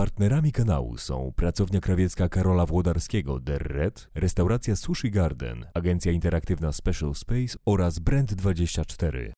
[0.00, 7.14] Partnerami kanału są pracownia krawiecka Karola Włodarskiego The Red, restauracja Sushi Garden, agencja interaktywna Special
[7.14, 9.32] Space oraz Brand24.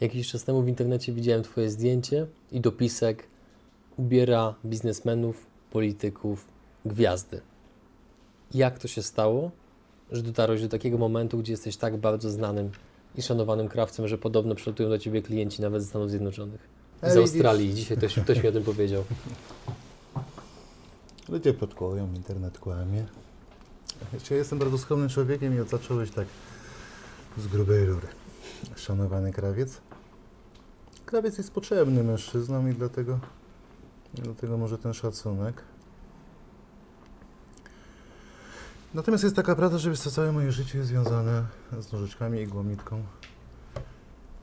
[0.00, 3.28] Jakiś czas temu w internecie widziałem Twoje zdjęcie i dopisek
[3.96, 6.48] ubiera biznesmenów, polityków,
[6.84, 7.53] gwiazdy.
[8.54, 9.50] Jak to się stało,
[10.12, 12.70] że dotarłeś do takiego momentu, gdzie jesteś tak bardzo znanym
[13.14, 16.68] i szanowanym krawcem, że podobno przylatują do Ciebie klienci nawet ze Stanów Zjednoczonych,
[17.02, 17.16] z widzisz.
[17.16, 17.74] Australii.
[17.74, 19.04] Dzisiaj ktoś, ktoś mi o tym powiedział.
[21.28, 23.06] Ludzie plotkują, internet kłamie.
[24.12, 26.26] Jeszcze jestem bardzo skromnym człowiekiem i zacząłeś tak
[27.38, 28.06] z grubej rury.
[28.76, 29.80] Szanowany krawiec.
[31.06, 33.18] Krawiec jest potrzebny mężczyznom i dlatego,
[34.14, 35.62] dlatego może ten szacunek.
[38.94, 41.46] Natomiast jest taka prawda, że całe moje życie jest związane
[41.80, 43.02] z nożyczkami i głomitką.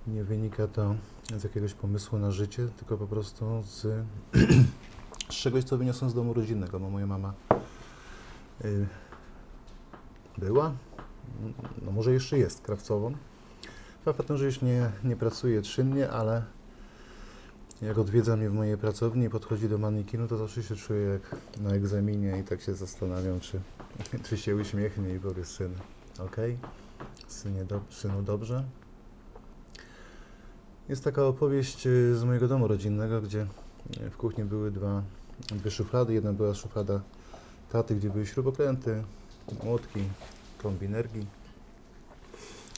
[0.08, 0.96] Nie wynika to
[1.38, 3.88] z jakiegoś pomysłu na życie, tylko po prostu z
[5.30, 7.34] z czegoś, co wyniosłem z domu rodzinnego, bo moja mama
[8.66, 8.88] y,
[10.38, 10.72] była,
[11.82, 13.14] no może jeszcze jest krawcową.
[14.06, 16.44] Fakt w tym, że już nie, nie pracuje czynnie, ale
[17.82, 21.36] jak odwiedza mnie w mojej pracowni i podchodzi do manekinu, to zawsze się czuję jak
[21.62, 23.62] na egzaminie i tak się zastanawiam, czy,
[24.24, 25.74] czy się uśmiechnie i powie syn,
[26.20, 26.58] okej,
[27.28, 28.64] synie do, synu dobrze.
[30.90, 33.48] Jest taka opowieść y, z mojego domu rodzinnego, gdzie
[34.02, 35.04] y, w kuchni były dwa,
[35.52, 36.14] dwie szuflady.
[36.14, 37.02] Jedna była szuflada
[37.72, 39.04] taty, gdzie były śrubokręty,
[39.64, 40.00] młotki,
[40.58, 41.26] kombinergi.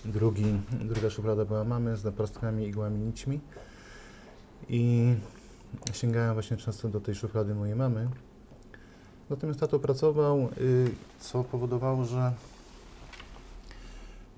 [0.05, 3.39] Drugi, druga szuflada była mamy z naprostkami, igłami, nićmi.
[4.69, 5.13] I
[5.93, 8.09] sięgałem właśnie często do tej szuflady mojej mamy.
[9.33, 12.33] Natomiast tato pracował, y, co powodowało, że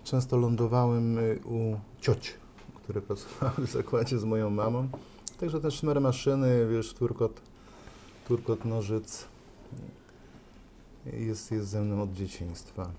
[0.03, 2.31] często lądowałem y, u cioci,
[2.75, 4.87] które pracowały w zakładzie z moją mamą.
[5.39, 7.41] Także te szmer maszyny, wiesz, turkot,
[8.27, 9.25] turkot nożyc
[11.13, 12.91] jest, jest ze mną od dzieciństwa.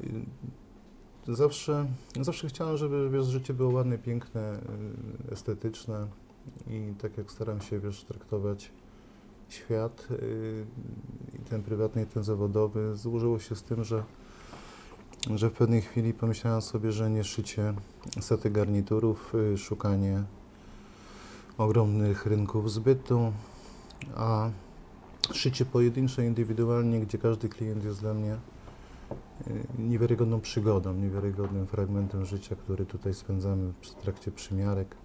[0.00, 1.86] Y, Zawsze,
[2.20, 4.60] zawsze chciałem, żeby wiesz, życie było ładne, piękne,
[5.28, 6.06] y, estetyczne
[6.66, 8.70] i tak jak staram się wiesz, traktować
[9.48, 10.64] świat, y,
[11.34, 14.04] i ten prywatny, i ten zawodowy, złożyło się z tym, że
[15.30, 17.74] że w pewnej chwili pomyślałem sobie, że nie szycie
[18.20, 20.22] setek garniturów, y, szukanie
[21.58, 23.32] ogromnych rynków zbytu,
[24.16, 24.50] a
[25.32, 28.38] szycie pojedyncze, indywidualnie, gdzie każdy klient jest dla mnie y,
[29.78, 34.96] niewiarygodną przygodą, niewiarygodnym fragmentem życia, który tutaj spędzamy w trakcie przymiarek,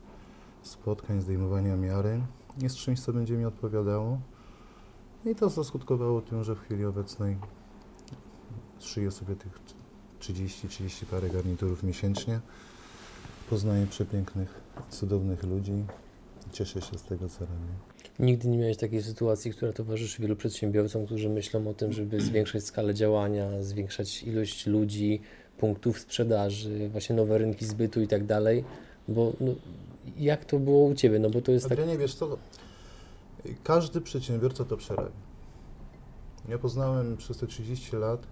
[0.61, 2.21] spotkań, zdejmowania miary,
[2.61, 4.19] jest czymś, co będzie mi odpowiadało.
[5.25, 7.37] I to zaskutkowało tym, że w chwili obecnej
[8.79, 9.59] szyję sobie tych
[10.19, 12.39] 30-30 parę garniturów miesięcznie.
[13.49, 15.85] Poznaję przepięknych, cudownych ludzi.
[16.51, 17.73] Cieszę się z tego, co robię.
[18.19, 22.63] Nigdy nie miałeś takiej sytuacji, która towarzyszy wielu przedsiębiorcom, którzy myślą o tym, żeby zwiększać
[22.63, 25.21] skalę działania, zwiększać ilość ludzi,
[25.57, 28.63] punktów sprzedaży, właśnie nowe rynki zbytu i tak dalej.
[29.07, 29.51] Bo no,
[30.17, 31.19] jak to było u Ciebie?
[31.19, 31.71] No bo to jest tak...
[31.71, 32.37] Adrianie, wiesz co?
[33.63, 35.11] Każdy przedsiębiorca to przerabi.
[36.49, 38.27] Ja poznałem przez te 30 lat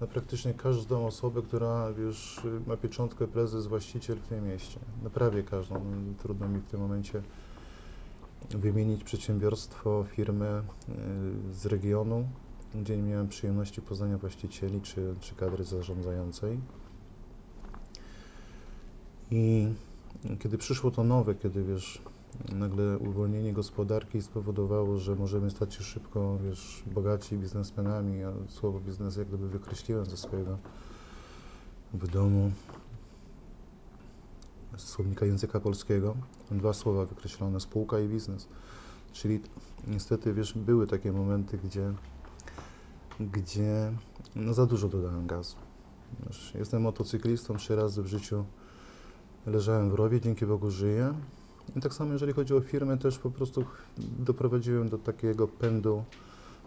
[0.00, 4.78] no, praktycznie każdą osobę, która wiesz, ma pieczątkę prezes, właściciel w tym mieście.
[5.02, 5.74] No, prawie każdą.
[5.74, 7.22] No, Trudno mi w tym momencie
[8.50, 10.62] wymienić przedsiębiorstwo, firmę y,
[11.54, 12.28] z regionu,
[12.74, 16.60] gdzie nie miałem przyjemności poznania właścicieli czy, czy kadry zarządzającej.
[19.30, 19.68] I
[20.38, 22.02] kiedy przyszło to nowe, kiedy wiesz,
[22.52, 29.16] nagle uwolnienie gospodarki spowodowało, że możemy stać się szybko, wiesz, bogaci biznesmenami, a słowo biznes
[29.16, 30.58] jak gdyby wykreśliłem ze swojego
[31.94, 32.50] w domu
[34.76, 36.16] z słownika języka polskiego.
[36.50, 38.48] Dwa słowa wykreślone, spółka i biznes.
[39.12, 39.40] Czyli
[39.86, 41.92] niestety, wiesz, były takie momenty, gdzie,
[43.20, 43.92] gdzie
[44.36, 45.56] no, za dużo dodałem gazu.
[46.26, 48.44] Wiesz, jestem motocyklistą, trzy razy w życiu
[49.46, 51.14] leżałem w rowie, dzięki Bogu żyję.
[51.76, 53.64] I tak samo jeżeli chodzi o firmę, też po prostu
[53.98, 56.04] doprowadziłem do takiego pędu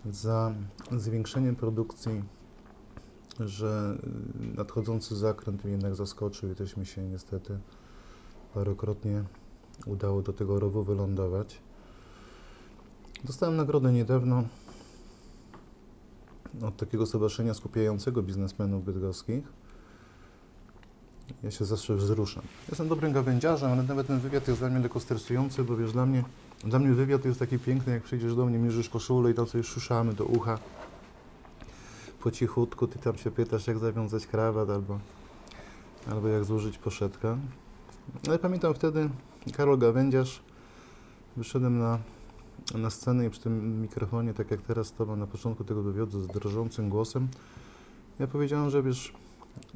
[0.10, 0.54] za
[0.92, 2.24] zwiększeniem produkcji,
[3.39, 3.98] że
[4.56, 7.57] nadchodzący zakręt mnie jednak zaskoczył i też mi się niestety
[8.54, 9.24] parokrotnie
[9.86, 11.62] udało do tego rowu wylądować.
[13.24, 14.44] Dostałem nagrodę niedawno
[16.62, 19.65] od takiego stowarzyszenia skupiającego biznesmenów bydgoskich.
[21.44, 22.44] Ja się zawsze wzruszam.
[22.69, 26.06] Jestem dobrym gawędziarzem, ale nawet ten wywiad jest dla mnie lekko stresujący, bo wiesz, dla
[26.06, 26.24] mnie
[26.63, 29.48] Dla mnie wywiad to jest taki piękny, jak przyjdziesz do mnie, mierzysz koszulę i tam
[29.48, 30.60] sobie szuszamy do ucha.
[32.24, 35.00] Po cichutku ty tam się pytasz, jak zawiązać krawat albo,
[36.12, 37.38] albo jak złożyć poszetkę.
[38.27, 39.10] Ale pamiętam wtedy,
[39.54, 40.42] Karol Gawędziarz,
[41.38, 42.00] wyszedłem na,
[42.75, 46.27] na scenę i przy tym mikrofonie, tak jak teraz Tobą na początku tego wywiadu, z
[46.27, 47.27] drżącym głosem,
[48.19, 49.13] ja powiedziałem, że wiesz,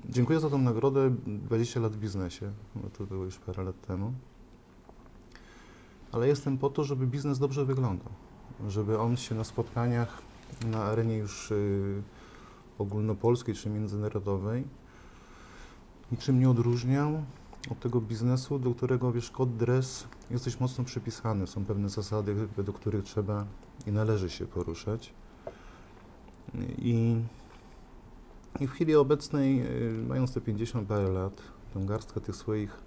[0.10, 4.14] dziękuję za tą nagrodę, 20 lat w biznesie, bo to było już parę lat temu,
[6.12, 8.10] ale jestem po to, żeby biznes dobrze wyglądał,
[8.68, 10.22] żeby on się na spotkaniach
[10.72, 12.02] na arenie już y,
[12.78, 14.64] ogólnopolskiej czy międzynarodowej
[16.12, 17.24] niczym nie odróżniał
[17.72, 21.48] od tego biznesu, do którego, wiesz, kod dres jesteś mocno przypisany.
[21.48, 23.46] Są pewne zasady, według których trzeba
[23.88, 25.14] i należy się poruszać.
[26.78, 27.16] I,
[28.60, 31.42] i w chwili obecnej, y, mając te 50 parę lat,
[31.74, 32.78] tą garstkę tych swoich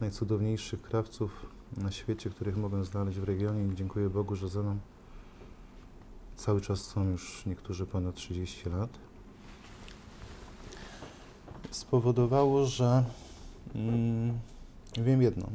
[0.00, 1.46] najcudowniejszych krawców
[1.76, 4.78] na świecie, których mogę znaleźć w regionie i dziękuję Bogu, że ze mną
[6.36, 8.90] cały czas są już niektórzy ponad 30 lat,
[11.70, 13.04] spowodowało, że
[13.74, 14.38] mm,
[14.96, 15.46] wiem jedno,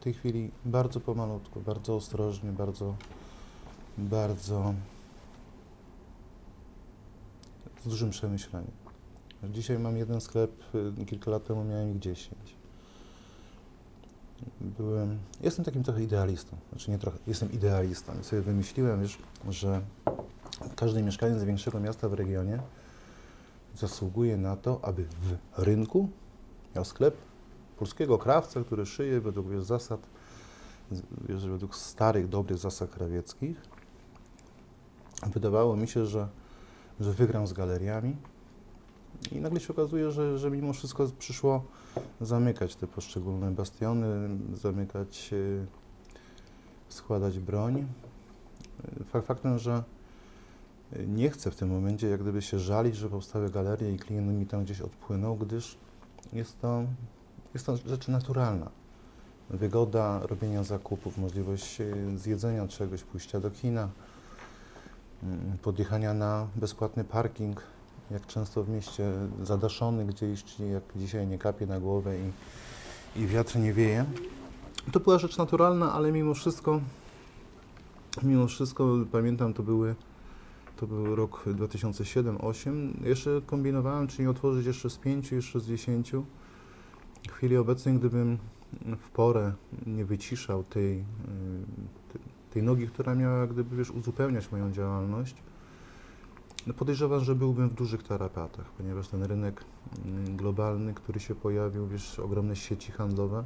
[0.00, 2.94] w tej chwili bardzo pomalutku, bardzo ostrożnie, bardzo,
[3.98, 4.74] bardzo
[7.84, 8.87] z dużym przemyśleniem.
[9.44, 10.50] Dzisiaj mam jeden sklep,
[11.00, 12.34] y, kilka lat temu miałem ich 10.
[14.60, 19.18] Byłem, jestem takim trochę idealistą, znaczy nie trochę, jestem idealistą i sobie wymyśliłem już,
[19.48, 19.82] że
[20.76, 22.60] każdy mieszkaniec większego miasta w regionie
[23.76, 26.08] zasługuje na to, aby w rynku
[26.74, 27.16] miał sklep
[27.78, 30.00] polskiego krawca, który szyje według wiesz, zasad,
[31.28, 33.60] wiesz, według starych, dobrych zasad krawieckich.
[35.26, 36.28] Wydawało mi się, że,
[37.00, 38.16] że wygram z galeriami
[39.32, 41.64] i nagle się okazuje, że, że mimo wszystko przyszło
[42.20, 45.66] zamykać te poszczególne bastiony, zamykać, e,
[46.88, 47.86] składać broń.
[49.06, 49.82] Fakt faktem, że
[51.06, 54.46] nie chcę w tym momencie jak gdyby się żalić, że powstały galerie i klient mi
[54.46, 55.78] tam gdzieś odpłynął, gdyż
[56.32, 56.84] jest to,
[57.54, 58.70] jest to rzecz naturalna.
[59.50, 61.86] Wygoda robienia zakupów, możliwość e,
[62.16, 63.88] zjedzenia czegoś, pójścia do kina,
[65.62, 67.62] podjechania na bezpłatny parking,
[68.10, 69.12] jak często w mieście
[69.42, 74.04] zadaszony gdzieś, czyli jak dzisiaj nie kapie na głowę i, i wiatr nie wieje.
[74.92, 76.80] To była rzecz naturalna, ale mimo wszystko,
[78.22, 79.94] mimo wszystko pamiętam, to były
[80.76, 83.04] to był rok 2007-2008.
[83.04, 86.24] Jeszcze kombinowałem, czy nie otworzyć jeszcze z pięciu, jeszcze z dziesięciu.
[87.28, 88.38] W chwili obecnej, gdybym
[88.96, 89.52] w porę
[89.86, 91.04] nie wyciszał tej, y,
[92.50, 95.34] tej nogi, która miała gdyby wiesz, uzupełniać moją działalność,
[96.66, 99.64] no podejrzewam, że byłbym w dużych tarapatach, ponieważ ten rynek
[100.28, 103.44] y, globalny, który się pojawił, wiesz, ogromne sieci handlowe,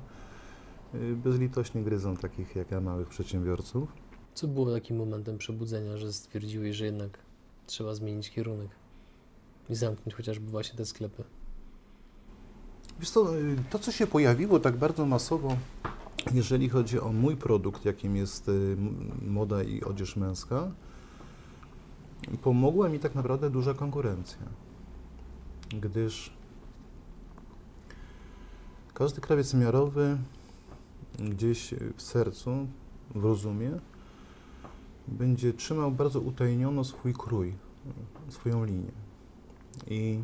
[0.94, 3.92] y, bezlitośnie gryzą takich jak ja małych przedsiębiorców.
[4.34, 7.18] Co było takim momentem przebudzenia, że stwierdziłeś, że jednak
[7.66, 8.70] trzeba zmienić kierunek
[9.70, 11.24] i zamknąć chociażby właśnie te sklepy?
[13.00, 13.32] Wiesz co,
[13.70, 15.56] to co się pojawiło tak bardzo masowo,
[16.34, 18.76] jeżeli chodzi o mój produkt, jakim jest y,
[19.22, 20.70] moda i odzież męska,
[22.42, 24.46] pomogła mi tak naprawdę duża konkurencja,
[25.80, 26.32] gdyż
[28.94, 30.18] każdy krawiec miarowy
[31.18, 32.66] gdzieś w sercu,
[33.14, 33.70] w rozumie,
[35.08, 37.54] będzie trzymał bardzo utajniono swój krój,
[38.28, 38.92] swoją linię.
[39.86, 40.20] I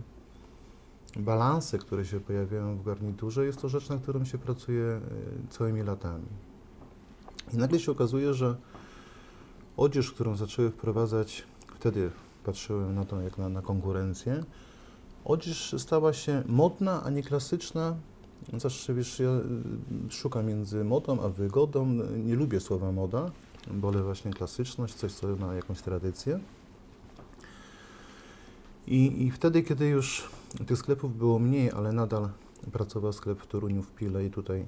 [1.16, 5.00] balanse, które się pojawiają w garniturze, jest to rzecz, na którą się pracuje e,
[5.50, 6.26] całymi latami.
[7.54, 8.56] I nagle się okazuje, że
[9.76, 11.46] odzież, którą zaczęły wprowadzać,
[11.78, 12.10] wtedy
[12.44, 14.44] patrzyłem na to jak na, na konkurencję,
[15.24, 17.96] odzież stała się modna, a nie klasyczna.
[18.56, 19.42] Zawsze wiesz, ja e,
[20.10, 21.86] szukam między modą a wygodą.
[22.24, 23.30] Nie lubię słowa moda,
[23.70, 26.40] wolę właśnie klasyczność, coś, co ma jakąś tradycję.
[28.86, 30.28] I, I wtedy, kiedy już
[30.66, 32.28] tych sklepów było mniej, ale nadal
[32.72, 34.66] pracował sklep w Toruniu, w Pile i tutaj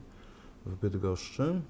[0.67, 1.61] w Bydgoszczy,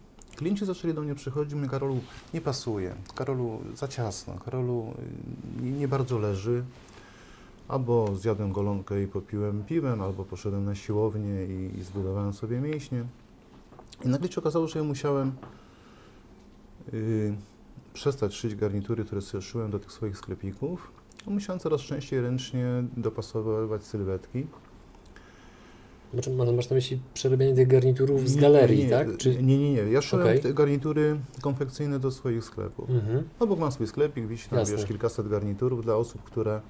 [0.40, 2.00] klienci zaczęli do mnie przychodzić, mówią, Karolu,
[2.34, 4.94] nie pasuje, Karolu, za ciasno, Karolu,
[5.62, 6.64] nie, nie bardzo leży,
[7.68, 13.04] albo zjadłem golonkę i popiłem piwem, albo poszedłem na siłownię i, i zbudowałem sobie mięśnie.
[14.04, 15.32] I nagle się okazało, że ja musiałem
[16.92, 17.34] yy,
[17.92, 20.92] przestać szyć garnitury, które szyłem do tych swoich sklepików.
[21.26, 22.66] Musiałem coraz częściej ręcznie
[22.96, 24.46] dopasowywać sylwetki.
[26.12, 29.16] Znaczy, masz na myśli przerabianie tych garniturów z galerii, nie, tak?
[29.16, 29.42] Czy...
[29.42, 29.78] Nie, nie, nie.
[29.78, 30.38] Ja szyłem okay.
[30.38, 32.90] te garnitury konfekcyjne do swoich sklepów.
[32.90, 33.28] Mhm.
[33.40, 36.60] Obok mam swój sklepik, wisi tam wiesz, kilkaset garniturów dla osób, które...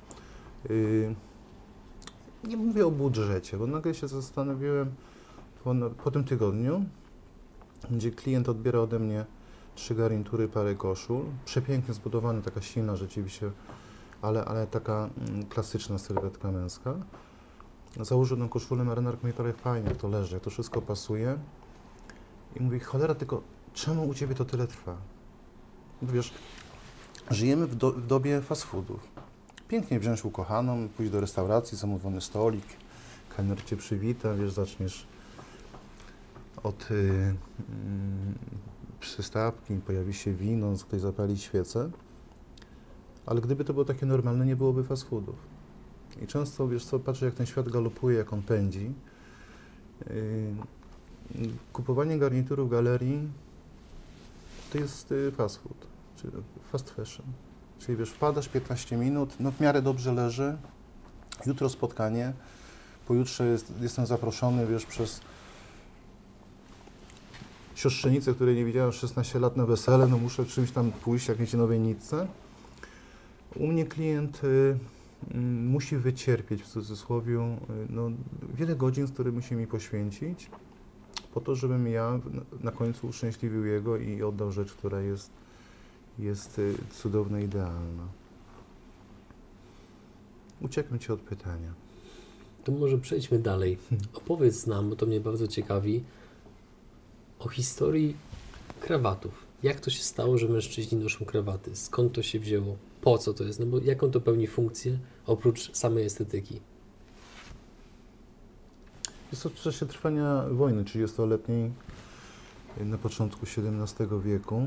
[0.71, 1.15] Yy,
[2.49, 4.91] nie mówię o budżecie, bo nagle się zastanowiłem
[5.65, 6.85] po, po tym tygodniu,
[7.91, 9.25] gdzie klient odbiera ode mnie
[9.75, 11.23] trzy garnitury, parę koszul.
[11.45, 13.51] Przepięknie zbudowany, taka silna rzeczywiście,
[14.23, 16.95] ale, ale taka mm, klasyczna sylwetka męska.
[17.97, 21.39] Założył tą koszulę marynarkę i prawie fajnie, jak to leży, jak to wszystko pasuje.
[22.57, 23.43] I mówi, cholera, tylko
[23.75, 24.97] czemu u Ciebie to tyle trwa?
[26.03, 26.35] No Wiesz,
[27.31, 29.09] żyjemy w, do, w dobie fast foodów.
[29.69, 32.65] Pięknie wziąć ukochaną, pójść do restauracji, zamówiony stolik,
[33.37, 35.07] kelner Cię przywita, wiesz, zaczniesz
[36.63, 37.35] od y, y,
[39.01, 41.91] przystawki, pojawi się wino, ktoś zapali świecę.
[43.27, 45.50] Ale gdyby to było takie normalne, nie byłoby fast foodów.
[46.21, 48.93] I często, wiesz co, patrzę jak ten świat galopuje, jak on pędzi.
[50.07, 50.55] Yy,
[51.73, 53.29] kupowanie garnituru w galerii
[54.73, 55.87] to jest y, fast food,
[56.17, 56.29] czy
[56.73, 57.27] fast fashion.
[57.79, 60.57] Czyli wiesz, wpadasz 15 minut, no w miarę dobrze leży,
[61.47, 62.33] jutro spotkanie,
[63.07, 65.21] pojutrze jest, jestem zaproszony, wiesz, przez
[67.75, 71.81] siostrzenicę, której nie widziałem 16 lat na wesele, no muszę czymś tam pójść, jakiejś nowej
[71.81, 72.27] nitce.
[73.57, 74.79] U mnie klient y,
[75.65, 78.11] musi wycierpieć w cudzysłowie y, no,
[78.55, 80.51] wiele godzin, z których musi mi poświęcić,
[81.35, 82.21] po to, żebym ja
[82.61, 85.31] na- końcu uszczęśliwił jego i oddał rzecz, która jest,
[86.19, 88.07] jest y, cudowna, idealna.
[90.61, 91.73] Uciekłem Ci od pytania.
[92.65, 93.79] To może przejdźmy dalej.
[94.15, 96.05] Opowiedz nam, bo to mnie bardzo ciekawi,
[97.39, 98.17] o historii
[98.81, 99.47] krawatów.
[99.63, 101.77] Jak to się stało, że mężczyźni noszą krawaty?
[101.77, 102.77] Skąd to się wzięło?
[103.01, 103.61] Po co to jest?
[103.61, 106.61] No bo jaką to pełni funkcję, oprócz samej estetyki?
[109.33, 111.73] Jest to w czasie trwania wojny 30-letniej
[112.81, 114.67] na początku XVII wieku.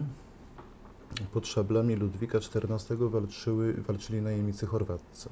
[1.33, 5.29] Pod szablami Ludwika XIV walczyły, walczyli najemnicy chorwaccy.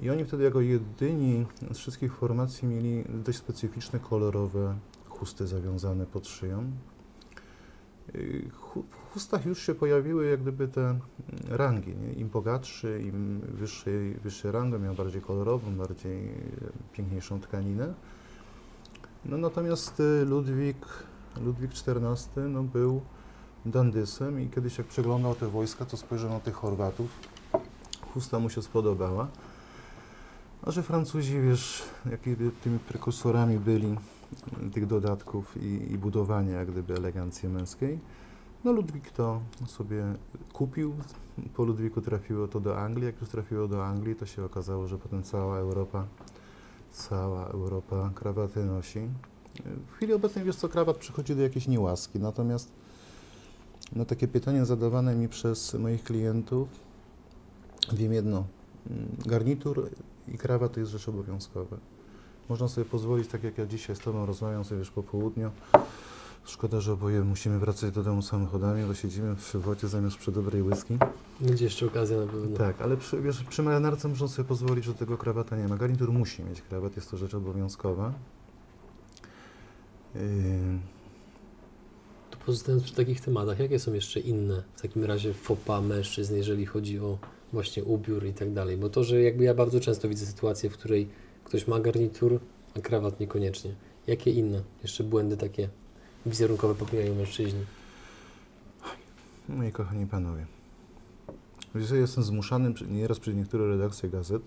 [0.00, 6.28] I oni wtedy jako jedyni z wszystkich formacji mieli dość specyficzne, kolorowe chusty zawiązane pod
[6.28, 6.70] szyją.
[8.52, 11.00] W chustach już się pojawiły jak gdyby te mm,
[11.48, 11.96] rangi.
[11.96, 12.12] Nie?
[12.12, 16.34] Im bogatszy, im wyższy, wyższy rangę, miał bardziej kolorową, bardziej e,
[16.92, 17.94] piękniejszą tkaninę.
[19.24, 20.86] No, natomiast y, Ludwik,
[21.44, 23.00] Ludwik XIV no, był
[23.66, 27.10] dandysem i kiedyś jak przeglądał te wojska, to spojrzał na tych Chorwatów.
[28.14, 29.28] Chusta mu się spodobała.
[30.62, 33.96] A że Francuzi, wiesz, jakimi tymi prekursorami byli
[34.72, 37.98] tych dodatków i, i budowania jak gdyby elegancji męskiej,
[38.64, 40.04] no Ludwik to sobie
[40.52, 40.94] kupił.
[41.54, 43.06] Po Ludwiku trafiło to do Anglii.
[43.06, 46.06] Jak już trafiło do Anglii, to się okazało, że potem cała Europa,
[46.92, 49.00] cała Europa krawaty nosi.
[49.86, 52.72] W chwili obecnej, wiesz co, krawat przychodzi do jakiejś niełaski, natomiast
[53.92, 56.68] na takie pytania zadawane mi przez moich klientów
[57.92, 58.44] wiem jedno.
[58.90, 59.90] Mm, Garnitur
[60.28, 61.76] i krawat to jest rzecz obowiązkowa.
[62.50, 65.50] Można sobie pozwolić, tak jak ja dzisiaj z Tobą rozmawiam sobie już po południu.
[66.44, 70.62] Szkoda, że oboje musimy wracać do domu samochodami, bo siedzimy przy wodzie zamiast przy dobrej
[70.62, 70.98] whisky.
[71.40, 72.56] Będzie jeszcze okazja na pewno.
[72.56, 75.76] Tak, ale przy, wiesz, przy marynarce można sobie pozwolić, że tego krawata nie ma.
[75.76, 78.12] Garnitur musi mieć krawat, jest to rzecz obowiązkowa.
[80.14, 80.20] Yy,
[82.30, 86.66] To pozostając przy takich tematach, jakie są jeszcze inne w takim razie fopa mężczyzn, jeżeli
[86.66, 87.18] chodzi o
[87.52, 88.76] właśnie ubiór i tak dalej?
[88.76, 91.08] Bo to, że jakby ja bardzo często widzę sytuację, w której
[91.50, 92.40] ktoś ma garnitur,
[92.76, 93.74] a krawat niekoniecznie.
[94.06, 95.68] Jakie inne jeszcze błędy takie
[96.26, 97.64] wizerunkowe popełniają mężczyźni?
[99.48, 100.46] Moi kochani panowie,
[101.74, 104.42] wiesz, jestem zmuszany nieraz przez niektóre redakcje gazet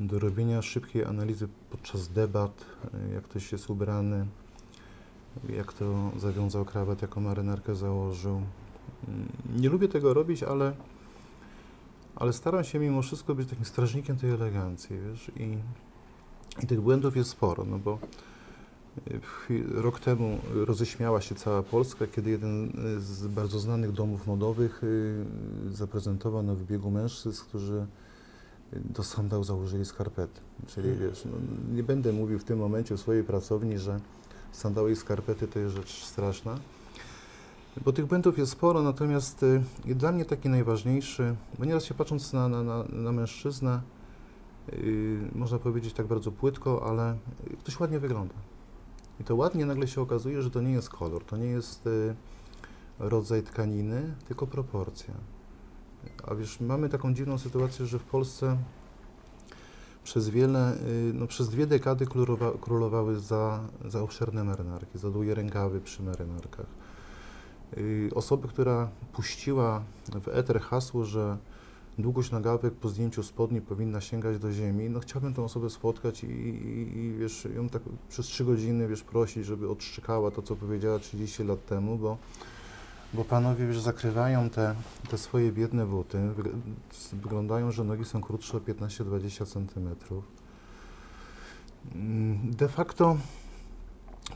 [0.00, 2.64] do robienia szybkiej analizy podczas debat,
[3.10, 4.26] y, jak ktoś jest ubrany,
[5.56, 8.42] jak to zawiązał krawat, jaką marynarkę założył.
[9.08, 10.72] Mm, Nie lubię tego robić, ale,
[12.16, 15.58] ale staram się mimo wszystko być takim strażnikiem tej elegancji, wiesz, i,
[16.62, 17.98] i tych błędów jest sporo, no bo
[19.10, 22.64] chwi- rok temu roześmiała się cała Polska, kiedy jeden
[22.96, 25.24] y, z bardzo znanych domów modowych y,
[25.72, 27.86] zaprezentował na wybiegu mężczyzn, którzy
[28.72, 30.40] do sandał założyli skarpety.
[30.66, 31.32] Czyli wiesz, no,
[31.76, 34.00] nie będę mówił w tym momencie w swojej pracowni, że
[34.52, 36.58] sandały i skarpety to jest rzecz straszna,
[37.84, 39.44] bo tych błędów jest sporo, natomiast
[39.84, 43.80] dla mnie taki najważniejszy, bo nieraz się patrząc na, na, na, na mężczyznę,
[45.34, 47.16] można powiedzieć tak bardzo płytko, ale
[47.58, 48.34] ktoś ładnie wygląda.
[49.20, 52.14] I to ładnie nagle się okazuje, że to nie jest kolor, to nie jest y,
[52.98, 55.14] rodzaj tkaniny, tylko proporcja.
[56.26, 58.56] A wiesz, mamy taką dziwną sytuację, że w Polsce
[60.04, 65.34] przez wiele, y, no przez dwie dekady królowa, królowały za, za obszerne marynarki, za długie
[65.34, 66.66] rękawy przy marynarkach.
[67.76, 69.82] Y, Osoby, która puściła
[70.22, 71.36] w eter hasło, że
[71.98, 76.26] długość nagawek po zdjęciu spodni powinna sięgać do ziemi, no chciałbym tę osobę spotkać i,
[76.26, 80.98] i, i wiesz, ją tak przez trzy godziny, wiesz, prosić, żeby odszczykała to, co powiedziała
[80.98, 82.18] 30 lat temu, bo
[83.14, 84.74] Bo panowie już zakrywają te,
[85.10, 86.18] te swoje biedne buty.
[87.12, 90.24] Wyglądają, że nogi są krótsze o 15-20 centymetrów.
[91.94, 93.16] Mm, de facto,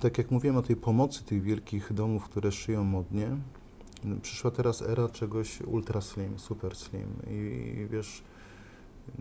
[0.01, 3.37] tak jak mówiłem o tej pomocy tych wielkich domów, które szyją modnie,
[4.23, 7.09] przyszła teraz era czegoś ultra slim, super slim.
[7.31, 7.35] I,
[7.79, 8.23] i wiesz,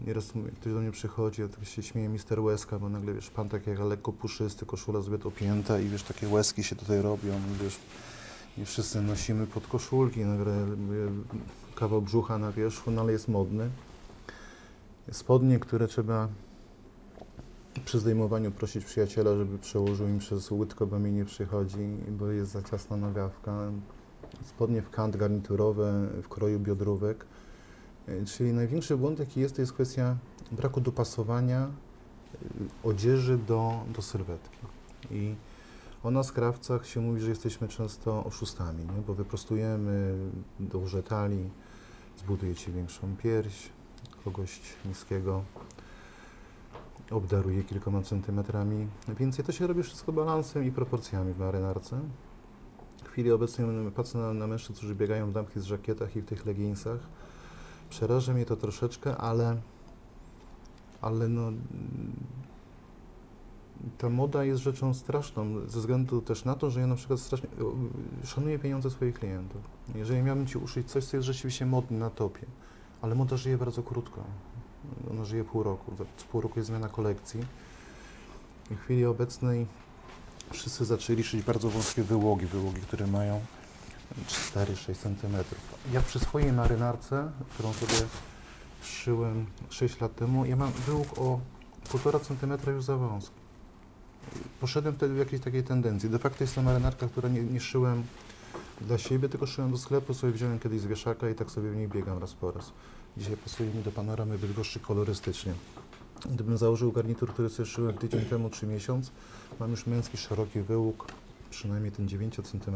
[0.06, 3.50] nieraz ktoś do mnie przychodzi, ja tak się śmieję Mister Łezka, bo nagle, wiesz, pan
[3.50, 7.34] tak jak lekko puszysty, koszula zbyt opięta i wiesz, takie łezki się tutaj robią,
[7.64, 7.80] wiesz,
[8.58, 10.66] i wszyscy nosimy pod koszulki, nagle
[11.76, 13.70] kawał brzucha na wierzchu, no ale jest modny.
[15.12, 16.28] Spodnie, które trzeba
[17.86, 22.52] przy zdejmowaniu prosić przyjaciela, żeby przełożył im przez łydko, bo mi nie przychodzi, bo jest
[22.52, 23.72] za ciasna nogawka.
[24.46, 27.26] Spodnie w kant garniturowe w kroju biodrówek.
[28.08, 30.18] E, czyli największy błąd, jaki jest, to jest kwestia
[30.52, 31.70] braku dopasowania e,
[32.84, 34.60] odzieży do, do sylwetki.
[35.12, 35.36] I
[36.04, 39.02] o nas, krawcach, się mówi, że jesteśmy często oszustami, nie?
[39.08, 40.16] bo wyprostujemy
[40.60, 41.50] duże talii,
[42.18, 43.70] zbuduje ci większą pierś,
[44.24, 45.44] kogoś niskiego
[47.12, 48.88] obdaruje kilkoma centymetrami
[49.20, 49.46] więcej.
[49.46, 52.00] To się robi wszystko balansem i proporcjami w marynarce.
[53.20, 57.00] Chwili obecnej patrzę na, na mężczyzn, którzy biegają w damskich żakietach i w tych leginsach.
[57.90, 59.62] Przeraża mnie to troszeczkę, ale,
[61.02, 61.52] ale no,
[63.98, 67.50] ta moda jest rzeczą straszną, ze względu też na to, że ja na przykład strasznie
[68.24, 69.62] szanuję pieniądze swoich klientów.
[69.96, 72.46] Jeżeli miałbym Ci uszyć coś, co jest rzeczywiście modne na topie,
[73.02, 74.24] ale moda żyje bardzo krótko.
[75.12, 75.92] Ona żyje pół roku.
[76.18, 77.40] Co pół roku jest zmiana kolekcji.
[78.72, 79.68] W chwili obecnej
[80.52, 83.42] wszyscy zaczęli szyć bardzo wąskie wyłogi, wyłogi, które mają
[84.28, 85.36] 4-6 cm.
[85.94, 87.96] Ja przy swojej marynarce, którą sobie
[88.84, 91.40] szyłem 6 lat temu, ja mam wyłóg o
[91.90, 93.36] 1,5 cm już za wąski.
[94.62, 96.10] Poszedłem wtedy w jakiejś takiej tendencji.
[96.10, 98.04] De facto jest to marynarka, która nie, nie szyłem
[98.82, 101.76] dla siebie, tylko szyłem do sklepu, sobie wziąłem kiedyś z wieszaka i tak sobie w
[101.76, 102.72] niej biegam raz po raz.
[103.18, 105.54] Dzisiaj pasuje mi do panoramy Bydgoszczy kolorystycznie.
[106.26, 109.12] Gdybym założył garnitur, który sobie szyłem tydzień temu, czy miesiąc,
[109.60, 111.08] mam już męski szeroki wyłóg,
[111.50, 112.76] przynajmniej ten 9 cm.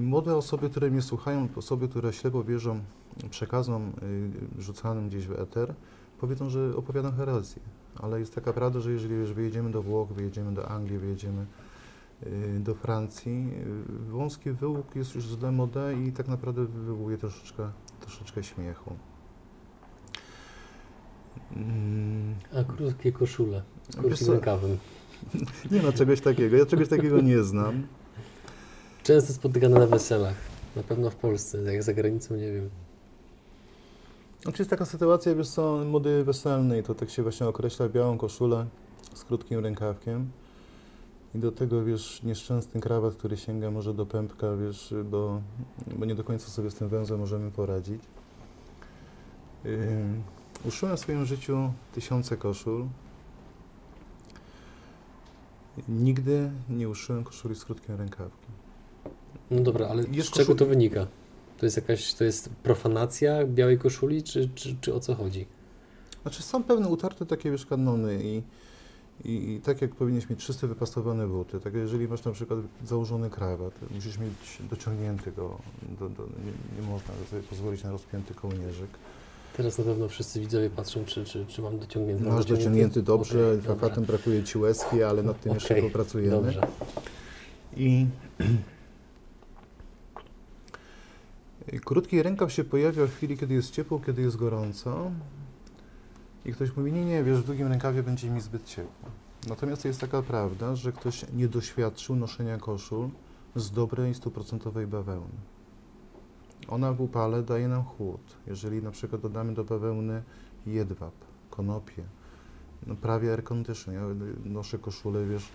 [0.00, 2.80] Młode osoby, które mnie słuchają, osoby, które ślepo wierzą
[3.30, 3.92] przekazom
[4.58, 5.74] y, rzucanym gdzieś w eter,
[6.20, 7.62] powiedzą, że opowiadam herezję.
[7.96, 11.46] Ale jest taka prawda, że jeżeli już wyjedziemy do Włoch, wyjedziemy do Anglii, wyjedziemy
[12.26, 13.50] y, do Francji,
[14.08, 18.96] y, wąski wyłóg jest już źle modę i tak naprawdę wywołuje troszeczkę, troszeczkę śmiechu.
[22.54, 24.78] A krótkie koszule z krótkim rękawem.
[25.70, 26.56] Nie ma czegoś takiego.
[26.56, 27.86] Ja czegoś takiego nie znam.
[29.02, 30.36] Często spotykane na weselach.
[30.76, 32.70] Na pewno w Polsce, jak za granicą, nie wiem.
[34.42, 38.66] Znaczy jest taka sytuacja, wiesz co, mody weselnej, to tak się właśnie określa białą koszulę
[39.14, 40.30] z krótkim rękawkiem
[41.34, 45.40] i do tego, wiesz, nieszczęsny krawat, który sięga może do pępka, wiesz, bo,
[45.96, 48.02] bo nie do końca sobie z tym węzłem możemy poradzić.
[49.64, 49.70] Yy,
[50.66, 52.86] uszyłem w swoim życiu tysiące koszul.
[55.88, 58.50] Nigdy nie uszyłem koszuli z krótkim rękawkiem.
[59.50, 61.06] No dobra, ale jest z czego to wynika?
[61.58, 65.46] To jest jakaś, to jest profanacja białej koszuli, czy, czy, czy o co chodzi?
[66.22, 68.42] Znaczy są pewne utarte takie, wiesz, kanony i,
[69.24, 73.30] i, i tak jak powinieneś mieć czyste, wypastowane buty, tak jeżeli masz na przykład założony
[73.30, 75.58] krawat, musisz mieć dociągnięty go,
[75.98, 78.90] do, do, nie, nie można sobie pozwolić na rozpięty kołnierzyk.
[79.56, 82.24] Teraz na pewno wszyscy widzowie patrzą, czy, czy, czy mam dociągnięty.
[82.24, 86.36] Masz dociągnięty dobrze, okay, fafatem brakuje Ci łezki, ale nad tym okay, jeszcze popracujemy.
[86.36, 86.66] Dobrze.
[87.76, 88.06] I
[91.84, 95.10] Krótki rękaw się pojawia w chwili, kiedy jest ciepło, kiedy jest gorąco.
[96.44, 99.08] I ktoś mówi, nie, nie, wiesz, w długim rękawie będzie mi zbyt ciepło.
[99.48, 103.08] Natomiast jest taka prawda, że ktoś nie doświadczył noszenia koszul
[103.56, 105.55] z dobrej, stuprocentowej bawełny.
[106.68, 108.20] Ona w upale daje nam chłód.
[108.46, 110.22] Jeżeli na przykład dodamy do bawełny
[110.66, 111.14] jedwab,
[111.50, 112.02] konopie,
[112.86, 113.94] no prawie air condition.
[113.94, 114.00] Ja
[114.44, 115.48] noszę koszulę, wiesz,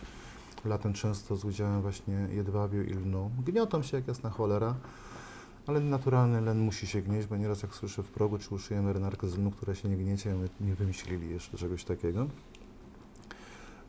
[0.65, 3.31] latem często z udziałem właśnie jedwabiu i lnu.
[3.45, 4.75] Gniotą się jak jasna cholera,
[5.67, 9.27] ale naturalny len musi się gnieść, bo nieraz jak słyszę w progu, czy uszyję marynarkę
[9.27, 12.27] z lnu, która się nie gniecie, a my nie wymyślili jeszcze czegoś takiego.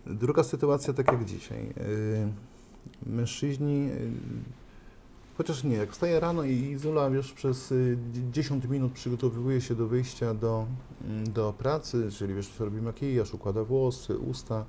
[0.07, 1.67] Druga sytuacja, tak jak dzisiaj.
[1.67, 4.11] Yy, mężczyźni, yy,
[5.37, 7.99] chociaż nie, jak wstaje rano i Zula, wiesz, przez yy,
[8.33, 10.66] 10 minut przygotowuje się do wyjścia do,
[11.05, 14.64] mm, do pracy, czyli wiesz, robi makijaż, układa włosy, usta,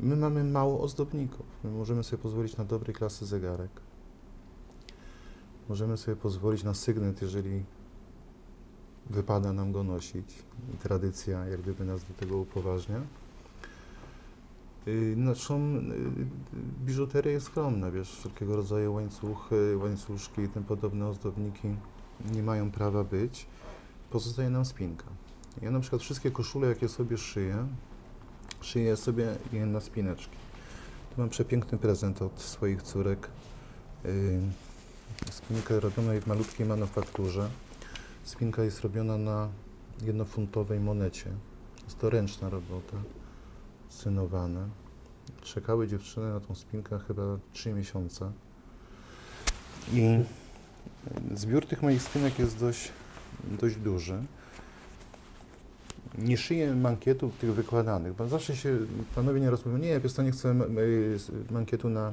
[0.00, 1.46] my mamy mało ozdobników.
[1.64, 3.70] My możemy sobie pozwolić na dobrej klasy zegarek
[5.70, 7.64] możemy sobie pozwolić na sygnet, jeżeli
[9.10, 10.34] wypada nam go nosić
[10.82, 13.00] tradycja jak gdyby nas do tego upoważnia.
[14.88, 15.80] Y, No, są, y,
[16.84, 21.68] biżuteria jest skromna, wiesz, wszelkiego rodzaju łańcuchy, łańcuszki i tym podobne ozdobniki
[22.32, 23.46] nie mają prawa być.
[24.10, 25.04] Pozostaje nam spinka.
[25.62, 27.66] Ja na przykład wszystkie koszule, jakie sobie szyję,
[28.60, 30.36] szyję sobie je na spineczki.
[31.14, 33.28] Tu mam przepiękny prezent od swoich córek.
[34.04, 34.40] Y,
[35.30, 37.50] Spinkę robionej w malutkiej manufakturze.
[38.24, 39.48] Spinka jest robiona na
[40.02, 41.30] jednofuntowej monecie.
[41.84, 42.96] Jest to ręczna robota,
[43.90, 44.68] synowane.
[45.42, 47.22] Czekały dziewczyny na tą spinkę chyba
[47.52, 48.32] 3 miesiące.
[49.92, 50.18] I
[51.34, 52.92] zbiór tych moich spinek jest dość,
[53.60, 54.22] dość duży.
[56.18, 58.78] Nie szyję mankietów tych wykładanych, bo zawsze się
[59.14, 61.18] panowie nieraz mówią, nie, wiesz co, nie chcę y,
[61.50, 62.12] mankietu na,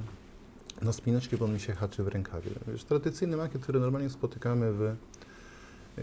[0.82, 2.52] na spineczki, bo on mi się haczy w rękawie.
[2.68, 4.96] Wiesz, tradycyjny mankiet, który normalnie spotykamy w,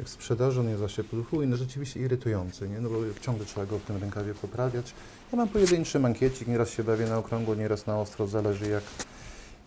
[0.03, 2.81] w sprzedaży, on jest zawsze podwójny, rzeczywiście irytujący, nie?
[2.81, 4.95] no bo ciągle trzeba go w tym rękawie poprawiać.
[5.33, 8.85] Ja mam pojedynczy mankiecik, nieraz się bawię na okrągło, nieraz na ostro, zależy jak,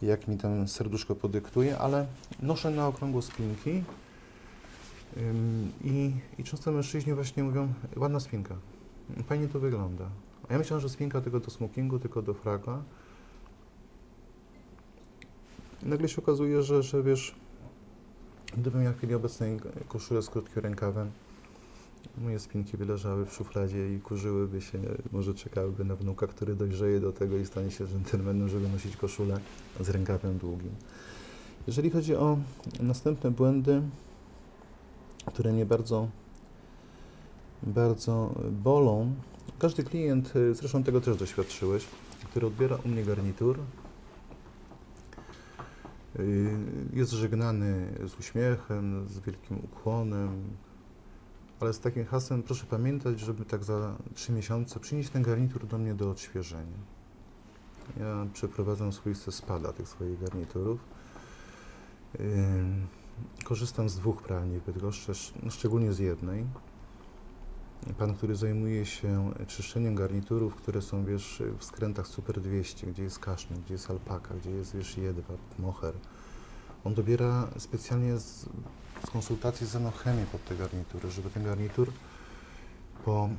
[0.01, 2.05] jak mi tam serduszko podyktuje, ale
[2.41, 3.83] noszę na okrągło spinki
[5.17, 8.55] ym, i, i często mężczyźni właśnie mówią, ładna spinka,
[9.27, 10.05] fajnie to wygląda.
[10.49, 12.83] A ja myślałem, że spinka tylko do smokingu, tylko do fraga.
[15.83, 17.35] Nagle się okazuje, że, że wiesz,
[18.57, 21.11] gdybym miał w chwili obecnej koszulę z krótkim rękawem,
[22.17, 24.79] moje spinki by leżały w szufladzie i kurzyłyby się,
[25.11, 29.39] może czekałyby na wnuka, który dojrzeje do tego i stanie się dżentelmenem, żeby nosić koszulę
[29.79, 30.71] z rękawem długim.
[31.67, 32.37] Jeżeli chodzi o
[32.79, 33.81] następne błędy,
[35.25, 36.07] które mnie bardzo,
[37.63, 39.13] bardzo bolą,
[39.59, 41.85] każdy klient, zresztą tego też doświadczyłeś,
[42.29, 43.59] który odbiera u mnie garnitur,
[46.93, 50.43] jest żegnany z uśmiechem, z wielkim ukłonem,
[51.59, 55.77] ale z takim hasłem proszę pamiętać, żeby tak za trzy miesiące przynieść ten garnitur do
[55.77, 56.77] mnie do odświeżenia.
[57.99, 60.79] Ja przeprowadzam swoiste spada tych swoich garniturów.
[62.19, 62.87] Ym,
[63.43, 66.45] Korzystam z dwóch pralni w Bydgoszczy, sz- szczególnie z jednej.
[67.97, 73.19] Pan, który zajmuje się czyszczeniem garniturów, które są, wiesz, w skrętach Super 200, gdzie jest
[73.19, 75.93] kasznik, gdzie jest alpaka, gdzie jest, wiesz, jedwab, moher.
[76.83, 78.49] On dobiera specjalnie z,
[79.05, 81.91] z konsultacji z enochemię pod te garnitury, żeby ten garnitur
[83.05, 83.29] po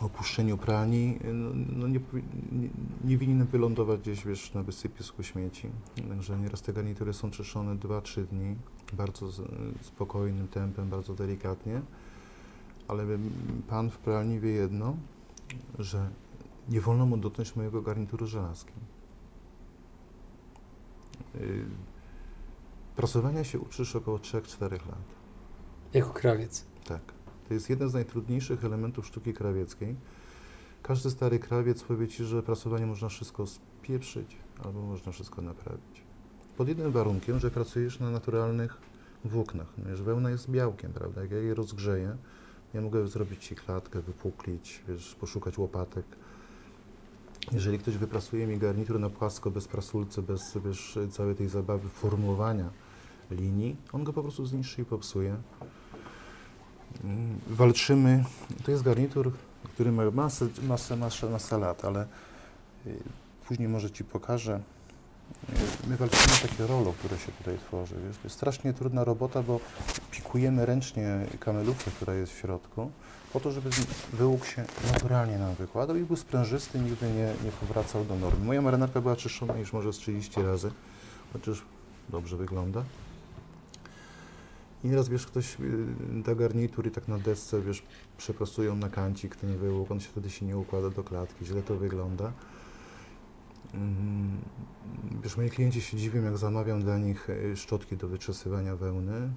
[0.00, 2.00] opuszczeniu pralni no, no nie,
[2.52, 2.68] nie,
[3.04, 5.68] nie winien wylądować gdzieś, wiesz, na wysypisku śmieci.
[6.08, 8.56] Także nieraz te garnitury są czyszczone 2-3 dni,
[8.92, 9.42] bardzo z,
[9.82, 11.82] spokojnym tempem, bardzo delikatnie.
[12.90, 13.04] Ale
[13.68, 14.96] pan w pralni wie jedno,
[15.78, 16.10] że
[16.68, 18.76] nie wolno mu dotknąć mojego garnituru żelazkiem.
[21.34, 21.64] Y,
[22.96, 25.04] Prasowania się uczysz około 3-4 lat.
[25.94, 26.64] Jako krawiec.
[26.84, 27.00] Tak.
[27.48, 29.96] To jest jeden z najtrudniejszych elementów sztuki krawieckiej.
[30.82, 36.02] Każdy stary krawiec powie Ci, że prasowanie można wszystko spieprzyć albo można wszystko naprawić.
[36.56, 38.76] Pod jednym warunkiem, że pracujesz na naturalnych
[39.24, 39.66] włóknach.
[39.78, 41.22] No, wiesz, wełna jest białkiem, prawda?
[41.22, 42.16] Jak ja je rozgrzeję,
[42.74, 46.04] ja mogę zrobić Ci klatkę, wypuklić, wiesz, poszukać łopatek.
[47.52, 52.70] Jeżeli ktoś wyprasuje mi garnitur na płasko, bez prasulce, bez wiesz, całej tej zabawy formułowania
[53.30, 55.36] linii, on go po prostu zniszczy i popsuje.
[57.04, 58.24] Mm, Walczymy.
[58.64, 59.32] To jest garnitur,
[59.74, 62.06] który ma masę, masę, masę, masę lat, ale
[62.86, 63.02] y,
[63.48, 64.60] później może Ci pokażę.
[65.84, 67.94] Y, My walczymy o takie rolo, które się tutaj tworzy.
[68.06, 68.16] Wiesz?
[68.16, 69.60] To jest strasznie trudna robota, bo
[70.10, 72.90] pikujemy ręcznie kamelówkę, która jest w środku,
[73.32, 73.70] po to, żeby
[74.12, 78.44] wyłuk się naturalnie nam wykładał i był sprężysty, nigdy nie, nie powracał do normy.
[78.44, 80.70] Moja marynarka była czyszczona już może z 30 razy,
[81.32, 81.62] chociaż
[82.08, 82.84] dobrze wygląda.
[84.84, 85.86] I nieraz, wiesz, ktoś y,
[86.24, 87.82] da garnitur i tak na desce, wiesz,
[88.18, 91.76] przeprostują na kancik ten wyłuk, on się wtedy się nie układa do klatki, źle to
[91.76, 92.32] wygląda.
[93.74, 94.38] Mm,
[95.22, 99.32] Wiesz, moi klienci się dziwią, jak zamawiam dla nich y, szczotki do wyczesywania wełny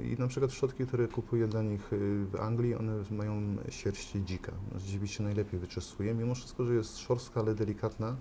[0.00, 4.12] Y, i na przykład szczotki, które kupuję dla nich y, w Anglii, one mają sierść
[4.12, 4.52] dzika.
[4.76, 8.16] Rzeczywiście najlepiej wyczesuje, mimo wszystko, że jest szorstka, ale delikatna.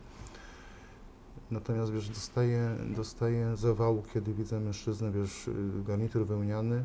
[1.52, 5.54] Natomiast wiesz, dostaję, dostaję zawału, kiedy widzę mężczyznę, wiesz, y,
[5.88, 6.84] garnitur wełniany.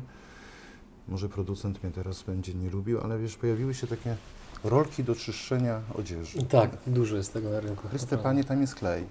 [1.07, 4.17] Może producent mnie teraz będzie nie lubił, ale wiesz, pojawiły się takie
[4.63, 6.43] rolki do czyszczenia odzieży.
[6.43, 7.87] Tak, dużo jest tego na rynku.
[7.87, 9.03] Chryste panie, tam jest klej.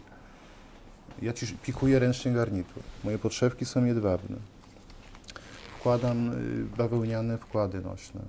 [1.22, 2.82] Ja ci pikuję ręcznie garnitur.
[3.04, 4.36] Moje podszewki są jedwabne.
[5.78, 8.20] Wkładam y, bawełniane wkłady nośne.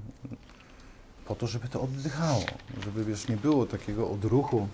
[1.25, 2.43] Po to, żeby to oddychało.
[2.85, 4.67] Żeby, wiesz, nie było takiego odruchu,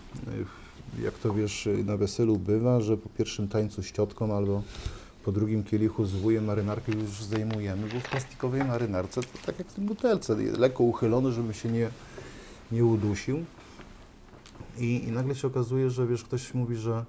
[0.98, 4.64] y, jak to, wiesz, na weselu bywa, że po pierwszym tańcu z ciotką albo
[5.26, 9.68] po drugim kielichu z wujem marynarkę już zdejmujemy, bo w plastikowej marynarce to tak jak
[9.68, 11.90] w tym butelce, lekko uchylony, żeby się nie,
[12.74, 13.46] nie udusił.
[14.78, 17.06] I, I nagle się okazuje, że wiesz, ktoś mówi, że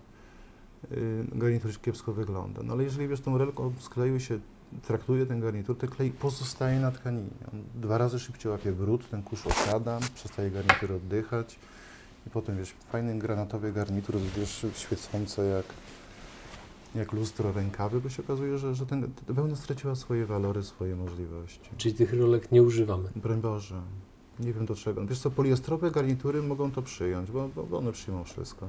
[0.92, 2.62] y, garnitur kiepsko wygląda.
[2.62, 4.38] No ale jeżeli wiesz, tą relką z kleju się
[4.82, 7.30] traktuje ten garnitur, ten klej pozostaje na tkaninie.
[7.52, 11.58] On dwa razy szybciej łapie brud, ten kurz osiada, przestaje garnitur oddychać
[12.26, 15.66] i potem wiesz, fajny granatowy garnitur, wiesz, świecące jak,
[16.94, 21.70] jak lustro rękawy, bo się okazuje, że, że ten, wełna straciła swoje walory, swoje możliwości.
[21.76, 23.08] Czyli tych rolek nie używamy.
[23.16, 23.82] Broń Boże.
[24.40, 25.06] Nie wiem do czego.
[25.06, 28.68] Wiesz co, poliestrowe garnitury mogą to przyjąć, bo, bo one przyjmą wszystko.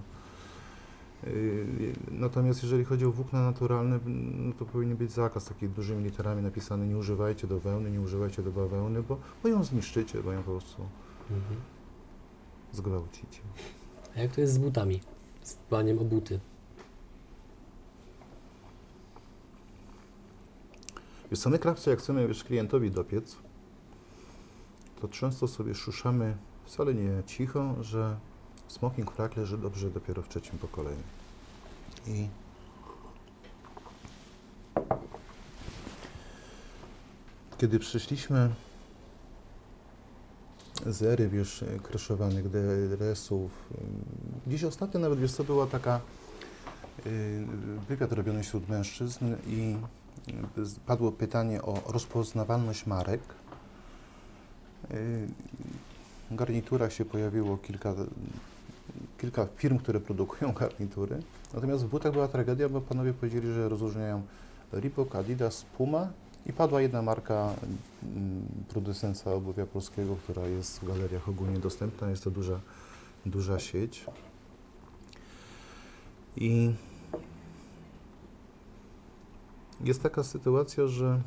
[1.23, 3.99] Yy, Natomiast jeżeli chodzi o włókna naturalne,
[4.35, 8.43] no to powinien być zakaz takimi dużymi literami napisany nie używajcie do wełny, nie używajcie
[8.43, 10.81] do bawełny, bo, bo ją zniszczycie, bo ją po prostu
[11.31, 11.61] Mhm.
[12.71, 13.39] zgwałcicie.
[14.15, 15.01] A jak to jest z butami?
[15.43, 16.39] Z dbaniem o buty?
[21.31, 23.35] Wiesz co, my krawcy, jak chcemy wiesz, klientowi dopiec,
[25.01, 28.17] to często sobie szuszamy wcale nie cicho, że
[28.67, 31.03] smoking frak leży dobrze dopiero w trzecim pokoleniu.
[32.07, 32.27] I
[37.57, 38.49] kiedy przyszliśmy
[40.85, 43.51] z ery, wiesz, kroszowanych DRS-ów,
[44.47, 45.99] dziś ostatnio nawet, wiesz co, była taka
[47.05, 47.45] y,
[47.87, 49.75] wywiad robiony wśród mężczyzn i
[50.85, 53.21] padło pytanie o rozpoznawalność marek.
[54.91, 55.27] Y,
[56.31, 57.93] garniturach się pojawiło kilka,
[59.17, 61.19] kilka firm, które produkują garnitury.
[61.53, 64.21] Natomiast w butach była tragedia, bo panowie powiedzieli, że rozróżniają
[64.71, 66.07] Reebok, Adidas, Puma
[66.45, 67.53] i padła jedna marka
[68.03, 72.09] mm, producenta obuwia polskiego, która jest w galeriach ogólnie dostępna.
[72.09, 72.59] Jest to duża,
[73.25, 74.05] duża sieć.
[76.37, 76.73] I
[79.81, 81.21] jest taka sytuacja, że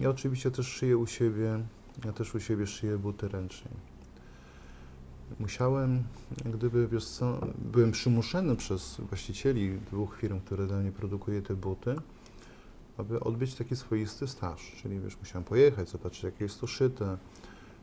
[0.00, 1.60] ja oczywiście też szyję u siebie,
[2.04, 3.70] ja też u siebie szyję buty ręcznie.
[5.40, 6.02] Musiałem,
[6.44, 11.54] jak gdyby, wiesz co, byłem przymuszony przez właścicieli dwóch firm, które dla mnie produkuje te
[11.54, 11.96] buty,
[12.96, 14.72] aby odbyć taki swoisty staż.
[14.82, 17.16] Czyli, wiesz, musiałem pojechać, zobaczyć, jakie jest to szyte,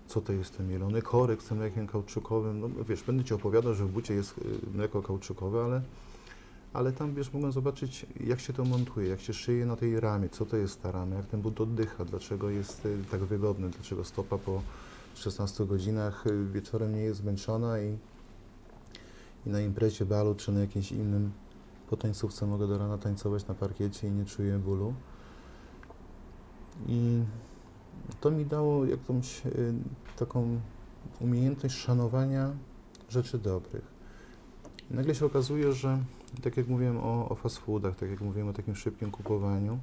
[0.08, 2.60] co to jest ten mielony korek z tym mlekiem kauczukowym.
[2.60, 4.42] No, wiesz, będę Ci opowiadał, że w bucie jest y,
[4.74, 5.82] mleko kauczukowe, ale,
[6.76, 10.30] ale tam, wiesz, mogłem zobaczyć, jak się to montuje, jak się szyje na tej ramie,
[10.30, 14.04] co to jest ta rama, jak ten but oddycha, dlaczego jest y, tak wygodny, dlaczego
[14.04, 14.62] stopa po
[15.16, 17.98] 16 godzinach y, wieczorem nie jest zmęczona i,
[19.46, 21.32] i na imprezie, balu czy na jakimś innym
[21.90, 24.94] po tańcówce mogę do rana tańcować na parkiecie i nie czuję bólu.
[26.88, 27.24] I
[28.22, 29.74] to mi dało jakąś y,
[30.18, 30.60] taką
[31.20, 32.52] umiejętność szanowania
[33.10, 33.96] rzeczy dobrych.
[34.92, 36.00] Nagle się okazuje, że
[36.42, 39.80] tak jak mówiłem o, o fast foodach, tak jak mówiłem o takim szybkim kupowaniu,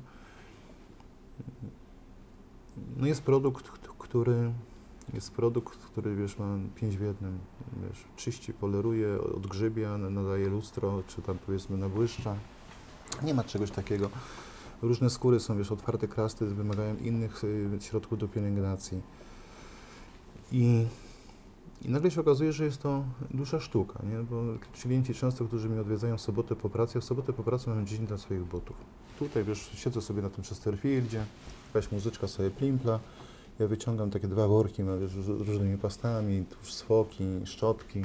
[2.97, 4.53] no jest produkt, który
[5.15, 7.39] jest produkt, który wiesz, ma pięć w jednym,
[7.89, 12.37] wiesz, czyści, poleruje, odgrzybia, nadaje lustro, czy tam powiedzmy nabłyszcza.
[13.23, 14.11] Nie ma czegoś takiego.
[14.83, 19.01] Różne skóry są, wiesz, otwarte krasty, wymagają innych y, środków do pielęgnacji.
[20.53, 20.87] I,
[21.85, 24.19] I nagle się okazuje, że jest to dusza sztuka, nie?
[24.19, 24.43] bo
[24.83, 28.07] klienci często, którzy mnie odwiedzają w sobotę po pracy, w sobotę po pracy mam dzień
[28.07, 28.77] dla swoich butów.
[29.19, 31.25] Tutaj, wiesz, siedzę sobie na tym Chesterfieldzie,
[31.75, 33.01] jakaś muzyczka sobie plimpla,
[33.59, 38.05] ja wyciągam takie dwa worki wiesz, z różnymi pastami, tuż swoki, szczotki,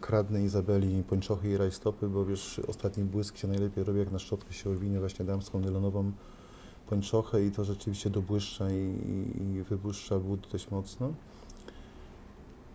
[0.00, 4.52] kradnę Izabeli pończochy i rajstopy, bo wiesz, ostatni błysk się najlepiej robi, jak na szczotkę
[4.52, 6.12] się owinie właśnie damską nylonową
[6.88, 11.12] pończochę i to rzeczywiście dobłyszcza i, i, i wybłyszcza but dość mocno.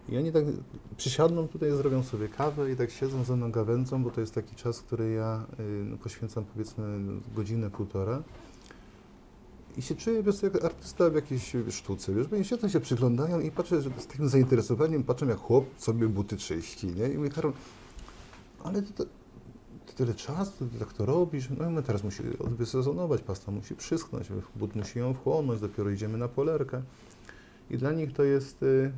[0.10, 0.44] I oni tak
[0.98, 4.56] przysiadną tutaj, zrobią sobie kawę i tak siedzą ze mną gawędzą, bo to jest taki
[4.56, 7.00] czas, który ja y, no, poświęcam powiedzmy
[7.36, 8.24] godzinę, półtora.
[9.78, 13.40] I się czuję wiesz, jak artysta w jakiejś sztuce, wiesz, bo oni siedzą się przyglądają
[13.40, 17.08] i patrzę że z takim zainteresowaniem, patrzę jak chłop sobie buty czyści, nie?
[17.08, 17.54] I mówię, Karol,
[18.64, 19.06] ale to, to,
[19.96, 24.28] tyle czasu, ty tak to robisz, no i my teraz musi wysezonować, pasta musi przyschnąć,
[24.56, 26.82] but musi ją wchłonąć, dopiero idziemy na polerkę.
[27.70, 28.92] I dla nich to jest y,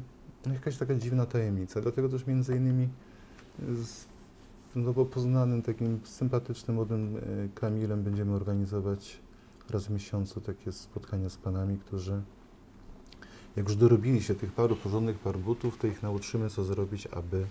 [0.54, 2.88] jakaś taka dziwna tajemnica, dlatego też między innymi
[3.60, 4.06] z
[4.76, 9.20] nowo poznanym, takim sympatycznym, młodym y, Kamilem będziemy organizować
[9.70, 12.22] raz w miesiącu takie spotkania z panami, którzy
[13.56, 17.46] jak już dorobili się tych paru porządnych par butów, to ich nauczymy, co zrobić, aby,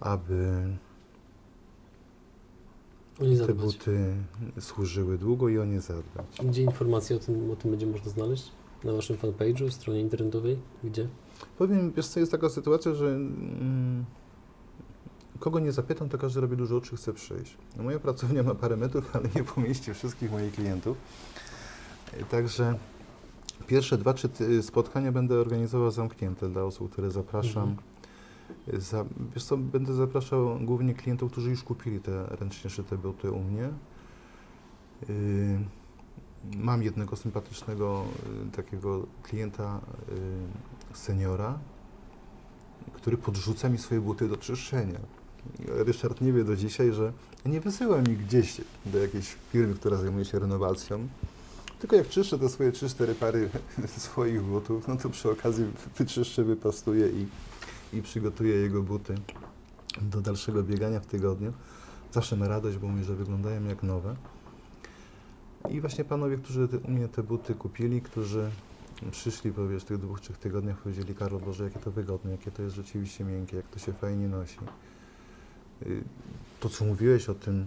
[0.00, 0.68] aby
[3.18, 3.56] te zadbać.
[3.56, 4.14] buty
[4.60, 6.26] służyły długo i o nie zadbać.
[6.44, 8.52] Gdzie informacje o tym, o tym będzie można znaleźć?
[8.84, 10.58] Na waszym fanpage'u, stronie internetowej?
[10.84, 11.08] Gdzie?
[11.58, 14.04] Powiem, wiesz co, jest taka sytuacja, że mm,
[15.38, 17.56] kogo nie zapytam, to każdy robi dużo oczy, chce przyjść.
[17.76, 20.96] No, moja pracownia ma parę metrów, ale nie pomieści wszystkich moich klientów.
[22.30, 22.78] Także
[23.66, 24.28] pierwsze dwa, trzy
[24.62, 27.62] spotkania będę organizował zamknięte dla osób, które zapraszam.
[27.68, 28.80] Mhm.
[28.80, 33.40] Za, wiesz co, będę zapraszał głównie klientów, którzy już kupili te ręcznie szyte buty u
[33.40, 33.68] mnie.
[35.08, 35.60] Yy,
[36.56, 38.04] mam jednego sympatycznego
[38.44, 40.14] yy, takiego klienta, yy,
[40.94, 41.58] seniora,
[42.92, 45.00] który podrzuca mi swoje buty do czyszczenia.
[45.66, 47.12] Ryszard nie wie do dzisiaj, że
[47.46, 51.08] nie wysyła mi gdzieś do jakiejś firmy, która zajmuje się renowacją,
[51.80, 53.50] tylko jak czyszczę te swoje 3-4 pary
[53.96, 55.64] swoich butów, no to przy okazji
[55.98, 57.26] wyczyszczę, wypastuję i,
[57.96, 59.14] i przygotuję jego buty
[60.02, 61.52] do dalszego biegania w tygodniu.
[62.12, 64.16] Zawsze ma radość, bo mówi, że wyglądają jak nowe.
[65.70, 68.50] I właśnie panowie, którzy u mnie te buty kupili, którzy
[69.10, 72.62] przyszli po wiesz, tych dwóch, trzech tygodniach, powiedzieli, Karol, Boże, jakie to wygodne, jakie to
[72.62, 74.58] jest rzeczywiście miękkie, jak to się fajnie nosi.
[75.86, 76.04] Y,
[76.60, 77.66] to, co mówiłeś o tym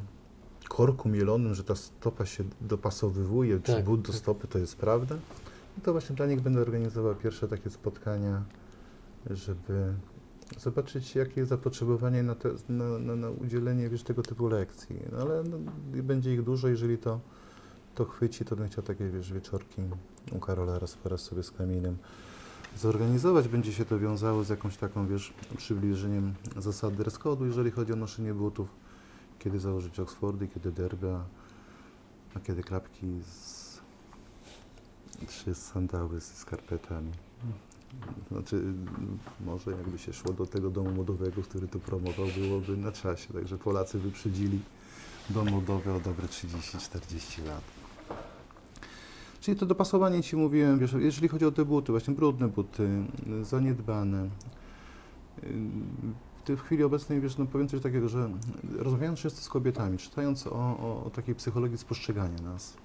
[0.69, 4.15] korku mielonym, że ta stopa się dopasowywuje, czy Tak, but do tak.
[4.15, 5.15] stopy, to jest prawda.
[5.78, 8.43] I to właśnie dla nich będę organizował pierwsze takie spotkania,
[9.30, 9.93] żeby
[10.60, 15.00] zobaczyć, jakie jest zapotrzebowanie na, te, na, na, na udzielenie wiesz, tego typu lekcji.
[15.12, 15.58] No, ale no,
[16.04, 17.19] będzie ich dużo, jeżeli to,
[17.95, 19.82] to chwyci, to bym chciał takie wiesz, wieczorki
[20.32, 21.97] u Karola raz po raz sobie z Kamilem
[22.77, 23.47] zorganizować.
[23.47, 27.95] Będzie się to wiązało z jakąś taką, wiesz, przybliżeniem zasad dress code'u, jeżeli chodzi o
[27.95, 28.69] noszenie butów.
[29.39, 31.15] Kiedy założyć Oxfordy, kiedy derby,
[32.36, 33.63] a, kiedy klapki z
[35.27, 37.12] trzy sandały z skarpetami.
[38.32, 38.63] Znaczy,
[39.45, 43.34] może jakby się szło do tego domu modowego, który to promował, byłoby na czasie.
[43.34, 44.60] Także Polacy wyprzedzili
[45.29, 47.83] dom modowy o dobre 30-40 lat.
[49.43, 52.89] Czyli to dopasowanie Ci mówiłem, wiesz, jeżeli chodzi o te buty, właśnie brudne buty,
[53.41, 54.29] y, zaniedbane.
[56.49, 58.29] y, W chwili obecnej, wiesz, no powiem coś takiego, że
[58.77, 62.77] rozmawiając często z kobietami, czytając o, o, o takiej psychologii spostrzegania nas,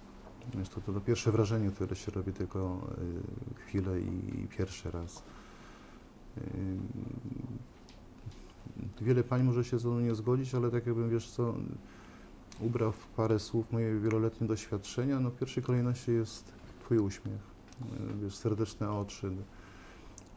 [0.54, 2.80] wiesz, to, to, to pierwsze wrażenie, które się robi tylko
[3.58, 5.22] y, chwilę i, i pierwszy raz.
[6.38, 6.76] Y,
[9.00, 11.54] wiele pań może się ze mną nie zgodzić, ale tak jakbym, wiesz co,
[12.60, 17.40] ubrał w parę słów moje wieloletnie doświadczenia, no w pierwszej kolejności jest Twój uśmiech,
[17.82, 19.32] y, wiesz, serdeczne oczy.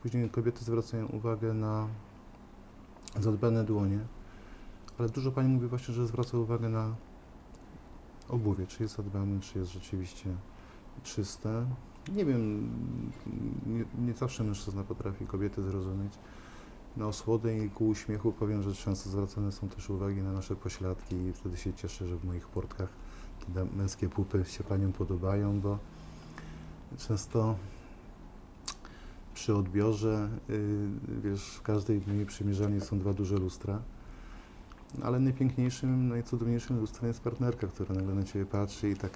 [0.01, 1.87] Później kobiety zwracają uwagę na
[3.19, 3.99] zadbane dłonie,
[4.97, 6.95] ale dużo Pani mówi właśnie, że zwraca uwagę na
[8.29, 10.29] obuwie, czy jest zadbane, czy jest rzeczywiście
[11.03, 11.65] czyste.
[12.15, 12.69] Nie wiem,
[13.65, 16.13] nie, nie zawsze mężczyzna potrafi kobiety zrozumieć.
[16.97, 21.15] Na osłodę i ku uśmiechu powiem, że często zwracane są też uwagi na nasze pośladki
[21.15, 22.89] i wtedy się cieszę, że w moich portkach
[23.53, 25.77] te męskie pupy się Paniom podobają, bo
[26.97, 27.55] często
[29.33, 30.87] przy odbiorze, y,
[31.23, 33.81] wiesz, w każdej mojej przymierzalni są dwa duże lustra,
[35.03, 39.11] ale najpiękniejszym, najcudowniejszym lustrem jest partnerka, która nagle na Ciebie patrzy i tak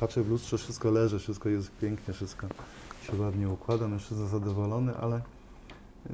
[0.00, 2.46] patrzę w lustrze, wszystko leży, wszystko jest pięknie, wszystko
[3.02, 5.22] się ładnie układa, mężczyzna zadowolony, ale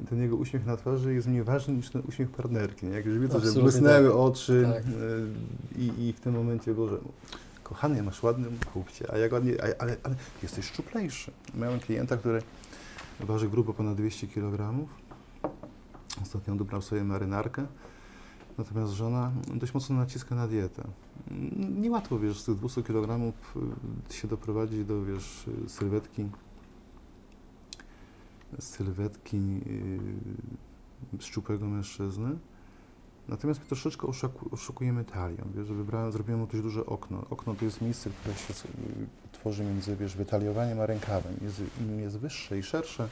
[0.09, 2.85] ten jego uśmiech na twarzy jest mniej ważny niż ten uśmiech partnerki.
[2.85, 2.93] Nie?
[2.93, 4.17] Jak już widzę, że Absolutnie błysnęły tak.
[4.17, 4.83] oczy Tak.
[4.83, 6.97] y, i, i w tym momencie, Boże,
[7.63, 11.31] kochany, masz ładny chłopcie, a jak ładnie, a, ale, ale jesteś szczuplejszy.
[11.55, 12.41] Miałem klienta, który
[13.19, 14.87] waży grubo ponad 200 kg.
[16.21, 17.65] Ostatnio dobrał sobie marynarkę.
[18.57, 20.83] Natomiast żona dość mocno naciska na dietę.
[21.79, 23.33] Niełatwo, wiesz, z tych 200 kg
[24.11, 26.25] się doprowadzić do, wiesz, sylwetki,
[28.59, 29.37] sylwetki
[31.13, 32.37] yy, szczupłego mężczyzny.
[33.27, 37.25] Natomiast troszeczkę oszuku, oszukujemy talią, wiesz, wybrałem, zrobiłem mu dość duże okno.
[37.29, 38.67] Okno to jest miejsce, które się s-
[39.31, 41.33] tworzy między, wiesz, wytaliowaniem a rękawem.
[41.41, 43.09] Jest, Im jest wyższe i szersze,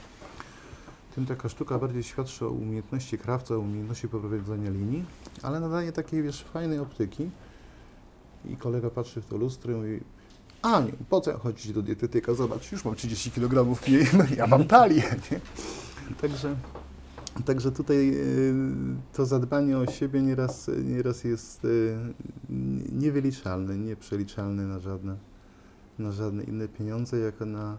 [1.14, 5.04] tym taka sztuka bardziej świadczy o umiejętności krawca, umiejętności poprowadzenia linii,
[5.42, 7.30] ale nadanie takiej, wiesz, fajnej optyki.
[8.44, 10.00] I kolega patrzy w to lustro i mówi,
[10.62, 12.34] Aniu, po co ja chodzić do dietetyka?
[12.34, 15.40] Zobacz, już mam 30 kg mniej, ja mam talię, nie?
[16.20, 16.56] Także,
[17.44, 18.54] także tutaj y,
[19.12, 21.96] to zadbanie o siebie nieraz, nieraz jest y,
[22.92, 25.16] niewyliczalne, nieprzeliczalne na żadne,
[25.98, 27.78] na żadne inne pieniądze, jak na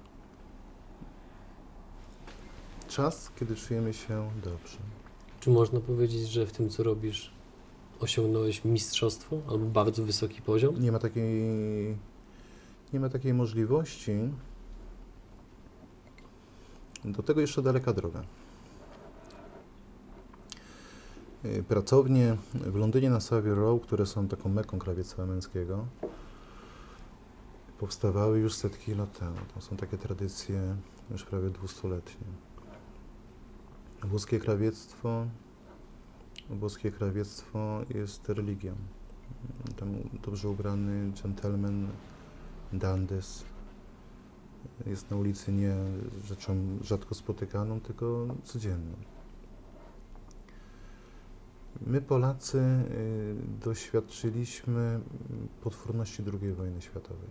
[2.88, 4.78] czas, kiedy czujemy się dobrze.
[5.40, 7.32] Czy można powiedzieć, że w tym, co robisz,
[8.00, 10.82] osiągnąłeś mistrzostwo albo bardzo wysoki poziom?
[10.82, 11.42] Nie ma takiej,
[12.94, 14.14] nie ma takiej możliwości.
[17.06, 18.24] Do tego jeszcze daleka droga.
[21.46, 25.86] Y, Pracownie w Londynie na Savile Row, które są taką meką krawiectwa męskiego,
[27.80, 29.38] powstawały już setki lat temu.
[29.56, 30.76] To są takie tradycje
[31.12, 32.28] już prawie dwustuletnie.
[34.04, 35.26] Włoskie krawiectwo,
[36.50, 38.76] włoskie krawiectwo jest religią.
[39.76, 41.88] Tam dobrze ubrany gentleman,
[42.74, 43.44] dandys,
[44.86, 45.76] jest na ulicy nie
[46.24, 48.94] rzeczą rzadko spotykaną, tylko codzienną.
[51.86, 55.00] My Polacy y, doświadczyliśmy
[55.62, 57.30] potworności II wojny światowej.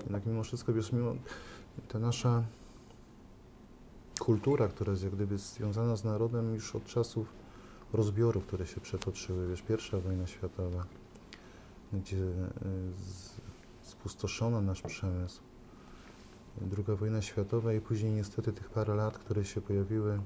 [0.00, 1.14] Jednak mimo wszystko, mimo
[1.88, 2.44] ta nasza
[4.18, 7.32] kultura, która jest jak gdyby związana z narodem już od czasów
[7.92, 10.86] rozbiorów, które się przetoczyły, wiesz, pierwsza wojna światowa,
[11.92, 13.43] gdzie y,
[13.84, 15.42] spustoszono nasz przemysł,
[16.60, 20.20] druga wojna światowa i później niestety tych parę lat, które się pojawiły,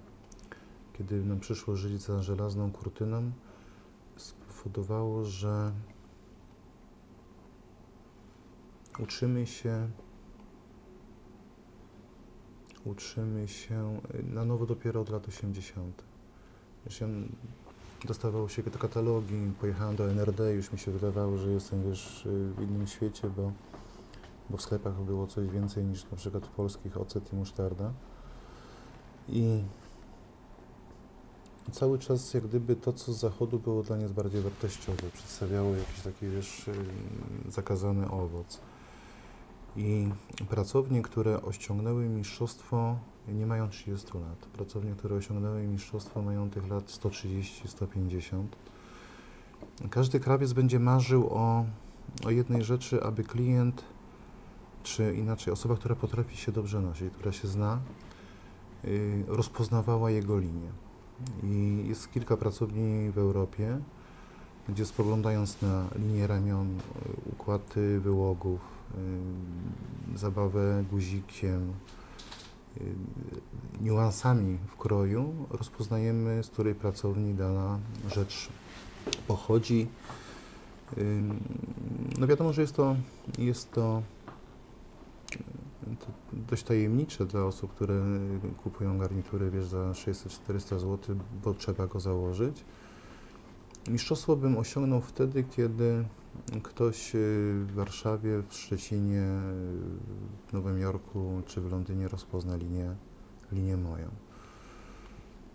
[0.93, 3.33] kiedy nam przyszło żyć za żelazną kurtyną,
[4.17, 5.73] spowodowało, że
[8.99, 9.89] uczymy się
[12.85, 16.05] uczymy się na nowo dopiero od lat 80.
[16.85, 17.07] Wiesz, ja
[18.05, 22.63] dostawało się te katalogi, pojechałem do NRD, już mi się wydawało, że jestem wiesz, w
[22.63, 23.53] innym świecie, bo,
[24.51, 27.93] bo w sklepach było coś więcej niż na przykład w polskich ocet i musztarda.
[29.29, 29.63] I
[31.73, 36.01] cały czas jak gdyby to, co z zachodu było dla nas bardziej wartościowe, przedstawiało jakiś
[36.01, 36.71] taki, wiesz,
[37.49, 38.61] zakazany owoc.
[39.77, 40.09] I
[40.49, 42.97] pracownie, które osiągnęły mistrzostwo,
[43.35, 44.47] nie mają 30 lat.
[44.53, 48.57] Pracownie, które osiągnęły mistrzostwo, mają tych lat 130, 150.
[49.91, 51.65] Każdy krawiec będzie marzył o,
[52.27, 53.85] o jednej rzeczy, aby klient,
[54.83, 57.81] czy inaczej osoba, która potrafi się dobrze nosić, która się zna,
[58.85, 60.71] yy, rozpoznawała jego linię.
[61.43, 63.79] I jest kilka pracowni w Europie,
[64.69, 66.79] gdzie spoglądając na linię ramion,
[67.33, 68.61] układy wyłogów,
[70.11, 71.73] yy, zabawę guzikiem,
[73.81, 77.79] niuansami w kroju, rozpoznajemy, z której pracowni dana
[78.15, 78.49] rzecz
[79.27, 79.87] pochodzi.
[82.19, 82.97] No wiadomo, że jest to,
[83.39, 84.03] jest to
[85.97, 88.03] to dość tajemnicze dla osób, które
[88.63, 92.65] kupują garnitury, wiesz, za 600-400 zł, bo trzeba go założyć.
[93.89, 96.05] Mistrzostwo bym osiągnął wtedy, kiedy
[96.63, 97.19] ktoś y,
[97.67, 99.23] w Warszawie, w Szczecinie,
[100.47, 102.95] w Nowym Jorku czy w Londynie rozpozna linię,
[103.53, 104.09] linię moją.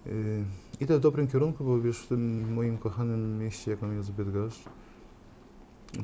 [0.08, 0.46] Y,
[0.80, 4.64] idę w dobrym kierunku, bo wiesz, w tym moim kochanym mieście, jaką jest Bydgoszcz,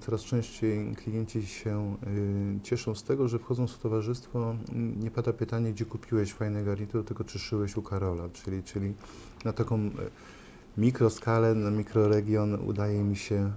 [0.02, 4.56] coraz częściej klienci się y, cieszą z tego, że wchodząc w towarzystwo
[5.00, 8.94] nie pada pytanie, gdzie kupiłeś fajne garnitury, tylko czy szyłeś u Karola, czyli, czyli
[9.46, 9.90] na taką
[10.78, 13.52] mikroskalę, na mikroregion udaje mi się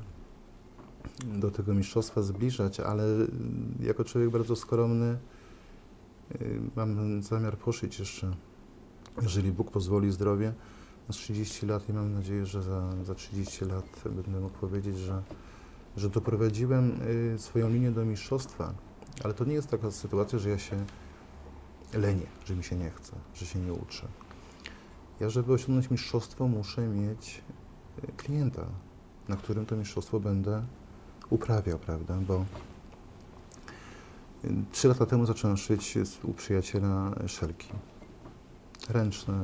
[1.24, 3.28] do tego mistrzostwa zbliżać, ale y,
[3.80, 5.18] jako człowiek bardzo skromny
[6.76, 8.34] mam zamiar poszyć jeszcze,
[9.22, 10.52] jeżeli Bóg pozwoli zdrowie,
[11.08, 15.22] na 30 lat i mam nadzieję, że za, za 30 lat będę mógł powiedzieć, że
[15.96, 17.00] że doprowadziłem
[17.34, 18.74] y, swoją linię do mistrzostwa,
[19.24, 20.84] ale to nie jest taka sytuacja, że ja się
[21.94, 24.08] lenię, że mi się nie chce, że się nie uczę.
[25.20, 27.42] Ja, żeby osiągnąć mistrzostwo, muszę mieć
[28.04, 28.66] y, klienta,
[29.28, 30.62] na którym to mistrzostwo będę
[31.30, 32.14] uprawiał, prawda?
[32.28, 32.44] Bo
[34.44, 37.68] y, trzy lata temu zacząłem szyć u przyjaciela szelki
[38.88, 39.34] ręczne.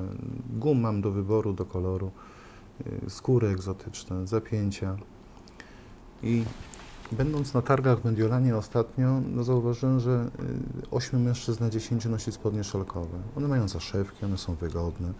[0.50, 2.10] Gum mam do wyboru, do koloru,
[3.08, 4.96] skóry egzotyczne, zapięcia.
[6.22, 6.44] I
[7.12, 10.30] będąc na targach w Mediolanie ostatnio, no zauważyłem, że
[10.90, 13.18] 8 y, mężczyzn na 10 nosi spodnie szelkowe.
[13.36, 15.12] One mają zaszewki, one są wygodne.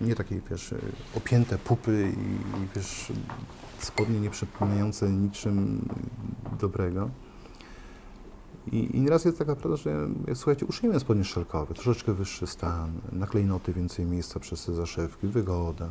[0.00, 0.74] Nie takie, wiesz,
[1.16, 3.12] opięte pupy i, wiesz,
[3.78, 5.88] spodnie nie przypominające niczym
[6.60, 7.10] dobrego.
[8.72, 13.26] I, I nieraz jest taka prawda, że słuchajcie, uszyjmy spodnie szelkowe, troszeczkę wyższy stan, na
[13.26, 15.90] klejnoty więcej miejsca przez te zaszewki, wygoda.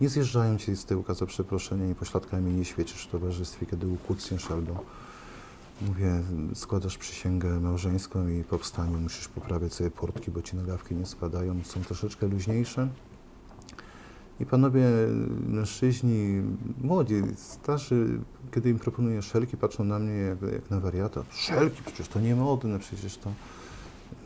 [0.00, 4.50] Nie zjeżdżają ci z tyłka za przeproszeniem i pośladkami nie świecisz w towarzystwie, kiedy ukłócniesz
[4.50, 4.84] albo
[5.80, 6.22] mówię,
[6.54, 11.60] składasz przysięgę małżeńską i po wstaniu musisz poprawiać sobie portki, bo ci nagawki nie spadają,
[11.64, 12.88] są troszeczkę luźniejsze.
[14.40, 14.86] I panowie
[15.46, 16.42] mężczyźni,
[16.80, 18.20] młodzi, starzy,
[18.54, 21.22] kiedy im proponuję szelki, patrzą na mnie jak, jak na wariata.
[21.30, 23.32] Szelki, przecież to nie modne, przecież to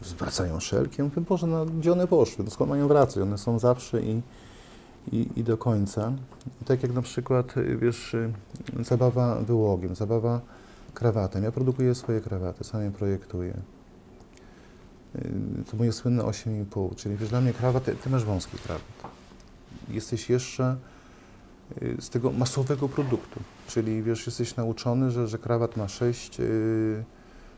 [0.02, 0.94] zwracają szelki.
[0.98, 2.44] Ja mówię, Boże, no, gdzie one poszły?
[2.44, 3.22] No skąd mają wracać?
[3.22, 4.22] One są zawsze i
[5.12, 6.12] i, i do końca.
[6.62, 8.16] I tak jak na przykład, wiesz,
[8.80, 10.40] zabawa wyłogiem, zabawa
[10.96, 11.44] krawatem.
[11.44, 13.54] Ja produkuję swoje krawaty, sam je projektuję.
[15.70, 18.84] To moje słynne 8,5, czyli wiesz, dla mnie krawat, ty, masz wąski krawat.
[19.88, 20.76] Jesteś jeszcze
[21.82, 27.04] y, z tego masowego produktu, czyli wiesz, jesteś nauczony, że, że krawat ma 6 y,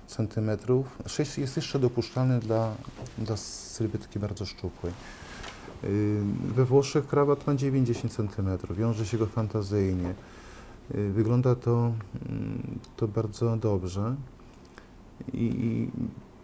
[0.06, 0.98] centymetrów.
[1.06, 2.74] 6 jest jeszcze dopuszczalny dla,
[3.18, 4.92] dla sylwetki bardzo szczupłej.
[5.84, 6.20] Y,
[6.54, 10.14] we Włoszech krawat ma 90 cm, wiąże się go fantazyjnie.
[10.94, 11.92] Y, wygląda to,
[12.28, 14.16] mm, to bardzo dobrze.
[15.32, 15.88] I,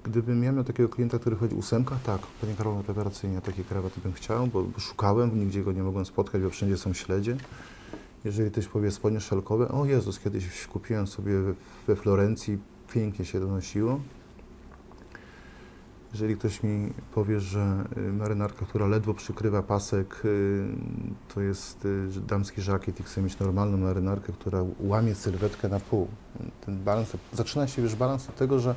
[0.05, 4.13] Gdybym ja miał takiego klienta, który chodzi ósemka, tak, panie Karolu, rewelacyjnie, takie krawaty bym
[4.13, 7.37] chciał, bo szukałem, nigdzie go nie mogłem spotkać, bo wszędzie są śledzie.
[8.25, 11.35] Jeżeli ktoś powie spodnie szelkowe, o Jezus, kiedyś kupiłem sobie
[11.87, 12.59] we Florencji,
[12.95, 14.01] pięknie się donosiło.
[16.15, 20.65] Jeżeli ktoś mi powie, że y, marynarka, która ledwo przykrywa pasek, y,
[21.35, 26.09] to jest y, damski żakiet i chce mieć normalną marynarkę, która łamie sylwetkę na pół.
[26.67, 28.75] Ten balans, zaczyna się już balans od tego, że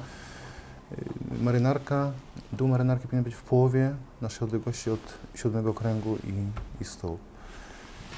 [1.41, 2.11] marynarka,
[2.53, 6.33] dół marynarki powinien być w połowie naszej odległości od siódmego kręgu i,
[6.81, 7.17] i stołu.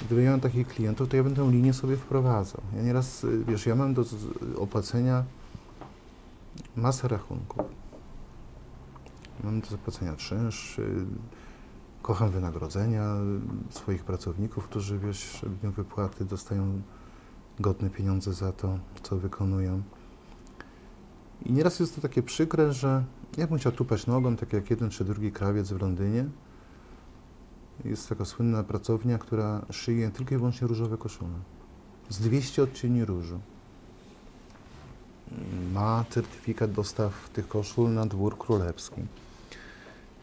[0.05, 2.61] Gdyby miałem takich klientów, to ja bym tę linię sobie wprowadzał.
[2.75, 4.03] Ja nieraz, wiesz, ja mam do
[4.57, 5.23] opłacenia
[6.75, 7.78] masę rachunków
[9.43, 11.05] Mam do zapłacenia czynsz, y,
[12.01, 13.15] kocham wynagrodzenia
[13.69, 16.81] swoich pracowników, którzy wiesz, w dniu wypłaty dostają
[17.59, 19.81] godne pieniądze za to, co wykonują.
[21.45, 23.03] I nieraz jest to takie przykre, że
[23.37, 26.25] ja bym chciał tupać nogą, tak jak jeden czy drugi krawiec w Londynie.
[27.85, 31.33] Jest taka słynna pracownia, która szyje tylko i wyłącznie różowe koszule.
[32.09, 33.39] Z 200 odcieni różu.
[35.73, 39.01] Ma certyfikat dostaw tych koszul na dwór królewski.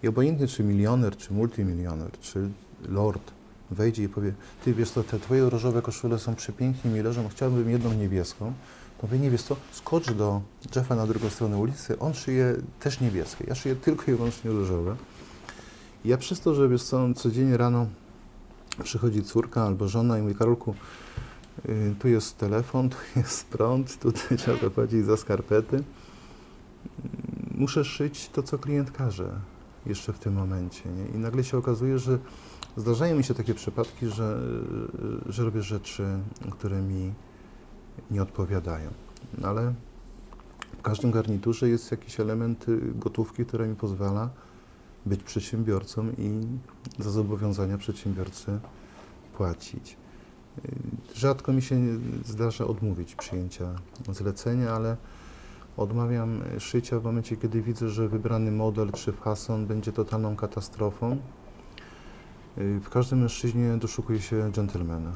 [0.07, 2.48] I obojętnie czy milioner, czy multimilioner, czy
[2.88, 3.32] lord
[3.70, 4.32] wejdzie i powie,
[4.64, 8.52] ty wiesz co, te twoje różowe koszule są przepięknie mi leżą, chciałbym jedną niebieską,
[9.00, 10.40] to wy nie wiesz co, skocz do
[10.76, 14.96] Jeffa na drugą stronę ulicy, on szyje też niebieskie, ja szyję tylko i wyłącznie różowe.
[16.04, 17.86] I ja przez to, że wiesz co, codziennie rano
[18.82, 20.74] przychodzi córka albo żona i mówi, Karolku,
[21.68, 25.84] y, tu jest telefon, tu jest prąd, tutaj trzeba zapłacić za skarpety.
[27.54, 29.55] Muszę szyć to, co klient każe
[29.87, 30.91] jeszcze w tym momencie.
[30.91, 31.07] Nie?
[31.07, 32.18] I nagle się okazuje, że
[32.76, 34.41] zdarzają mi się takie przypadki, że,
[35.26, 36.05] że robię rzeczy,
[36.51, 37.12] które mi
[38.11, 38.91] nie odpowiadają.
[39.39, 39.74] No ale
[40.78, 44.30] w każdym garniturze jest jakiś element gotówki, który mi pozwala
[45.07, 46.47] być przedsiębiorcą i
[46.99, 48.61] za zobowiązania przedsiębiorcy
[49.37, 49.97] płacić.
[51.14, 51.76] Rzadko mi się
[52.24, 53.74] zdarza odmówić przyjęcia
[54.09, 54.97] zlecenia, ale
[55.77, 61.16] Odmawiam szycia w momencie, kiedy widzę, że wybrany model czy fason będzie totalną katastrofą.
[62.59, 65.12] Y, w każdym mężczyźnie doszukuje się dżentelmena.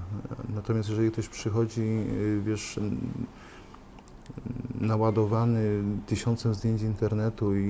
[0.54, 2.80] Natomiast jeżeli ktoś przychodzi, y, wiesz,
[4.80, 7.68] naładowany tysiącem zdjęć internetu i,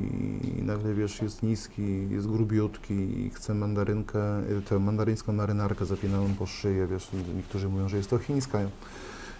[0.58, 6.34] i, nagle, wiesz, jest niski, jest grubiutki i chce mandarynkę, y, tę mandaryńską marynarkę zapinaną
[6.38, 8.58] po szyję, wiesz, niektórzy mówią, że jest to chińska,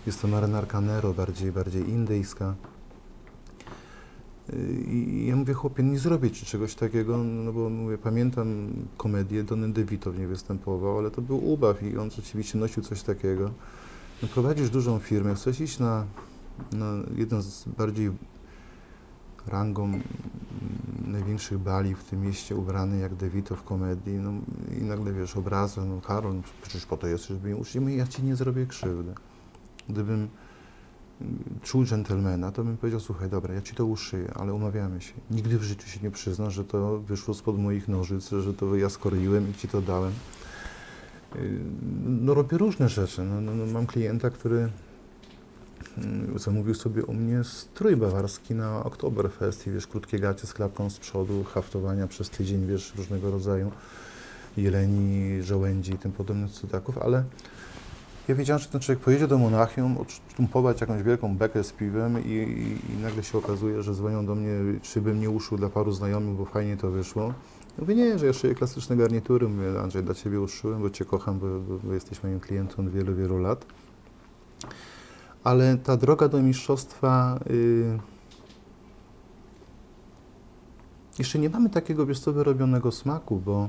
[0.07, 2.55] jest to marynarka Nero, bardziej, bardziej indyjska.
[4.87, 9.73] I ja mówię, chłopie, nie zrobię ci czegoś takiego, no bo mówię, pamiętam komedię, Donny
[9.73, 13.51] DeVito w niej występował, ale to był ubaw i on rzeczywiście nosił coś takiego.
[14.23, 16.05] No, prowadzisz dużą firmę, chcesz iść na,
[16.73, 18.11] na jeden z bardziej
[19.47, 20.01] rangą
[21.07, 24.33] największych bali w tym mieście ubrany jak DeVito w komedii, no
[24.81, 28.23] i nagle wiesz, obraza, no Karol, przecież po to jesteś, żeby mnie uczyć, ja ci
[28.23, 29.15] nie zrobię krzywdy.
[29.89, 30.29] Gdybym
[31.63, 35.13] czuł dżentelmena, to bym powiedział, słuchaj, dobra, ja ci to uszyję, ale umawiamy się.
[35.31, 38.89] Nigdy w życiu się nie przyzna, że to wyszło spod moich nożyc, że to ja
[38.89, 40.13] skoroiłem i ci to dałem.
[41.37, 41.61] Y,
[42.07, 43.23] no robię różne rzeczy.
[43.23, 44.69] No, no, no, mam klienta, który
[45.99, 50.91] mm, zamówił sobie u mnie strój bawarski na Oktoberfest i wiesz, krótkie gacie z klapką
[50.91, 53.71] z przodu, haftowania przez tydzień, wiesz, różnego rodzaju
[54.57, 57.25] jeleni, żołędzi i tym podobnych cudaków, ale
[58.29, 62.29] ja wiedziałem, że ten człowiek pojedzie do Monachium, odsztumpować jakąś wielką bekę z piwem i,
[62.29, 65.93] i, i, nagle się okazuje, że dzwonią do mnie, czy bym nie uszył dla paru
[65.93, 67.35] znajomych, bo fajnie to wyszło.
[67.79, 69.49] Mówię, nie, że ja szyję klasyczne garnitury.
[69.49, 72.93] Mówię, Andrzej, dla Ciebie uszyłem, bo Cię kocham, bo, bo, bo jesteś moim klientem od
[72.93, 73.67] wielu, wielu lat.
[75.45, 77.41] Ale ta droga do mistrzostwa...
[77.51, 77.99] Yy,
[81.19, 83.69] jeszcze nie mamy takiego, wiesz co, wyrobionego smaku, bo,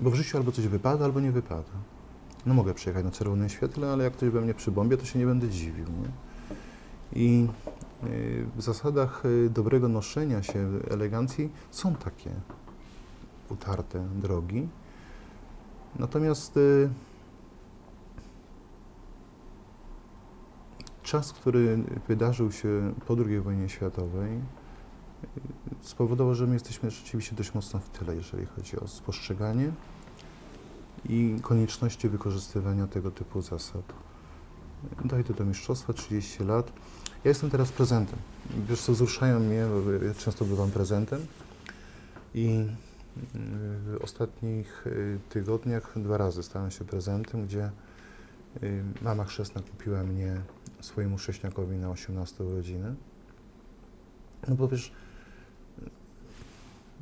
[0.00, 1.93] bo w życiu albo coś wypada, albo nie wypada
[2.46, 5.26] no mogę przejechać na czerwonym świetle, ale jak ktoś we mnie przybąbie, to się nie
[5.26, 5.86] będę dziwił.
[5.86, 6.08] Nie?
[7.12, 7.48] I
[8.04, 12.30] y, w zasadach y, dobrego noszenia się, elegancji są takie
[13.50, 14.68] utarte drogi.
[15.98, 16.90] Natomiast y,
[21.02, 21.78] czas, który
[22.08, 24.40] wydarzył się po II wojnie światowej,
[25.80, 29.72] spowodował, że my jesteśmy rzeczywiście dość mocno w tyle, jeżeli chodzi o spostrzeganie
[31.08, 33.82] i konieczności wykorzystywania tego typu zasad.
[35.04, 36.72] Dojdę do mistrzostwa, 30 lat.
[37.24, 38.18] Ja jestem teraz prezentem.
[38.68, 41.26] Wiesz co, wzruszają mnie, bo ja często bywam prezentem
[42.34, 42.66] i
[43.34, 47.70] w ostatnich y, tygodniach dwa razy stałem się prezentem, gdzie
[48.62, 50.40] y, mama chrzestna kupiła mnie
[50.80, 52.94] swojemu sześniakowi na 18 urodziny.
[54.48, 54.92] No bo wiesz,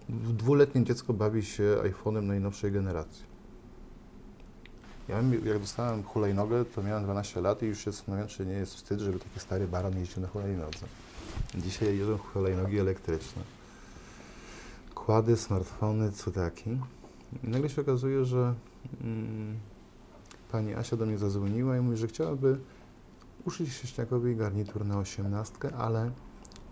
[0.08, 3.31] dwuletnie dziecko bawi się iPhone'em najnowszej generacji.
[5.08, 8.74] Ja jak dostałem hulajnogę, to miałem 12 lat i już się zastanawiam, czy nie jest
[8.74, 10.86] wstyd, żeby taki stary baran jeździł na hulajnodze.
[11.54, 13.42] Dzisiaj jeżdżą hulajnogi elektryczne.
[14.94, 16.70] Kłady, smartfony, cudaki.
[17.44, 18.54] I nagle się okazuje, że
[19.00, 19.58] mm,
[20.52, 22.58] pani Asia do mnie zadzwoniła i mówi, że chciałaby
[23.44, 26.10] uszyć Sieśniakowi garnitur na osiemnastkę, ale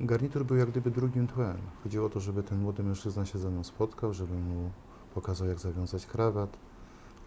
[0.00, 1.56] garnitur był jak gdyby drugim tłem.
[1.82, 4.70] Chodziło o to, żeby ten młody mężczyzna się ze mną spotkał, żeby mu
[5.14, 6.56] pokazał, jak zawiązać krawat,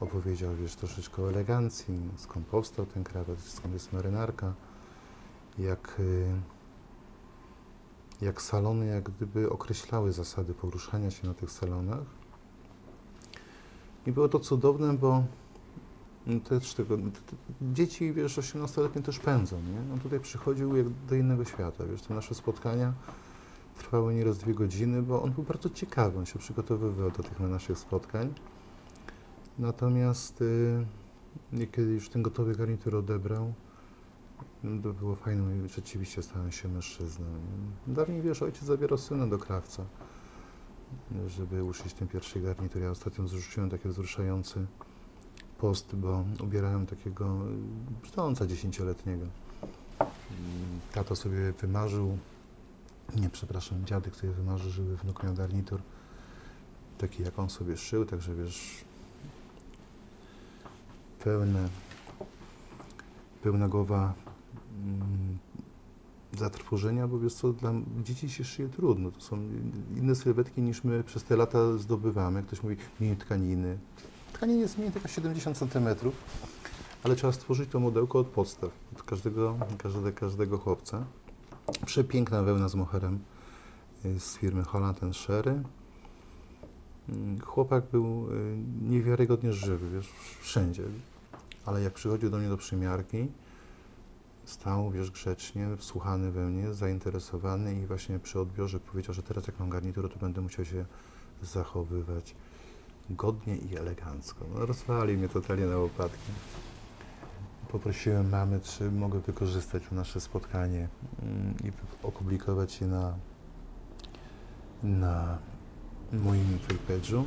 [0.03, 4.53] opowiedział, wiesz, troszeczkę o elegancji, skąd powstał ten krawat, skąd jest marynarka,
[5.59, 6.25] jak, y,
[8.21, 12.05] jak salony jak gdyby określały zasady poruszania się na tych salonach.
[14.07, 15.23] I było to cudowne, bo
[16.49, 16.97] też tego,
[17.61, 19.93] dzieci, wiesz, 18-letnie też pędzą, nie?
[19.93, 22.93] On tutaj przychodził jak do innego świata, wiesz, te nasze spotkania
[23.77, 27.77] trwały nieraz dwie godziny, bo on był bardzo ciekawy, on się przygotowywał do tych naszych
[27.77, 28.33] spotkań.
[29.59, 30.85] Natomiast y,
[31.51, 33.53] niekiedy już ten gotowy garnitur odebrał,
[34.63, 37.25] no, to było fajne i rzeczywiście stałem się mężczyzną.
[37.87, 39.85] Dawniej, wiesz, ojciec zabierał syna do krawca,
[41.27, 42.81] żeby uszyć ten pierwszy garnitur.
[42.81, 44.65] Ja ostatnio zrzuciłem taki wzruszający
[45.57, 47.37] post, bo ubierałem takiego
[48.01, 49.25] brzdąca dziesięcioletniego.
[50.93, 52.17] Tato sobie wymarzył,
[53.15, 55.79] nie przepraszam, dziadek sobie wymarzył, żeby wnuk miał garnitur
[56.97, 58.85] taki jak on sobie szył, także wiesz,
[61.23, 61.67] pełne,
[63.43, 64.13] pełna głowa
[64.83, 65.37] mm,
[66.37, 69.11] zatrwożenia, bo wiesz co, dla dzieci się szyje trudno.
[69.11, 69.37] To są
[69.95, 72.43] inne sylwetki niż my przez te lata zdobywamy.
[72.43, 73.77] Ktoś mówi mniej tkaniny.
[74.33, 75.87] Tkanina jest mniej tylko 70 cm,
[77.03, 81.05] ale trzeba stworzyć to modełko od podstaw, od każdego, każdego, każdego chłopca.
[81.85, 83.19] Przepiękna wełna z moherem
[84.05, 85.63] y, z firmy Holland Sherry.
[87.09, 90.09] Mm, chłopak był y, niewiarygodnie żywy, wiesz,
[90.41, 90.83] wszędzie
[91.65, 93.27] ale jak przychodził do mnie do przymiarki,
[94.45, 99.59] stał, wiesz, grzecznie, wsłuchany we mnie, zainteresowany i właśnie przy odbiorze powiedział, że teraz jak
[99.59, 100.85] mam garnitur, to będę musiał się
[101.41, 102.35] zachowywać
[103.09, 104.45] godnie i elegancko.
[104.53, 106.31] No, rozwali mnie totalnie na łopatki.
[107.71, 110.87] Poprosiłem mamy, czy mogę wykorzystać nasze spotkanie
[111.21, 111.71] mm, i
[112.03, 113.13] opublikować je na,
[114.83, 115.37] na
[116.11, 117.23] moim fanpage'u.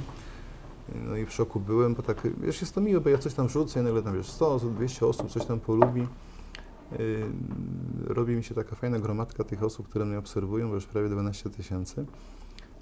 [0.94, 3.46] No i w szoku byłem, bo tak, wiesz, jest to miłe, bo ja coś tam
[3.46, 6.00] wrzucę i nagle tam, wiesz, 100, 200 osób coś tam polubi.
[6.00, 7.26] Yy,
[8.06, 11.50] robi mi się taka fajna gromadka tych osób, które mnie obserwują, bo już prawie 12
[11.50, 12.06] tysięcy.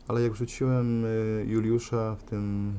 [0.09, 2.75] Ale jak wrzuciłem y, Juliusza w tym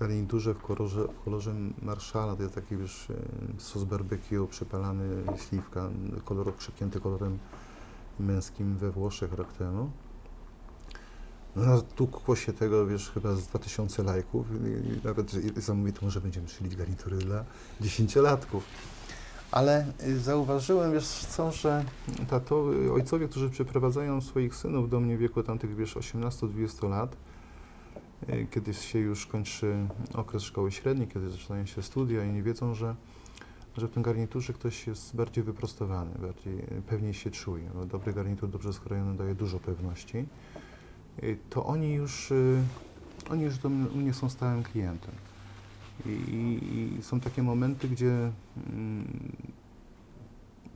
[0.00, 3.14] garniturze w kolorze, w kolorze marszala, to jest taki, wiesz, y,
[3.58, 5.90] sos barbecue przepalany, śliwka,
[6.24, 7.38] kolor przepięty kolorem
[8.20, 9.90] męskim we Włoszech rok temu
[11.56, 16.48] no, tukło się tego, wiesz, chyba z 2000 lajków i nawet zamówię, to może będziemy
[16.48, 17.44] szylić garnitury dla
[17.80, 18.64] dziesięciolatków.
[19.50, 21.84] Ale y, zauważyłem, wiesz co, że
[22.28, 27.16] tato, ojcowie, którzy przeprowadzają swoich synów do mnie w wieku tamtych, wiesz, 18-20 lat,
[28.28, 29.76] y, kiedy się już kończy
[30.14, 32.94] okres szkoły średniej, kiedy zaczynają się studia i nie wiedzą, że,
[33.76, 37.70] że w tym garniturze ktoś jest bardziej wyprostowany, bardziej pewniej się czuje.
[37.86, 40.26] Dobry garnitur, dobrze skrojony daje dużo pewności.
[41.22, 42.62] Y, to oni już, y,
[43.30, 45.14] oni już do mnie są stałym klientem.
[46.06, 46.10] I,
[46.98, 48.32] i, są takie momenty, gdzie
[48.72, 49.06] mm,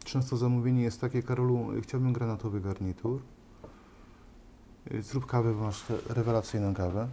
[0.04, 3.20] często zamówienie jest takie, Karolu, chciałbym granatowy garnitur,
[4.94, 7.08] y, zrób kawę, bo masz rewelacyjną kawę,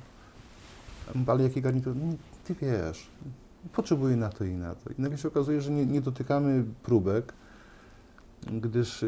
[1.28, 1.95] ale jaki garnitur?
[1.95, 2.13] No,
[2.43, 3.07] ty wiesz,
[3.73, 4.89] potrzebuję na to i na to.
[4.89, 7.34] I nagle się okazuje, że nie, nie dotykamy próbek,
[8.61, 9.05] gdyż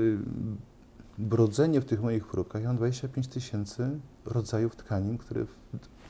[1.19, 5.45] brodzenie w tych moich próbkach, ja mam 25 tysięcy rodzajów tkanin, które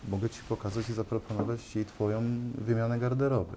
[0.10, 2.24] mogę Ci pokazać i zaproponować Ci Twoją
[2.57, 3.55] wymianę garderoby.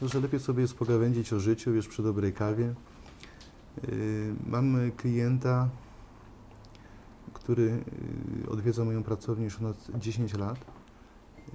[0.00, 2.74] To, że lepiej sobie jest pogawędzić o życiu, wiesz, przy dobrej kawie.
[3.88, 5.68] Yy, mam klienta,
[7.32, 7.82] który
[8.42, 10.58] yy, odwiedza moją pracownię już ponad 10 lat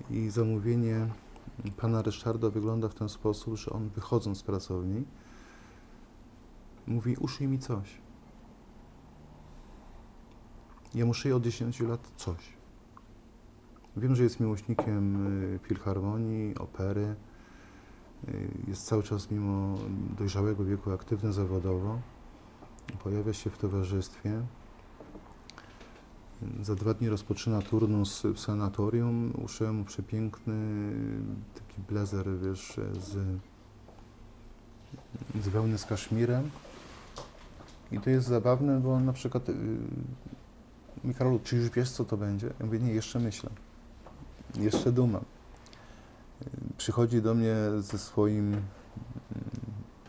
[0.10, 1.08] i zamówienie
[1.78, 5.04] pana Ryszarda wygląda w ten sposób, że on wychodząc z pracowni
[6.88, 8.02] mówi, uszyj mi coś.
[10.96, 12.38] Ja muszę jej od 10 lat coś.
[13.98, 17.16] Wiem, że jest miłośnikiem y, filharmonii, opery.
[18.30, 19.78] Y, jest cały czas, mimo
[20.18, 22.00] dojrzałego wieku, aktywny zawodowo.
[23.04, 24.42] Pojawia się w towarzystwie.
[26.62, 29.34] Za dwa dni rozpoczyna turnus w sanatorium.
[29.44, 30.92] Uszyłem mu przepiękny
[31.56, 33.18] taki blazer, wiesz, z,
[35.44, 36.50] z wełny z kaszmirem.
[37.92, 39.56] I to jest zabawne, bo on na przykład yy,
[41.04, 42.48] mówi, Karolu, czy już wiesz, co to będzie?
[42.60, 43.50] Ja mówię, nie, jeszcze myślę.
[44.60, 45.24] Jeszcze dumam.
[46.78, 48.64] Przychodzi do mnie ze swoim mm,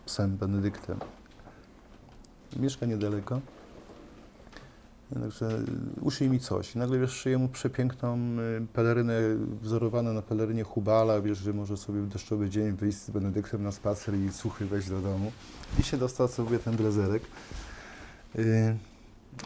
[0.06, 0.98] psem Benedyktem.
[2.56, 3.40] Mieszka niedaleko.
[5.20, 6.74] Także y, uszyj mi coś.
[6.74, 9.20] I nagle wiesz, szyję mu przepiękną y, pelerynę
[9.62, 13.72] wzorowaną na pelerynie Hubala, wiesz, że może sobie w deszczowy dzień wyjść z Benedyktem na
[13.72, 15.32] spacer i suchy wejść do domu.
[15.80, 17.22] I się dostał sobie ten blazerek.
[18.38, 18.76] Y,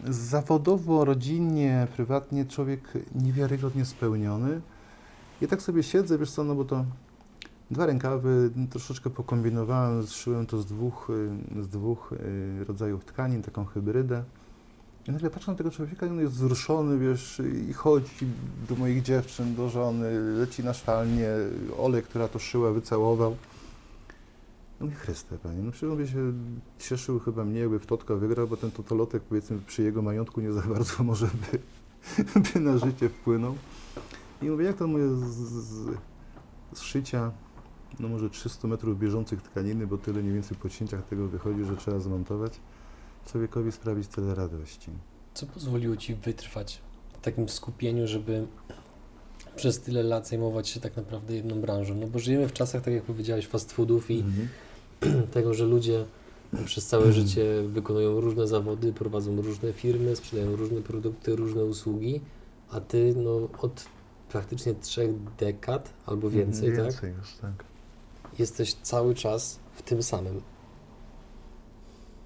[0.09, 4.61] Zawodowo, rodzinnie, prywatnie człowiek niewiarygodnie spełniony.
[5.43, 6.84] I tak sobie siedzę, wiesz co, no bo to
[7.70, 11.11] dwa rękawy, troszeczkę pokombinowałem, zszyłem to z dwóch,
[11.57, 14.22] y, z dwóch y, rodzajów tkanin, taką hybrydę.
[15.09, 18.26] I nagle patrzę na tego człowieka on jest wzruszony, wiesz, i chodzi
[18.68, 21.28] do moich dziewczyn, do żony, leci na szwalnię,
[21.78, 23.37] Ole, która to szyła, wycałował.
[24.81, 26.33] No mówię, Chryste, panie, no przecież on by się
[26.79, 30.53] cieszył chyba mnie, jakby w Totka wygrał, bo ten totolotek, powiedzmy, przy jego majątku nie
[30.53, 31.59] za bardzo może by,
[32.41, 33.55] by na życie wpłynął.
[34.43, 35.97] I mówię, jak to moje z, z,
[36.72, 37.33] z szycia,
[38.01, 41.77] no może 300 metrów bieżących tkaniny, bo tyle mniej więcej po cięciach tego wychodzi, że
[41.77, 42.61] trzeba zmontować,
[43.27, 44.91] człowiekowi sprawić tyle radości.
[45.35, 46.81] Co pozwoliło Ci wytrwać
[47.12, 48.47] w takim skupieniu, żeby
[49.57, 51.95] przez tyle lat zajmować się tak naprawdę jedną branżą?
[51.95, 54.49] No bo żyjemy w czasach, tak jak powiedziałeś, fast foodów i Mhm.
[55.34, 56.05] tego, że ludzie
[56.64, 62.20] przez całe życie wykonują różne zawody, prowadzą różne firmy, sprzedają różne produkty, różne usługi,
[62.70, 63.84] a Ty no, od
[64.28, 66.84] praktycznie trzech dekad albo więcej, tak?
[66.84, 67.64] Więcej już, tak.
[68.38, 70.40] Jesteś cały czas w tym samym.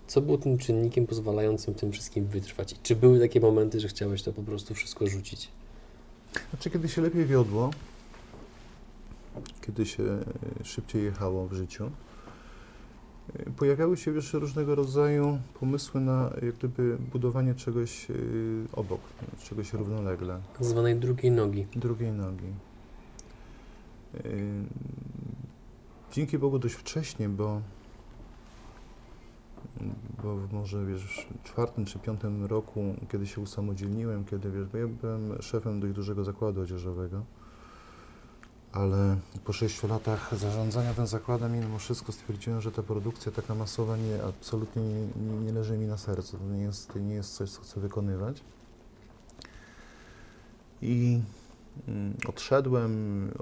[0.07, 2.73] Co było tym czynnikiem pozwalającym tym wszystkim wytrwać?
[2.73, 5.49] I czy były takie momenty, że chciałeś to po prostu wszystko rzucić?
[6.51, 7.71] Znaczy, kiedy się lepiej wiodło,
[9.67, 10.05] kiedy się
[10.65, 11.91] szybciej jechało w życiu,
[13.57, 18.15] pojawiały się wiesz, różnego rodzaju pomysły na jak gdyby budowanie czegoś e,
[18.73, 19.01] obok,
[19.43, 21.67] czegoś równolegle, Tak zwanej drugiej nogi.
[21.77, 22.47] drugiej nogi.
[24.15, 24.21] E,
[26.13, 27.61] Dzięki Bogu dość wcześnie, bo,
[30.23, 34.87] bo może wiesz, w czwartym czy piątym roku, kiedy się usamodzielniłem, kiedy wiesz, bo ja
[34.89, 37.23] byłem szefem dość dużego zakładu odzieżowego,
[38.73, 43.97] ale po sześciu latach zarządzania tym zakładem mimo wszystko stwierdziłem, że ta produkcja taka masowa
[43.97, 47.63] nie, absolutnie nie, nie, leży mi na sercu, to nie jest, nie jest coś, co
[47.63, 48.43] chcę wykonywać.
[50.83, 51.21] I
[51.89, 53.33] mm, odszedłem, y,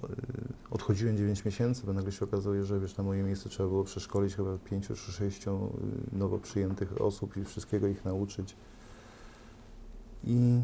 [0.70, 4.36] odchodziłem 9 miesięcy, bo nagle się okazuje, że wiesz, na moje miejsce trzeba było przeszkolić
[4.36, 5.44] chyba 5 czy 6
[6.12, 8.56] nowo przyjętych osób i wszystkiego ich nauczyć.
[10.24, 10.60] I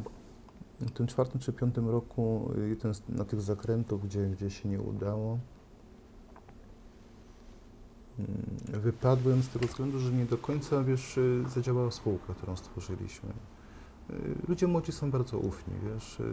[0.81, 4.69] w tym czwartym czy piątym roku y, jeden z, na tych zakrętów, gdzie, gdzie się
[4.69, 5.39] nie udało,
[8.19, 8.31] mm,
[8.83, 13.29] wypadłem z tego względu, że nie do końca, wiesz, y, zadziałała spółka, którą stworzyliśmy.
[14.11, 16.21] Y, Ludzie młodzi są bardzo ufni, wiesz.
[16.21, 16.25] y,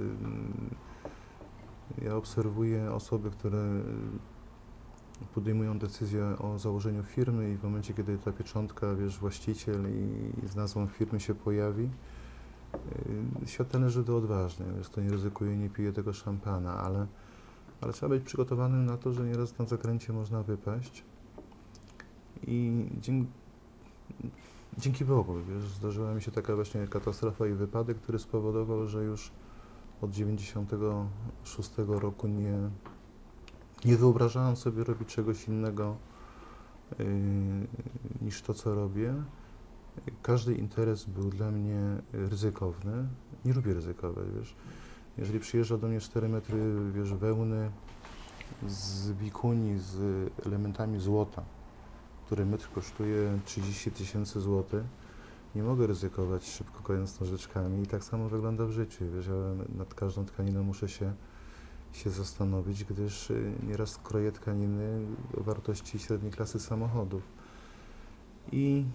[2.06, 3.58] Ja obserwuję osoby, które
[5.22, 10.46] y, podejmują decyzję o założeniu firmy i w momencie, kiedy ta pieczątka, wiesz, właściciel i,
[10.46, 11.90] i z nazwą firmy się pojawi, y,
[13.46, 17.08] świat należy do odważnych, wiesz, kto nie ryzykuje, nie pije tego szampana, ale,
[17.82, 21.04] ale trzeba być przygotowanym na to, że nieraz na zakręcie można wypaść.
[22.48, 23.32] I dzięki,
[24.78, 29.32] dzięki Bogu, wiesz, zdarzyła mi się taka właśnie katastrofa i wypadek, który spowodował, że już
[30.02, 32.70] od 96 roku nie,
[33.86, 35.96] nie wyobrażałem sobie robić czegoś innego
[37.00, 37.06] yy,
[38.22, 39.14] niż to, co robię.
[40.22, 41.80] Każdy interes był dla mnie
[42.14, 43.08] ryzykowny.
[43.46, 44.56] Nie lubię ryzykować, wiesz.
[45.18, 46.58] Jeżeli przyjeżdża do mnie 4 metry,
[46.94, 47.72] wiesz, wełny
[48.68, 49.98] z wikuni, z
[50.46, 51.44] elementami złota,
[52.26, 54.84] który metr kosztuje 30 tysięcy złotych,
[55.56, 59.06] nie mogę ryzykować szybko kojąc nożyczkami i tak samo wygląda w życiu.
[59.16, 61.14] Wiesz, ja nad każdą tkaniną muszę się,
[61.94, 65.06] się zastanowić, gdyż y, nieraz kroję tkaniny
[65.38, 67.24] o wartości średniej klasy samochodów.
[68.52, 68.86] I,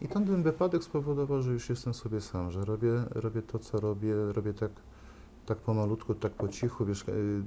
[0.00, 4.14] i tamten wypadek spowodował, że już jestem sobie sam, że robię, robię to, co robię,
[4.32, 4.70] robię tak,
[5.46, 6.86] tak pomalutku, tak po cichu.
[6.86, 7.42] Wiesz, y,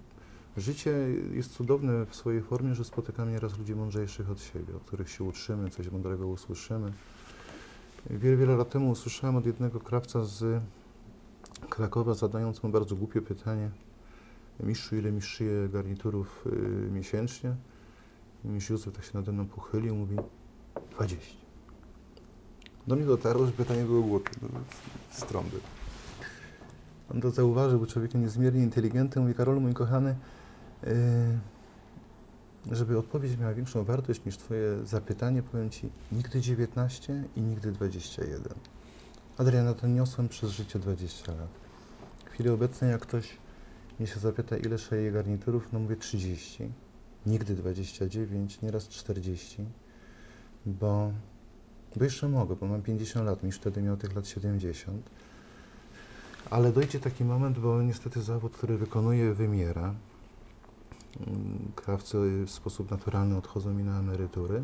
[0.58, 0.92] życie
[1.34, 5.24] jest cudowne w swojej formie, że spotykam nieraz ludzi mądrzejszych od siebie, od których się
[5.24, 6.94] uczymy, coś mądrego usłyszymy.
[8.10, 10.62] Wiele, wiele lat temu usłyszałem od jednego krawca z
[11.70, 13.70] Krakowa, zadając mu bardzo głupie pytanie.
[14.60, 16.46] Mistrzu, ile mi szyje garniturów
[16.88, 17.56] y, miesięcznie?
[18.46, 20.16] I mistrz Józef tak się nade mną pochylił, mówi
[20.92, 21.39] 20.
[22.90, 24.50] Do mnie dotarło, że pytanie było głupie, no,
[25.12, 25.58] z trąby.
[27.12, 29.24] On to zauważył, był człowiekiem niezmiernie inteligentnym.
[29.24, 30.16] Mówi, Karolu, mój kochany,
[30.84, 37.72] y, żeby odpowiedź miała większą wartość niż Twoje zapytanie, powiem Ci nigdy 19 i nigdy
[37.72, 38.54] 21.
[39.38, 41.50] Adriana, to niosłem przez życie 20 lat.
[42.26, 43.38] W chwili obecnej, jak ktoś
[44.00, 46.72] mnie się zapyta, ile szeje garniturów, no mówię 30.
[47.26, 49.66] Nigdy 29, nieraz 40,
[50.66, 51.12] bo,
[51.96, 55.10] bo jeszcze mogę, bo mam 50 lat, mi wtedy miał tych lat 70.
[56.50, 59.94] Ale dojdzie taki moment, bo niestety zawód, który wykonuję, wymiera.
[61.76, 64.64] Krawcy w sposób naturalny odchodzą mi na emerytury.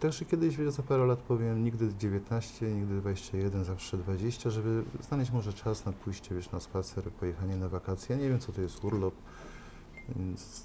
[0.00, 5.52] Także kiedyś za parę lat powiem nigdy 19, nigdy 21, zawsze 20, żeby znaleźć może
[5.52, 8.16] czas na pójście wiesz, na spacer, pojechanie na wakacje.
[8.16, 9.14] Nie wiem co to jest urlop.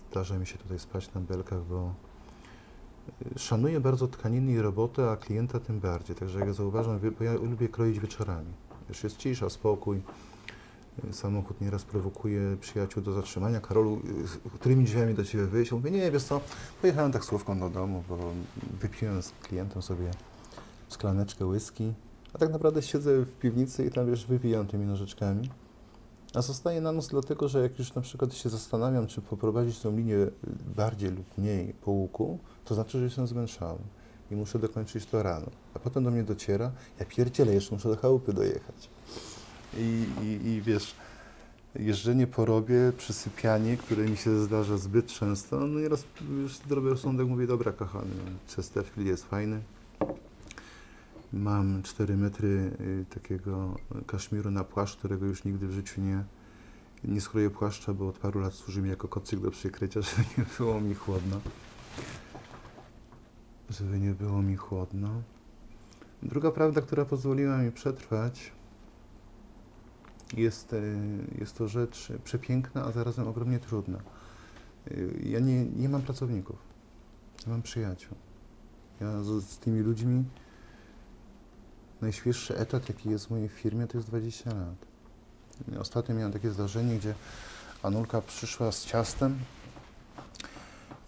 [0.09, 1.93] Zdarza mi się tutaj spać na belkach, bo
[3.35, 6.15] szanuję bardzo tkaniny i robotę, a klienta tym bardziej.
[6.15, 8.53] Także jak ja zauważam, bo ja lubię kroić wieczorami.
[8.89, 10.01] Już jest cisza, spokój.
[11.11, 13.61] Samochód nieraz prowokuje przyjaciół do zatrzymania.
[13.61, 14.01] Karolu,
[14.55, 15.71] którymi drzwiami do Ciebie wyjść?
[15.71, 16.41] Mówię, nie, wiesz co,
[16.81, 18.17] pojechałem taksówką do domu, bo
[18.81, 20.11] wypiłem z klientem sobie
[20.89, 21.93] szklaneczkę whisky,
[22.33, 25.49] a tak naprawdę siedzę w piwnicy i tam, wiesz, wywijam tymi nożyczkami.
[26.33, 29.97] A zostaje na noc dlatego, że jak już na przykład się zastanawiam, czy poprowadzić tą
[29.97, 30.17] linię
[30.75, 33.83] bardziej lub mniej po łuku, to znaczy, że jestem zmęczony
[34.31, 35.47] i muszę dokończyć to rano.
[35.73, 38.89] A potem do mnie dociera, ja pierdzielę, jeszcze muszę do chałupy dojechać
[39.77, 40.95] i, i, i wiesz,
[41.75, 47.27] jeżdżenie po robie, przysypianie, które mi się zdarza zbyt często, no nieraz już zdrowy rozsądek
[47.27, 48.15] mówię, dobra kochany,
[48.55, 49.61] Chesterfield jest fajny,
[51.33, 53.75] mam 4 metry y, takiego
[54.07, 56.23] kaszmiru na płaszcz, którego już nigdy w życiu nie,
[57.03, 60.45] nie skroję płaszcza, bo od paru lat służy mi jako kocyk do przykrycia, żeby nie
[60.57, 61.41] było mi chłodno.
[63.69, 65.21] Żeby nie było mi chłodno.
[66.23, 68.51] Druga prawda, która pozwoliła mi przetrwać,
[70.33, 70.77] jest, e,
[71.39, 73.97] jest to rzecz przepiękna, a zarazem ogromnie trudna.
[73.97, 74.93] E,
[75.23, 76.55] ja nie, nie mam pracowników,
[77.45, 78.15] ja mam przyjaciół.
[79.01, 80.23] Ja z, z tymi ludźmi,
[82.01, 84.85] najświeższy etat, jaki jest w mojej firmie, to jest 20 lat.
[85.79, 87.13] Ostatnio miałem takie zdarzenie, gdzie
[87.83, 89.39] Anulka przyszła z ciastem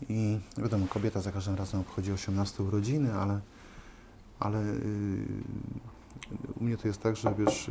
[0.09, 3.41] i wiadomo, kobieta za każdym razem obchodzi 18 urodziny, ale,
[4.39, 4.73] ale yy,
[6.59, 7.69] u mnie to jest tak, że wiesz,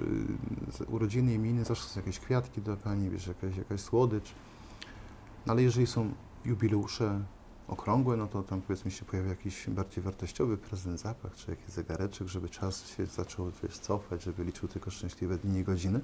[0.80, 4.32] y, urodziny, imieniny zawsze są jakieś kwiatki dla pani, wiesz, jakaś, jakaś słodycz.
[5.46, 6.12] No ale jeżeli są
[6.44, 7.20] jubileusze
[7.68, 12.28] okrągłe, no to tam powiedzmy się pojawia jakiś bardziej wartościowy prezent, zapach, czy jakiś zegareczek,
[12.28, 16.00] żeby czas się zaczął wiesz, cofać, żeby liczył tylko szczęśliwe dni i godziny.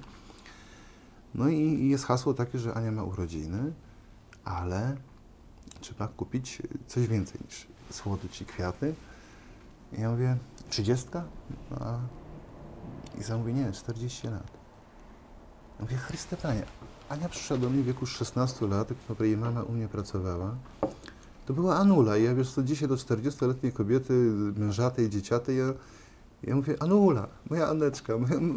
[1.35, 3.73] No i, i jest hasło takie, że Ania ma urodziny,
[4.45, 4.97] ale
[5.85, 8.93] trzeba kupić coś więcej niż słodycz i kwiaty.
[9.97, 10.37] I ja mówię,
[10.69, 11.23] trzydziestka?
[11.71, 11.99] No, a
[13.19, 14.51] i zamówi, nie, 40 lat.
[15.79, 16.63] Ja mówię, Chryste Panie,
[17.09, 20.55] Ania przyszła do mnie w wieku 16 lat, która jej mama u mnie pracowała.
[21.45, 22.17] To była Anula.
[22.17, 24.13] I ja wiesz co, dzisiaj do 40-letniej kobiety,
[24.57, 25.73] mężatej, dzieciatej, ja,
[26.43, 28.13] ja mówię, Anula, moja Aneczka,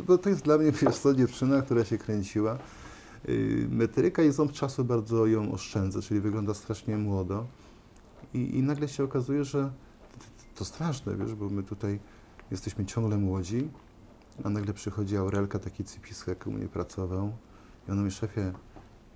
[0.06, 2.58] bo to jest dla mnie, wiesz dziewczyna, która się kręciła.
[3.24, 7.46] Yy, metryka i ząb czasu bardzo ją oszczędza, czyli wygląda strasznie młodo.
[8.34, 9.70] I, i nagle się okazuje, że
[10.54, 12.00] to, straszne, wiesz, bo my tutaj
[12.50, 13.68] jesteśmy ciągle młodzi,
[14.44, 17.32] a nagle przychodzi Aurelka, taki cypis, jak u mnie pracował.
[17.88, 18.52] I on mówi, szefie,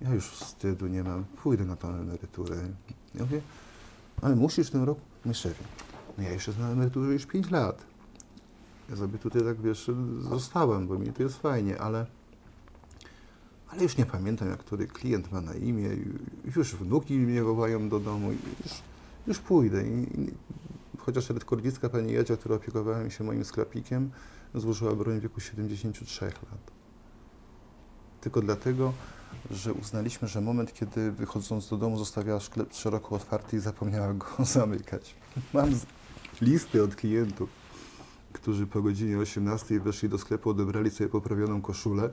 [0.01, 2.55] ja już wstydu nie mam, pójdę na tą emeryturę.
[3.15, 3.41] Ja mówię,
[4.21, 5.01] ale musisz w tym roku?
[5.25, 5.63] Nie, szefie,
[6.17, 7.85] no ja jeszcze na emeryturze już 5 lat.
[8.89, 12.05] Ja sobie tutaj tak, wiesz, zostałem, bo mi to jest fajnie, ale,
[13.73, 15.89] ale już nie pamiętam, jak który klient ma na imię.
[16.55, 18.31] Już wnuki mnie wołają do domu.
[18.31, 18.71] Już,
[19.27, 19.83] już pójdę.
[19.87, 20.31] I,
[20.97, 24.11] chociaż redkordzicka pani Jadzia, która opiekowała się moim sklepikiem,
[24.55, 26.71] złożyła broń w wieku 73 lat.
[28.21, 28.93] Tylko dlatego,
[29.51, 34.25] że uznaliśmy, że moment, kiedy wychodząc do domu zostawiała sklep szeroko otwarty i zapomniała go
[34.45, 35.15] zamykać.
[35.53, 35.69] Mam
[36.41, 37.49] listy od klientów,
[38.33, 42.09] którzy po godzinie 18 weszli do sklepu, odebrali sobie poprawioną koszulę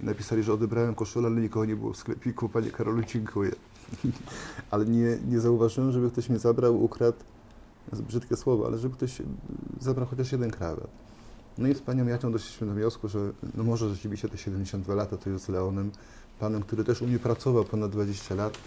[0.00, 2.48] i napisali, że odebrałem koszulę, ale nikogo nie było w sklepiku.
[2.48, 3.52] Panie Karolu, dziękuję.
[4.70, 7.18] ale nie, nie zauważyłem, żeby ktoś mnie zabrał, ukradł,
[7.92, 9.22] brzydkie słowo, ale żeby ktoś
[9.80, 10.90] zabrał chociaż jeden krawat.
[11.58, 15.16] No i z panią Jacią doszliśmy do wniosku, że no może rzeczywiście te 72 lata
[15.16, 15.90] to jest Leonem,
[16.38, 18.58] panem, który też u mnie pracował ponad 20 lat.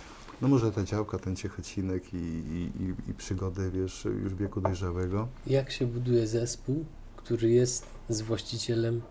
[0.42, 5.28] No może ta działka, ten ciechocinek i, i, i przygody, wiesz, już wieku dojrzałego.
[5.48, 6.86] Jak się buduje zespół,
[7.18, 9.02] który jest z właścicielem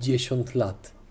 [0.00, 1.01] 10 lat?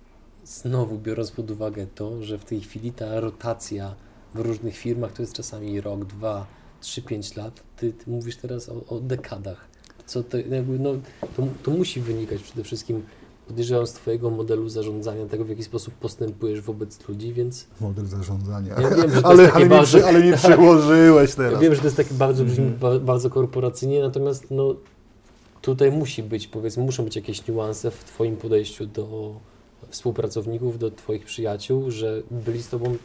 [0.46, 3.96] Znowu biorąc pod uwagę to, że w tej chwili ta rotacja
[4.36, 6.48] w różnych firmach to jest czasami rok, dwa,
[6.82, 7.64] trzy, pięć lat.
[7.78, 9.72] Ty, ty mówisz teraz o, o dekadach
[10.12, 10.94] co to, jakby, no,
[11.38, 13.02] to, to musi wynikać przede wszystkim
[13.48, 18.82] podejrzewam z Twojego modelu zarządzania, tego w jaki sposób postępujesz wobec ludzi, więc Model zarządzania.
[18.82, 20.40] Ja wiem, że to ale, jest ale, bardzo- mi, ale mi tak.
[20.40, 21.54] przełożyłeś teraz.
[21.54, 22.44] ja wiem, że to jest takie bardzo,
[22.80, 24.76] ba- bardzo korporacyjnie, natomiast no,
[25.62, 29.36] tutaj musi być, powiedzmy, muszą być jakieś niuanse w Twoim podejściu do
[29.90, 32.98] współpracowników, do Twoich przyjaciół, że byli z Tobą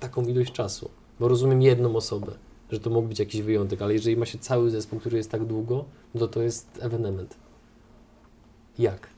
[0.00, 0.90] taką ilość czasu.
[1.20, 2.32] Bo rozumiem jedną osobę,
[2.70, 5.44] że to mógł być jakiś wyjątek, ale jeżeli ma się cały zespół, który jest tak
[5.44, 7.36] długo, no to to jest ewenement.
[8.78, 9.08] Jak?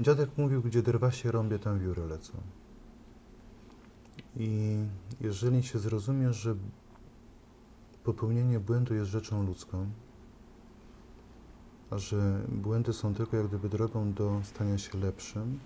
[0.00, 2.32] Dziadek mówił, gdzie drwa się rąbie, tam wióry lecą.
[4.36, 4.76] I
[5.20, 6.54] jeżeli się zrozumie, że
[8.04, 9.86] popełnienie błędu jest rzeczą ludzką,
[11.98, 15.58] że błędy są tylko jak gdyby drogą do stania się lepszym,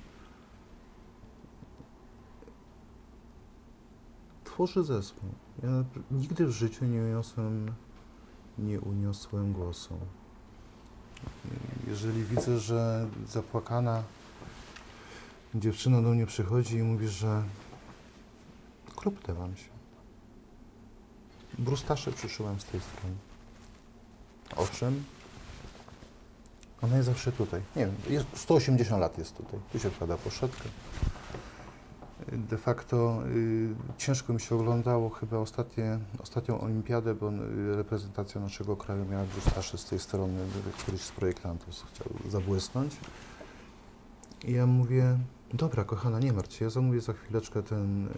[4.44, 5.30] tworzy zespół.
[5.62, 7.72] Ja nigdy w życiu nie uniosłem,
[8.58, 9.98] nie uniosłem głosu.
[11.86, 14.02] Jeżeli widzę, że zapłakana
[15.54, 17.42] dziewczyna do mnie przychodzi i mówi, że
[18.96, 19.68] klupnę wam się.
[21.58, 23.14] Brustasze przyszyłem z tej strony.
[24.56, 25.04] Owszem,
[26.82, 27.60] ona jest zawsze tutaj.
[27.76, 29.60] Nie wiem, jest 180 lat jest tutaj.
[29.72, 30.68] Tu się wkłada poszetkę.
[32.32, 38.76] De facto y, ciężko mi się oglądało chyba ostatnie, ostatnią olimpiadę, bo y, reprezentacja naszego
[38.76, 42.96] kraju miała brustasze z tej strony, y, któryś z projektantów chciał zabłysnąć.
[44.44, 45.18] I ja mówię,
[45.54, 48.10] dobra kochana, nie martw się, ja zamówię za chwileczkę ten y,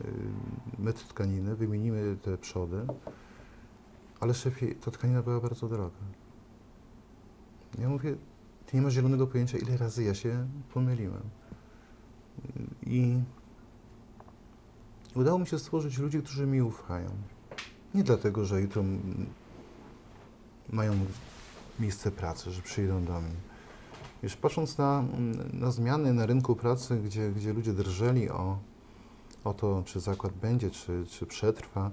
[0.79, 2.87] metr tkaniny, wymienimy te przody,
[4.21, 5.97] ale szefie, ta tkanina była bardzo droga.
[7.79, 8.17] Ja mówię,
[8.71, 11.23] ty nie masz zielonego pojęcia, ile razy ja się pomyliłem.
[12.87, 13.19] I
[15.15, 17.11] udało mi się stworzyć ludzi, którzy mi ufają.
[17.95, 18.85] Nie dlatego, że jutro
[20.73, 20.93] mają
[21.81, 23.37] miejsce pracy, że przyjdą do mnie.
[24.23, 25.05] Wiesz, patrząc na,
[25.53, 28.59] na zmiany na rynku pracy, gdzie, gdzie ludzie drżeli o,
[29.45, 31.91] o to, czy zakład będzie, czy, czy przetrwa,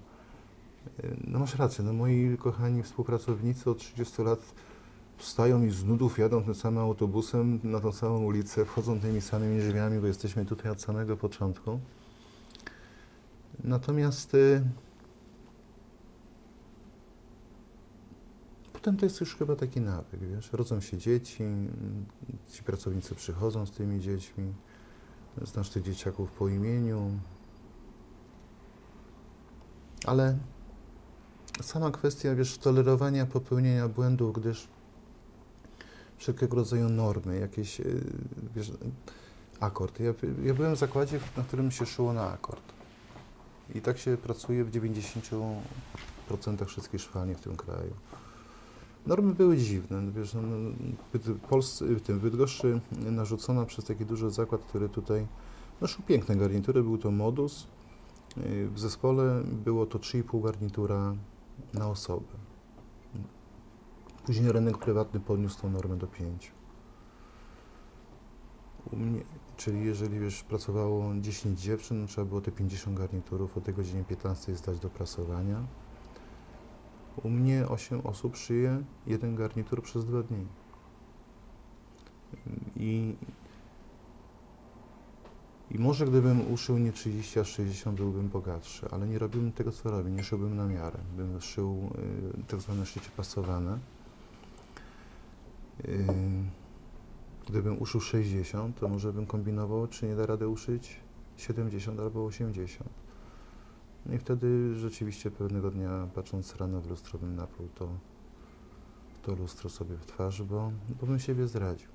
[1.04, 4.40] y, no masz rację, no moi kochani współpracownicy od 30 lat
[5.18, 9.60] wstają i z nudów jadą tym samym autobusem na tą samą ulicę, wchodzą tymi samymi
[9.60, 11.80] drzwiami, bo jesteśmy tutaj od samego początku.
[13.64, 14.64] Natomiast y,
[18.74, 21.44] potem to jest już chyba taki nawyk, wiesz, rodzą się dzieci,
[22.52, 24.54] ci pracownicy przychodzą z tymi dziećmi,
[25.42, 27.12] znasz tych dzieciaków po imieniu,
[30.06, 30.38] ale
[31.62, 34.68] sama kwestia, wiesz, tolerowania popełnienia błędów, gdyż
[36.18, 38.04] wszelkiego rodzaju normy, jakieś, y,
[38.56, 38.72] wiesz,
[39.60, 40.00] akord.
[40.00, 40.14] Ja,
[40.44, 42.62] ja byłem w zakładzie, na którym się szyło na akord.
[43.76, 47.94] I tak się pracuje w 90% wszystkich szwalni w tym kraju.
[49.08, 50.02] Normy były dziwne.
[50.02, 50.72] no Wiesz, no, no,
[51.50, 55.28] Polscy, w tym Bydgoszczy narzucona przez taki duży zakład, który tutaj
[55.82, 56.84] nosił piękne garnitury.
[56.84, 57.68] Był to modus.
[58.38, 61.16] Y, W zespole było to 3,5 garnitura
[61.74, 62.47] na osobę.
[64.28, 66.52] Później rynek prywatny podniósł tą normę do 5.
[68.92, 69.24] U mnie,
[69.58, 74.56] czyli jeżeli wiesz, pracowało 10 dziewczyn, trzeba było te 50 garniturów o tej godzinie 15
[74.56, 75.64] zdać do prasowania.
[77.24, 80.48] U mnie 8 osób szyje jeden garnitur przez dwa dni.
[82.76, 83.16] I,
[85.72, 89.92] I może gdybym uszył nie 30, a 60, byłbym bogatszy, ale nie robiłbym tego, co
[89.92, 91.00] robię, nie szyłbym na miarę.
[91.18, 91.90] Bym szył
[92.40, 93.80] y, tak zwane szycie pasowane.
[95.86, 96.06] Y,
[97.48, 101.00] Gdybym uszył 60, to może bym kombinował, czy nie da rady uszyć
[101.38, 102.90] 70 albo 80.
[104.06, 107.90] No i wtedy rzeczywiście pewnego dnia, patrząc rano w lustro, bym napluł to,
[109.22, 110.72] to lustro sobie w twarz, bo,
[111.02, 111.90] bo bym siebie zdradził.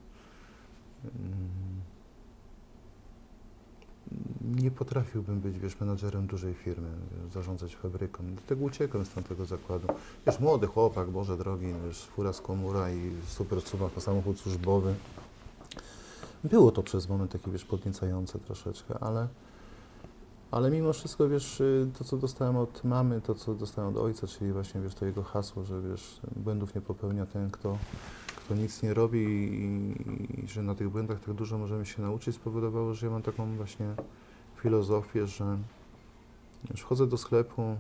[4.57, 6.89] Nie potrafiłbym być, wiesz, menadżerem dużej firmy,
[7.33, 8.25] zarządzać fabryką.
[8.35, 9.89] Dlatego uciekłem z tamtego zakładu.
[10.27, 14.95] Wiesz, młody chłopak, Boże drogi, wiesz, fura z komura i super suwa, samochód służbowy.
[16.45, 19.29] Było to przez moment takie, wiesz, podniecające troszeczkę, ale,
[20.51, 24.27] ale mimo wszystko, wiesz, y, to, co dostałem od mamy, to, co dostałem od ojca,
[24.27, 27.79] czyli właśnie, wiesz, to jego hasło, że, wiesz, błędów nie popełnia ten, kto,
[28.45, 32.37] kto nic nie robi i, i że na tych błędach tak dużo możemy się nauczyć,
[32.37, 33.95] spowodowało, że ja mam taką właśnie
[34.63, 35.59] filozofię, że
[36.71, 37.77] już wchodzę do sklepu,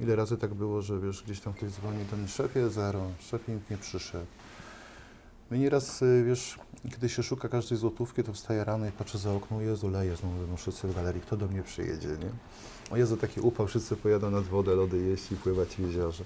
[0.00, 3.52] ile razy tak było, że, wiesz, gdzieś tam ktoś dzwoni do mnie, szefie zero, szefie
[3.52, 4.26] nikt nie przyszedł.
[5.50, 6.58] My nieraz, y, wiesz,
[6.90, 10.38] kiedy się szuka każdej złotówki, to wstaję rano i patrzę za okno, Jezu, leje znowu
[10.38, 12.30] będą wszyscy w galerii, kto do mnie przyjedzie, nie?
[12.90, 16.24] O Jezu, taki upał, wszyscy pojadą nad wodę, lody jeść i pływać w jeziorze.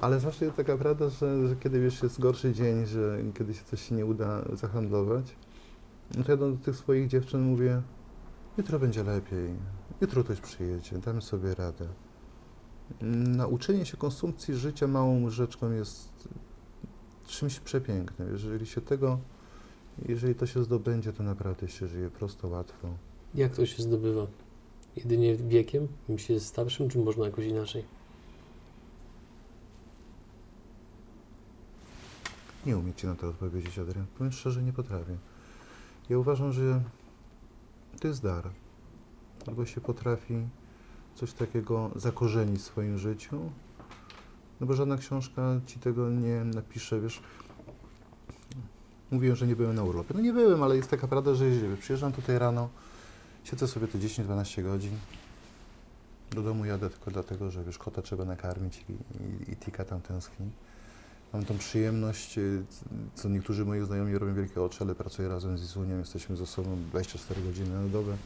[0.00, 3.64] Ale zawsze jest taka prawda, że, że kiedy wiesz, jest gorszy dzień, że kiedy się
[3.64, 5.36] coś nie uda zahandlować,
[6.16, 7.82] no to ja do tych swoich dziewczyn mówię,
[8.58, 9.50] jutro będzie lepiej,
[10.00, 11.88] jutro ktoś przyjedzie, damy sobie radę.
[13.36, 16.28] Nauczenie się konsumpcji życia małą rzeczką jest
[17.26, 18.32] czymś przepięknym.
[18.32, 19.18] Jeżeli się tego,
[20.08, 22.88] jeżeli to się zdobędzie, to naprawdę się żyje prosto, łatwo.
[23.34, 24.26] Jak to się zdobywa?
[24.96, 25.88] Jedynie wiekiem?
[26.08, 27.95] Im się jest starszym, czy można jakoś inaczej?
[32.66, 34.06] Nie umiem Ci na to odpowiedzieć, Adrian.
[34.18, 35.16] Powiem szczerze, nie potrafię.
[36.08, 36.82] Ja uważam, że
[38.00, 38.50] to jest dar.
[39.46, 40.34] Albo się potrafi
[41.14, 43.50] coś takiego zakorzenić w swoim życiu,
[44.60, 47.22] no bo żadna książka Ci tego nie napisze, wiesz.
[49.10, 50.14] Mówiłem, że nie byłem na urlopie.
[50.14, 51.76] No nie byłem, ale jest taka prawda, że źle.
[51.76, 52.68] Przyjeżdżam tutaj rano,
[53.44, 54.92] siedzę sobie te 10-12 godzin,
[56.30, 60.00] do domu jadę tylko dlatego, że wiesz, kota trzeba nakarmić i, i, i tika tam
[60.00, 60.50] tęskni.
[61.36, 62.64] Mam tą przyjemność, y,
[63.14, 66.76] co niektórzy moi znajomi robią wielkie oczy, ale pracuję razem z Izunią, jesteśmy ze sobą
[66.90, 68.16] 24 godziny na dobę.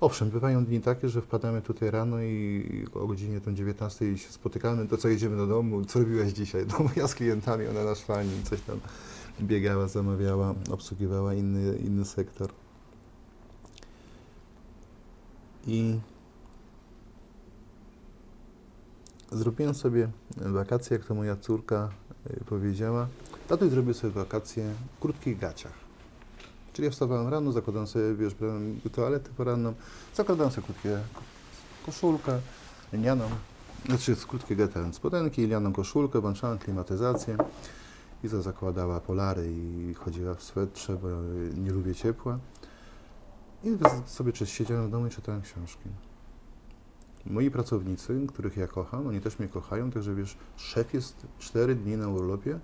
[0.00, 4.88] Owszem, bywają dni takie, że wpadamy tutaj rano i o godzinie tam 19 się spotykamy,
[4.88, 6.66] to co jedziemy do domu, co robiłaś dzisiaj?
[6.78, 8.80] No ja z klientami, ona na szwani, coś tam
[9.40, 12.50] biegała, zamawiała, obsługiwała inny, inny sektor.
[15.66, 15.98] I
[19.32, 21.88] zrobiłem sobie wakacje, jak to moja córka
[22.30, 23.06] y, powiedziała.
[23.48, 25.72] Tatuś zrobił sobie wakacje w krótkich gaciach.
[26.72, 29.74] Czyli ja wstawałem rano, zakładałem sobie, wiesz, brałem toaletę poranną,
[30.14, 30.98] zakładałem sobie krótkie
[31.86, 32.40] koszulkę,
[32.92, 33.24] linianą,
[33.86, 37.36] znaczy krótkie ten, spodenki, linianą koszulkę, włączałem klimatyzację.
[38.24, 41.08] Iza zakładała polary i chodziła w swetrze, bo
[41.56, 42.38] nie lubię ciepła.
[43.64, 45.88] I sobie siedziałem w domu i czytałem książki.
[47.26, 51.96] Moi pracownicy, których ja kocham, oni też mnie kochają, także wiesz, szef jest cztery dni
[51.96, 52.60] na urlopie,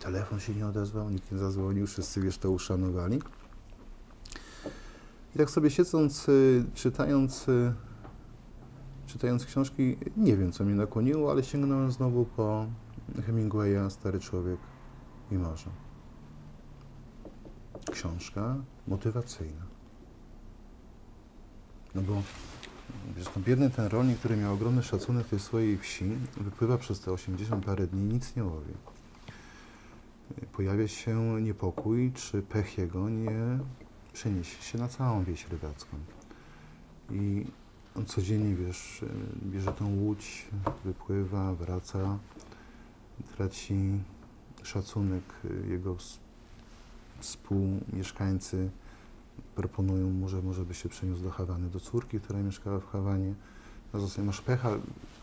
[0.00, 3.20] telefon się nie odezwał, nikt nie zadzwonił, wszyscy wiesz, to uszanowali.
[5.34, 7.74] I tak sobie siedząc, y, czytając, y,
[9.06, 12.66] czytając książki, nie wiem, co mnie nakłoniło, ale sięgnąłem znowu po
[13.26, 14.58] Hemingwaya, Stary Człowiek
[15.30, 15.70] i Morze.
[17.92, 19.62] Książka motywacyjna.
[21.94, 22.22] No bo
[23.36, 26.04] No biedny ten rolnik, który miał ogromny szacunek tej swojej wsi,
[26.36, 28.72] wypływa przez te 80 parę dni, nic nie łowi.
[30.52, 33.58] Pojawia się niepokój, czy pech jego nie
[34.12, 35.96] przeniesie się na całą wieś rybacką.
[37.10, 37.46] I
[37.96, 39.04] on codziennie, wiesz,
[39.42, 40.46] bierze tą łódź,
[40.84, 42.18] wypływa, wraca,
[43.36, 43.74] traci
[44.62, 45.24] szacunek
[45.68, 45.96] jego
[47.20, 48.70] współmieszkańcy,
[49.54, 53.34] proponują mu, że może by się przeniósł do Hawany, do córki, która mieszkała w Hawanie.
[53.94, 54.70] No zostaje, masz pecha,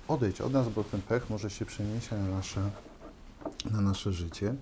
[0.07, 2.71] odejdź od nas, bo ten pech może się przenieść na nasze,
[3.71, 4.55] na nasze życie.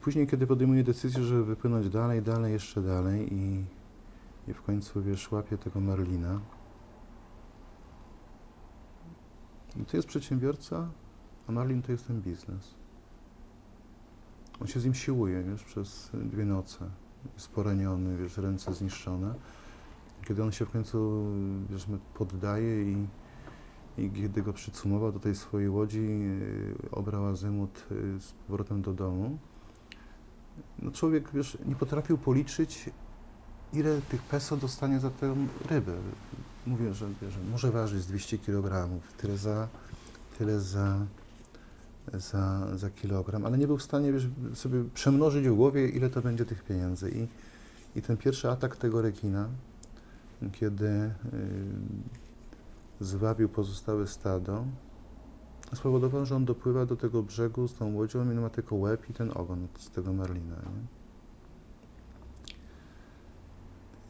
[0.00, 3.64] Później, kiedy podejmuje decyzję, żeby wypłynąć dalej, dalej, jeszcze dalej i,
[4.48, 6.40] i w końcu, wiesz, łapie tego Marlina.
[9.76, 10.88] I to jest przedsiębiorca,
[11.48, 12.74] a Marlin to jest ten biznes.
[14.60, 17.01] On się z nim siłuje, wiesz, przez dwie noce
[17.34, 19.34] jest poraniony, wiesz, ręce zniszczone.
[20.28, 21.26] Kiedy on się w końcu,
[21.70, 23.06] wiesz, poddaje i,
[23.98, 28.92] i kiedy go przycumował do tej swojej łodzi, yy, obrał azymut yy, z powrotem do
[28.92, 29.38] domu,
[30.78, 32.90] no człowiek, wiesz, nie potrafił policzyć,
[33.72, 35.36] ile tych peso dostanie za tę
[35.70, 35.94] rybę.
[36.66, 39.68] Mówię, że, że może ważyć 200 kg, tyle za,
[40.38, 41.06] tyle za
[42.12, 46.22] za, za kilogram, ale nie był w stanie wiesz, sobie przemnożyć w głowie, ile to
[46.22, 47.10] będzie tych pieniędzy.
[47.10, 47.26] I,
[47.98, 49.48] i ten pierwszy atak tego rekina,
[50.52, 51.10] kiedy y,
[53.00, 54.64] zwabił pozostałe stado,
[55.74, 59.12] spowodował, że on dopływa do tego brzegu z tą łodzią i ma tylko łeb i
[59.12, 60.56] ten ogon z tego marlina.
[60.56, 60.82] Nie?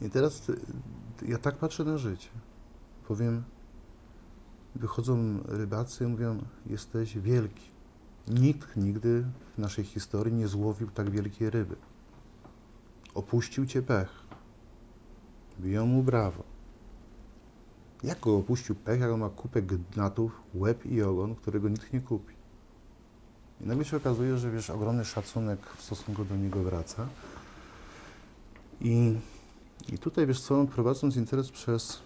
[0.06, 0.56] I teraz y,
[1.28, 2.28] ja tak patrzę na życie.
[3.08, 3.42] Powiem,
[4.74, 7.71] wychodzą rybacy i mówią, jesteś wielki.
[8.28, 9.24] Nikt nigdy
[9.54, 11.76] w naszej historii nie złowił tak wielkiej ryby.
[13.14, 14.22] Opuścił cię pech.
[15.60, 16.42] Biją mu brawo.
[18.02, 22.00] Jak go opuścił pech, jak on ma kupę gnatów, łeb i ogon, którego nikt nie
[22.00, 22.34] kupi.
[23.60, 27.06] I nagle się okazuje, że wiesz, ogromny szacunek w stosunku do niego wraca.
[28.80, 29.14] I,
[29.88, 32.02] i tutaj, wiesz co, prowadząc interes przez,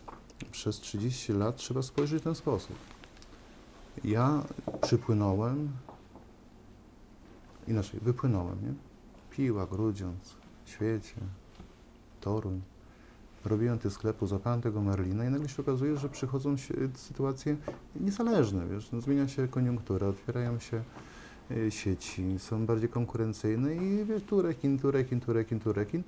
[0.51, 2.77] przez 30 lat, trzeba spojrzeć w ten sposób.
[4.05, 4.43] Ja
[4.83, 5.69] przypłynąłem
[7.69, 8.75] Inaczej, wypłynąłem, nie?
[9.31, 11.17] Piła, Grudziądz, Świecie,
[12.21, 12.61] Toruń.
[13.45, 17.57] robiłem tych sklepów, zapałem tego Marlina i nagle się okazuje, że przychodzą się sytuacje
[18.01, 20.83] niezależne, wiesz, no, zmienia się koniunktura, otwierają się
[21.51, 26.03] y, sieci, są bardziej konkurencyjne i wiesz, tu rekin, tu rekin, tu rekin, tu rekin.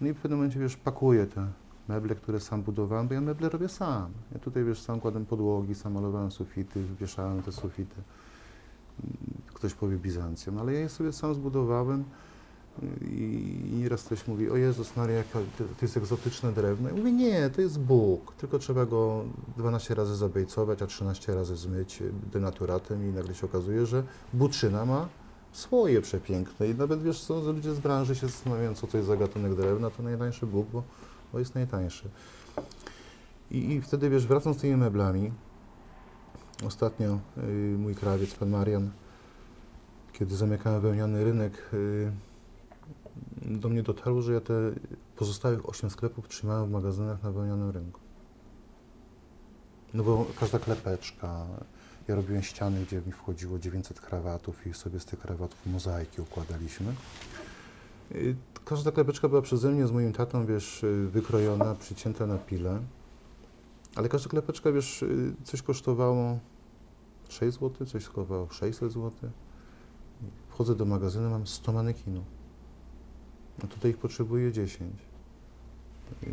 [0.00, 1.46] No i w pewnym momencie, wiesz, pakuję te
[1.88, 4.10] meble, które sam budowałem, bo ja meble robię sam.
[4.32, 7.96] Ja tutaj, wiesz, sam kładłem podłogi, sam malowałem sufity, wieszałem te sufity.
[9.54, 12.04] Ktoś powie Bizancjum, ale ja je sobie sam zbudowałem
[13.02, 15.40] i, i nieraz ktoś mówi, o Jezus Maria, to,
[15.82, 16.90] jest egzotyczne drewno.
[16.90, 19.24] I mówię, nie, to jest Bóg, tylko trzeba go
[19.56, 22.02] 12 razy zabejcować, a 13 razy zmyć
[22.32, 24.02] denaturatem i nagle się okazuje, że
[24.32, 25.08] buczyna ma
[25.52, 29.16] swoje przepiękne i nawet, wiesz co, ludzie z branży się zastanawiają, co to jest za
[29.16, 30.82] gatunek drewna, to najtańszy Bóg, bo,
[31.32, 32.08] bo jest najtańszy.
[33.50, 35.32] I, I wtedy, wiesz, wracam z tymi meblami.
[36.64, 38.90] Ostatnio y, mój krawiec, pan Marian,
[40.12, 42.12] kiedy zamykałem wełniany rynek, y,
[43.42, 44.54] do mnie dotarło, że ja te
[45.16, 48.00] pozostałych 8 sklepów trzymałem w magazynach na wełnianym rynku.
[49.94, 51.46] No bo każda klepeczka,
[52.08, 56.94] ja robiłem ściany, gdzie mi wchodziło 900 krawatów i sobie z tych krawatów mozaiki układaliśmy.
[58.12, 62.80] Y, każda klepeczka była przeze mnie z moim tatą, wiesz, wykrojona, przycięta na pile.
[63.96, 66.38] Ale każda klepeczka, wiesz, y, coś kosztowało
[67.28, 69.30] 6 zł, coś kosztowało 600 zł.
[70.48, 72.24] Wchodzę do magazynu, mam 100 manekinów.
[73.64, 74.92] A tutaj ich potrzebuję 10.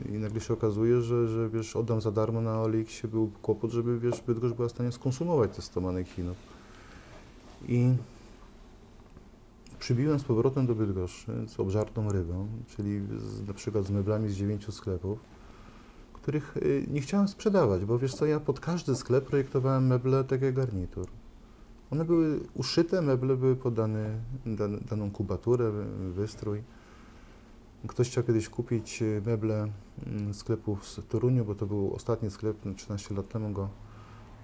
[0.09, 3.99] I nagle się okazuje, że, że wiesz, oddam za darmo na OLX był kłopot, żeby
[3.99, 6.37] wiesz, Bydgoszcz była w stanie skonsumować te 100 manekinów.
[7.67, 7.93] I
[9.79, 14.35] przybiłem z powrotem do Bydgoszczy z obżartą rybą, czyli z, na przykład z meblami z
[14.35, 15.19] dziewięciu sklepów,
[16.23, 20.41] których y, nie chciałem sprzedawać, bo wiesz co, ja pod każdy sklep projektowałem meble tak
[20.41, 21.07] jak garnitur.
[21.91, 25.71] One były uszyte, meble były podane dan, daną kubaturę,
[26.11, 26.63] wystrój.
[27.87, 29.67] Ktoś chciał kiedyś kupić y, meble
[30.07, 33.69] mm, sklepów z Toruniu, bo to był ostatni sklep, 13 lat temu go,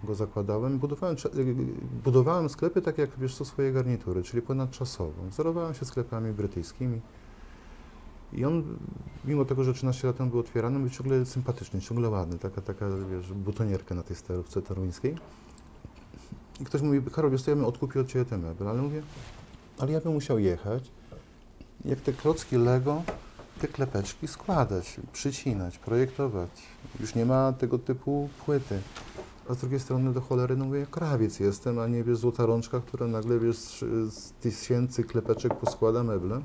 [0.03, 0.80] go zakładałem.
[0.80, 1.56] Budowałem, y,
[2.03, 5.23] budowałem sklepy tak jak wiesz co, swoje garnitury, czyli ponadczasowo.
[5.30, 7.01] Wzorowałem się sklepami brytyjskimi.
[8.34, 8.77] I on,
[9.26, 12.85] mimo tego, że 13 lat temu był otwierany, był ciągle sympatyczny, ciągle ładny, taka, taka
[13.11, 15.15] wiesz, butonierka na tej sterówce toruńskiej.
[16.60, 19.01] I ktoś mówi, Karol, wiesz ja bym odkupił od Ciebie te meble, ale mówię,
[19.77, 20.91] ale ja bym musiał jechać,
[21.85, 23.03] jak te klocki Lego,
[23.61, 26.49] te klepeczki składać, przycinać, projektować.
[26.99, 28.81] Już nie ma tego typu płyty.
[29.49, 32.45] A z drugiej strony do cholery, no mówię, jak krawiec jestem, a nie wiesz, złota
[32.45, 33.57] rączka, która nagle wiesz,
[34.10, 36.41] z tysięcy klepeczek poskłada meble.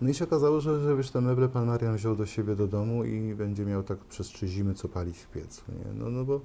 [0.00, 2.66] No i się okazało, że, że wiesz, te meble pan Marian wziął do siebie do
[2.66, 5.94] domu i będzie miał tak przez trzy zimy co palić w piecu, nie?
[5.94, 6.40] No, no, bo,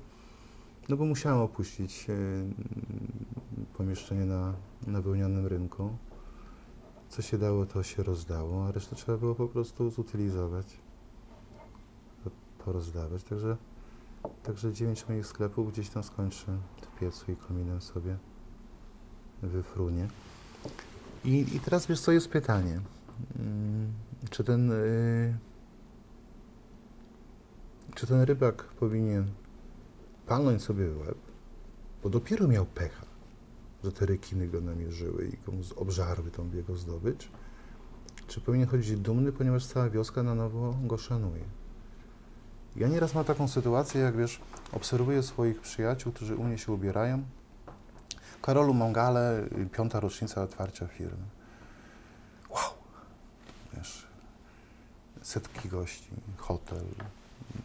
[0.90, 2.14] no bo musiałem opuścić e,
[3.78, 4.54] pomieszczenie na,
[4.88, 5.98] na wełnianym rynku.
[7.10, 10.78] Co się dało, to się rozdało, a resztę trzeba było po prostu zutylizować,
[12.66, 13.24] porozdawać.
[13.24, 13.58] Także,
[14.44, 16.46] także dziewięć moich sklepów gdzieś tam skończy
[16.82, 18.18] w piecu i kominem sobie
[19.42, 20.08] wyfrunie.
[21.26, 22.82] I, I teraz wiesz, co jest pytanie.
[24.30, 25.34] Czy ten, yy,
[27.96, 29.28] czy ten rybak powinien
[30.28, 31.18] palnąć sobie w łeb,
[32.04, 33.06] bo dopiero miał pecha,
[33.84, 37.30] że te rekiny go namierzyły i go obżarły tą jego zdobycz,
[38.28, 41.44] czy powinien chodzić dumny, ponieważ cała wioska na nowo go szanuje.
[42.76, 44.42] Ja nieraz mam taką sytuację, jak wiesz,
[44.72, 47.24] obserwuję swoich przyjaciół, którzy u mnie się ubierają.
[48.42, 51.24] Karolu Mongale, piąta rocznica otwarcia firmy.
[53.78, 54.08] Wiesz,
[55.22, 56.86] setki gości, hotel,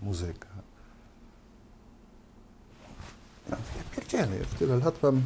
[0.02, 0.48] muzyka.
[3.50, 3.56] Ja
[3.94, 5.22] pierdzielę, tyle lat mam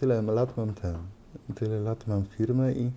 [0.00, 0.96] tyle lat mam ten,
[1.54, 2.90] tyle lat mam firmę i,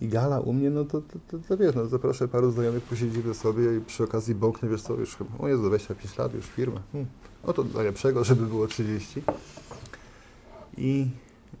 [0.00, 3.34] i gala u mnie, no to, to, to, to wiesz, no zaproszę paru znajomych, posiedzimy
[3.34, 6.82] sobie i przy okazji bąknę, wiesz co, już chyba, o jest 25 lat, już firma,
[6.92, 7.10] hmm.
[7.46, 9.22] no to najlepszego, żeby było 30.
[10.76, 11.08] I,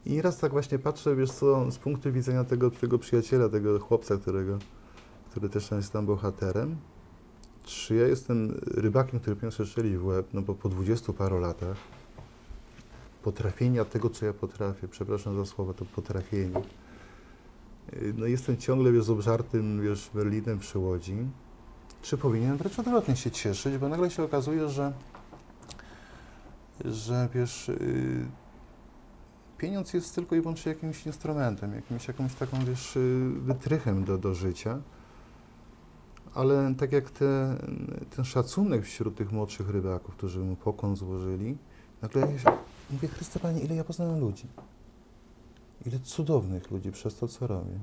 [0.04, 4.16] I raz tak właśnie patrzę, wiesz co, z punktu widzenia tego, tego przyjaciela, tego chłopca,
[4.16, 4.58] którego,
[5.30, 6.76] który też jest tam bohaterem,
[7.64, 11.76] czy ja jestem rybakiem, który powinien strzelić w łeb, no bo po 20 paru latach,
[13.22, 16.60] potrafienia tego, co ja potrafię, przepraszam za słowo, to potrafienie.
[18.16, 21.16] No jestem ciągle wiesz, z obżartym wiesz, Berlinem przy Łodzi.
[22.02, 24.92] Czy powinienem wręcz odwrotnie się cieszyć, bo nagle się okazuje, że,
[26.84, 28.26] że wiesz, yy,
[29.58, 34.34] pieniądz jest tylko i wyłącznie jakimś instrumentem, jakimś, jakąś taką wiesz, y, wytrychem do, do
[34.34, 34.78] życia.
[36.34, 37.56] Ale tak jak te,
[38.16, 41.56] ten szacunek wśród tych młodszych rybaków, którzy mu pokon złożyli,
[42.02, 42.50] nagle się
[42.90, 44.46] Mówię, Chryste Panie, ile ja poznałem ludzi.
[45.86, 47.78] Ile cudownych ludzi przez to, co robię.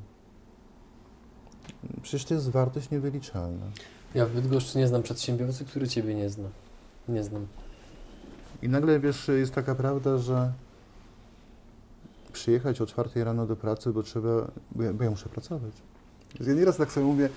[2.02, 3.66] Przecież to jest wartość niewyliczalna.
[4.16, 6.50] Ja w Bydgoszczy nie znam przedsiębiorcy, który Ciebie nie zna.
[7.08, 7.48] Nie znam.
[8.62, 10.54] I nagle, wiesz, jest taka prawda, że
[12.34, 15.74] przyjechać o czwartej rano do pracy, bo trzeba, bo ja, bo ja muszę pracować.
[16.40, 17.30] Ja nieraz tak sobie mówię,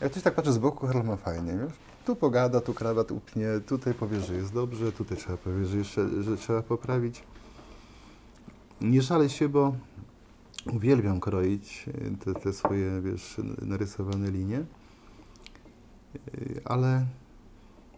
[0.00, 1.72] jak ktoś tak patrzy z boku, Karol ma fajnie, wiesz?
[2.04, 6.22] Tu pogada, tu krawat upnie, tutaj powie, że jest dobrze, tutaj trzeba powiedzieć, że jeszcze,
[6.22, 7.22] że trzeba poprawić.
[8.80, 9.74] Nie żalę się, bo
[10.72, 14.64] uwielbiam kroić e, te, te swoje, wiesz, narysowane linie,
[16.16, 17.06] E, ale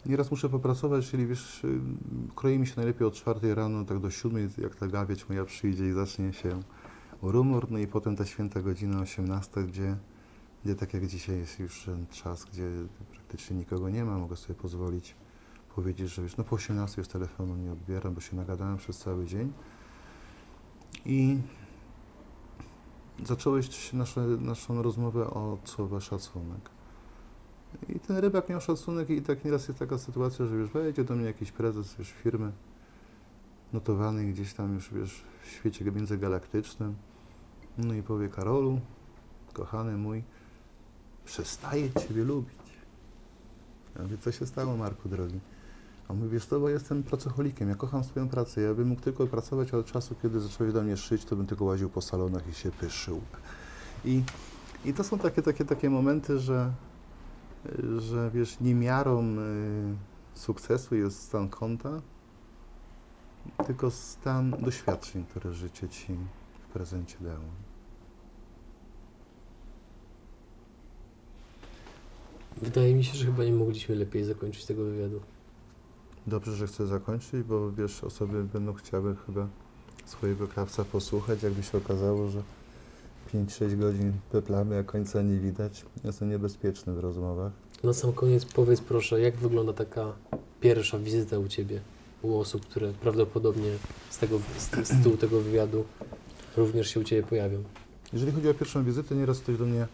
[0.07, 1.66] nieraz muszę popracować, czyli wiesz,
[2.37, 5.89] kroi mi się najlepiej od czwartej rano, tak do siódmej, jak ta gawieć moja przyjdzie
[5.89, 6.61] i zacznie się
[7.23, 9.97] rumor, no i potem ta święta godzina 18, gdzie,
[10.65, 12.70] gdzie tak jak dzisiaj jest już czas, gdzie
[13.11, 15.15] praktycznie nikogo nie ma, mogę sobie pozwolić
[15.75, 19.27] powiedzieć, że wiesz, no po 18 już telefonu nie odbieram, bo się nagadałem przez cały
[19.27, 19.53] dzień.
[21.07, 21.39] I
[23.25, 26.70] zacząłeś nasze, naszą rozmowę od słowa szacunek.
[27.89, 31.16] I ten rybak miał szacunek i tak nieraz jest taka sytuacja, że już wejdzie do
[31.16, 32.53] mnie jakiś prezes wiesz, firmy
[33.73, 36.95] notowany gdzieś tam już wiesz, w świecie międzygalaktycznym.
[37.78, 38.81] No i powie Karolu,
[39.53, 40.23] kochany mój,
[41.24, 42.59] przestaję Ciebie lubić.
[43.97, 45.40] Ja mówię, co się stało Marku drogi?
[46.09, 49.01] A on mówi, wiesz co, bo jestem pracocholikiem, ja kocham swoją pracę, ja bym mógł
[49.01, 52.49] tylko pracować od czasu, kiedy zacząłeś do mnie szyć, to bym tylko łaził po salonach
[52.49, 53.20] i się pyszył.
[54.05, 54.23] I,
[54.85, 56.73] i to są takie, takie, takie momenty, że,
[57.98, 59.39] że wiesz, niemiarą y,
[60.35, 62.01] sukcesu jest stan konta,
[63.66, 66.16] tylko stan doświadczeń, które życie ci
[66.68, 67.44] w prezencie dało.
[72.62, 75.20] Wydaje mi się, że chyba nie mogliśmy lepiej zakończyć tego wywiadu.
[76.26, 79.48] Dobrze, że chcę zakończyć, bo wiesz, osoby będą chciały chyba
[80.05, 82.43] swojego krawca posłuchać, jakby się okazało, że
[83.34, 85.84] 5-6 godzin peplamy, a końca nie widać.
[86.05, 87.52] Jest to niebezpieczne w rozmowach.
[87.84, 90.12] Na sam koniec powiedz proszę, jak wygląda taka
[90.60, 91.80] pierwsza wizyta u Ciebie,
[92.22, 93.70] u osób, które prawdopodobnie
[94.10, 95.84] z, tego, z, z tytułu tego wywiadu
[96.56, 97.62] również się u Ciebie pojawią.
[98.12, 99.86] Jeżeli chodzi o pierwszą wizytę, nieraz ktoś do mnie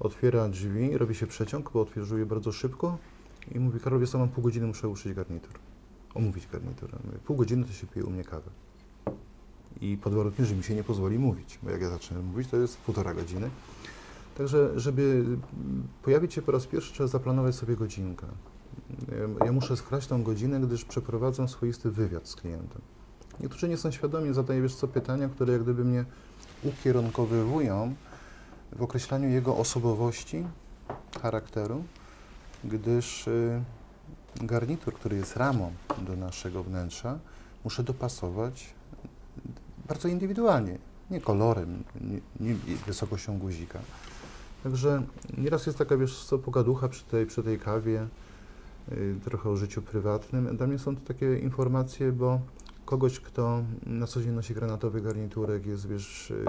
[0.00, 2.98] otwiera drzwi, robi się przeciąg, bo otwieruje bardzo szybko
[3.54, 5.52] i mówi, Karol, co, mam pół godziny, muszę uszyć garnitur.
[6.14, 6.90] Omówić garnitur.
[6.92, 8.50] Ja mówię, pół godziny to się pije u mnie kawę.
[9.80, 12.56] I pod warunkiem, że mi się nie pozwoli mówić, bo jak ja zacznę mówić, to
[12.56, 13.50] jest półtora godziny.
[14.38, 15.24] Także, żeby
[16.02, 18.26] pojawić się po raz pierwszy, trzeba zaplanować sobie godzinkę.
[19.44, 22.80] Ja- muszę skraść tą godzinę, gdyż przeprowadzam swoisty wywiad z klientem.
[23.40, 26.04] Niektórzy nie są świadomi, zadaję wiesz co pytania, które jak gdyby mnie
[26.64, 27.94] ukierunkowywują
[28.72, 30.44] w określaniu jego osobowości,
[31.22, 31.84] charakteru,
[32.64, 33.62] gdyż y,
[34.40, 35.72] garnitur, który jest ramą
[36.06, 37.18] do naszego wnętrza,
[37.64, 38.74] muszę dopasować
[39.88, 40.78] bardzo indywidualnie,
[41.10, 43.78] nie kolorem, nie, nie wysokością guzika.
[44.62, 45.02] Także
[45.38, 48.06] nieraz jest taka, wiesz co, pogaducha przy tej, przy tej kawie,
[48.92, 50.56] y, trochę o życiu prywatnym.
[50.56, 52.40] Dla mnie są to takie informacje, bo
[52.84, 56.44] kogoś, kto na co dzień nosi granatowy garniturek, jest, wiesz, y,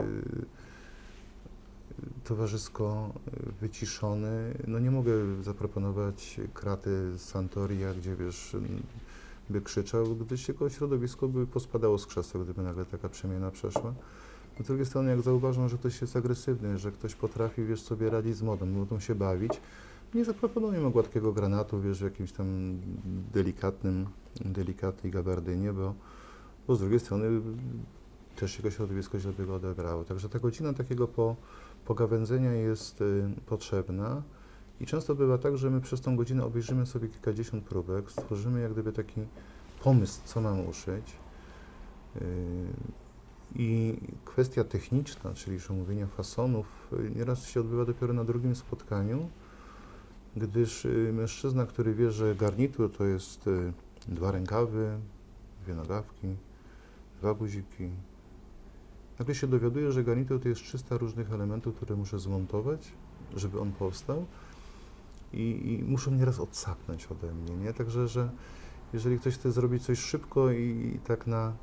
[2.24, 3.14] towarzysko
[3.62, 5.12] wyciszony, no nie mogę
[5.44, 8.82] zaproponować kraty Santoria, gdzie, wiesz, m,
[9.50, 13.94] by krzyczał, gdyż jego środowisko by pospadało z krzesła, gdyby nagle taka przemiana przeszła.
[14.64, 18.36] Z drugiej strony, jak zauważam, że ktoś jest agresywny, że ktoś potrafi, wiesz, sobie radzić
[18.36, 19.62] z modą, mogą się bawić,
[20.14, 22.78] nie zaproponuję mu gładkiego granatu, wiesz, w jakimś tam
[23.34, 24.06] delikatnym,
[24.46, 25.94] delikatnej gabardynie, bo,
[26.68, 27.42] bo z drugiej strony
[28.36, 30.04] też jego środowisko źle by go odebrało.
[30.04, 31.36] Także ta godzina takiego po,
[31.86, 34.22] pogawędzenia jest y, potrzebna
[34.82, 38.74] i często bywa tak, że my przez tą godzinę obejrzymy sobie kilkadziesiąt próbek, stworzymy jak
[38.74, 39.22] gdyby taki
[39.84, 41.16] pomysł, co mamy uszyć.
[42.16, 42.22] Y,
[43.56, 49.30] I kwestia techniczna, czyli już omówienia fasonów, y, nieraz się odbywa dopiero na drugim spotkaniu,
[50.36, 53.50] gdyż y, mężczyzna, który wie, że garnitur to jest
[54.08, 54.98] dwa rękawy,
[55.64, 56.36] dwie nogawki,
[57.20, 57.90] dwa guziki,
[59.20, 62.92] nagle się dowiaduje, że garnitur to jest 300 różnych elementów, które muszę zmontować,
[63.36, 64.26] żeby on powstał
[65.34, 67.74] i, i muszą nieraz odsapnąć ode mnie, nie?
[67.74, 68.30] Także, że
[68.94, 71.54] jeżeli ktoś chce zrobić coś szybko i, i tak na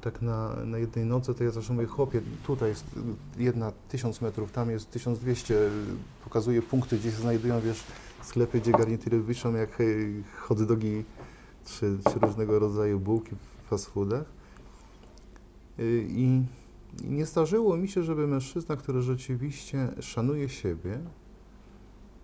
[0.00, 2.84] tak na, na jednej nodze, to ja zawsze mówię, chłopie, tutaj jest
[3.38, 5.70] jedna 1000 metrów, tam jest 1200,
[6.24, 7.84] pokazuję punkty, gdzie się znajdują, wiesz,
[8.22, 9.84] sklepy, gdzie garnitury wiszą jak e,
[10.38, 11.04] hot dogi
[11.64, 13.30] czy, czy różnego rodzaju bułki
[13.64, 14.24] w fast foodach.
[15.78, 16.42] Y, I,
[17.04, 20.98] I nie zdarzyło mi się, żeby mężczyzna, który rzeczywiście szanuje siebie,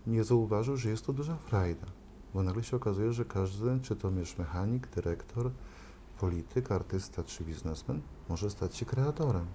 [0.07, 1.87] nie zauważył, że jest to duża frajda.
[2.35, 5.51] Bo nagle się okazuje, że każdy, czy to wiesz, mechanik, dyrektor,
[6.19, 9.47] polityk, artysta czy biznesmen może stać się kreatorem.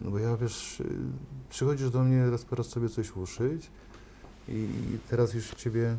[0.00, 0.82] No bo ja wiesz,
[1.50, 3.70] przychodzisz do mnie raz po raz sobie coś uszyć
[4.48, 4.68] I
[5.08, 5.96] teraz już Ciebie,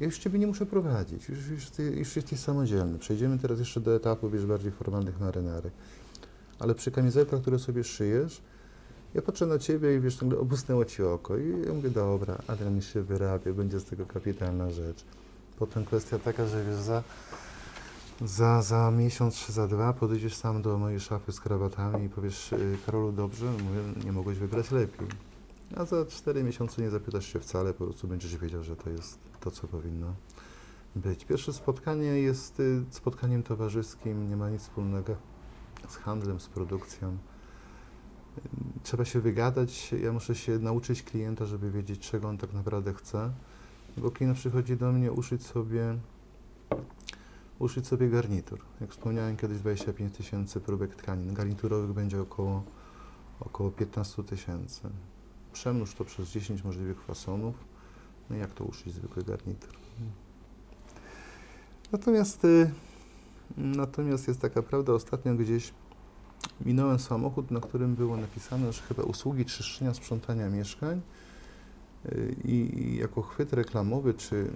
[0.00, 2.98] ja już Ciebie nie muszę prowadzić, już, już, ty, już jesteś samodzielny.
[2.98, 5.72] Przejdziemy teraz jeszcze do etapu, wiesz, bardziej formalnych marynarek.
[6.58, 8.42] Ale przy kamizelkach, które sobie szyjesz,
[9.16, 12.38] ja patrzę na Ciebie i wiesz, nagle obusnęło Ci oko i ja mówię, dobra,
[12.70, 15.04] mi się wyrabia, będzie z tego kapitalna rzecz.
[15.58, 17.02] Potem kwestia taka, że wiesz, za,
[18.20, 22.52] za, za miesiąc czy za dwa podejdziesz sam do mojej szafy z krawatami i powiesz,
[22.52, 23.46] y, Karolu, dobrze?
[23.46, 25.06] Mówię, nie mogłeś wybrać lepiej.
[25.76, 29.18] A za cztery miesiące nie zapytasz się wcale, po prostu będziesz wiedział, że to jest
[29.40, 30.14] to, co powinno
[30.96, 31.24] być.
[31.24, 35.16] Pierwsze spotkanie jest y, spotkaniem towarzyskim, nie ma nic wspólnego
[35.88, 37.16] z handlem, z produkcją.
[38.82, 43.30] Trzeba się wygadać, ja muszę się nauczyć klienta, żeby wiedzieć, czego on tak naprawdę chce,
[43.96, 45.96] bo klient przychodzi do mnie uszyć sobie
[47.58, 48.58] uszyć sobie garnitur.
[48.80, 51.34] Jak wspomniałem kiedyś 25 tysięcy próbek tkanin.
[51.34, 52.62] Garniturowych będzie około,
[53.40, 54.80] około 15 tysięcy.
[55.52, 57.54] Przemnóż to przez 10 możliwych fasonów.
[58.30, 59.70] No jak to uszyć zwykły garnitur?
[61.92, 62.70] Natomiast, y,
[63.56, 65.72] natomiast jest taka prawda, ostatnio gdzieś
[66.64, 71.00] minąłem samochód, na którym było napisane, że chyba usługi czyszczenia, sprzątania mieszkań
[72.06, 74.48] y, i jako chwyt reklamowy, czy y,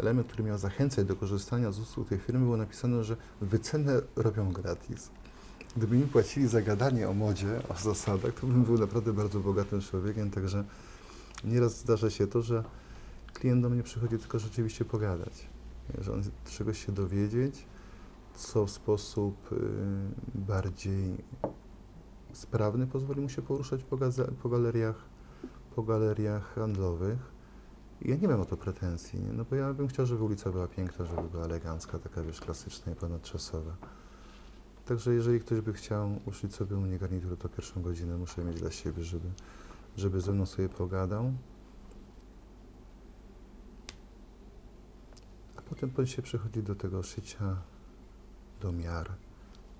[0.00, 4.52] element, który miał zachęcać do korzystania z usług tej firmy, było napisane, że wycenę robią
[4.52, 5.10] gratis.
[5.76, 9.80] Gdyby mi płacili za gadanie o modzie, o zasadach, to bym był naprawdę bardzo bogatym
[9.80, 10.64] człowiekiem, także
[11.44, 12.64] nieraz zdarza się to, że
[13.34, 15.48] klient do mnie przychodzi tylko rzeczywiście pogadać,
[16.00, 17.64] że on czegoś się dowiedzieć,
[18.38, 19.56] co w sposób y,
[20.34, 21.24] bardziej
[22.32, 23.98] sprawny pozwoli mu się poruszać po,
[24.42, 25.04] po galeriach
[25.74, 27.18] po galeriach handlowych.
[28.02, 29.32] Ja nie mam o to pretensji, nie?
[29.32, 32.92] no bo ja bym chciał, żeby ulica była piękna, żeby była elegancka, taka wiesz, klasyczna
[32.92, 33.76] i ponadczasowa.
[34.86, 38.60] Także jeżeli ktoś by chciał uszyć sobie u mnie garnitur, to pierwszą godzinę muszę mieć
[38.60, 39.30] dla siebie, żeby,
[39.96, 41.32] żeby ze mną sobie pogadał.
[45.56, 47.56] A potem po się przechodzi do tego szycia,
[48.62, 49.10] do miar.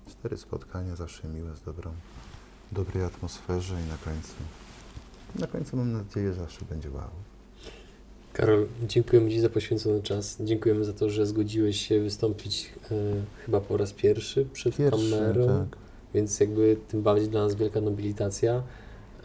[0.09, 1.91] Cztery spotkania, zawsze miłe, z dobrą,
[2.71, 4.33] dobrej atmosferze i na końcu,
[5.39, 7.09] na końcu mam nadzieję, że zawsze będzie wow.
[8.33, 10.37] Karol, dziękujemy Ci za poświęcony czas.
[10.39, 12.95] Dziękujemy za to, że zgodziłeś się wystąpić e,
[13.45, 15.47] chyba po raz pierwszy przed kamerą.
[15.47, 15.79] tak.
[16.13, 18.63] Więc jakby tym bardziej dla nas wielka nobilitacja.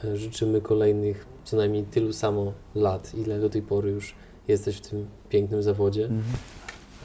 [0.04, 4.14] E, Życzymy kolejnych co najmniej tylu samo lat, ile do tej pory już
[4.48, 6.04] jesteś w tym pięknym zawodzie.
[6.04, 6.22] Mhm.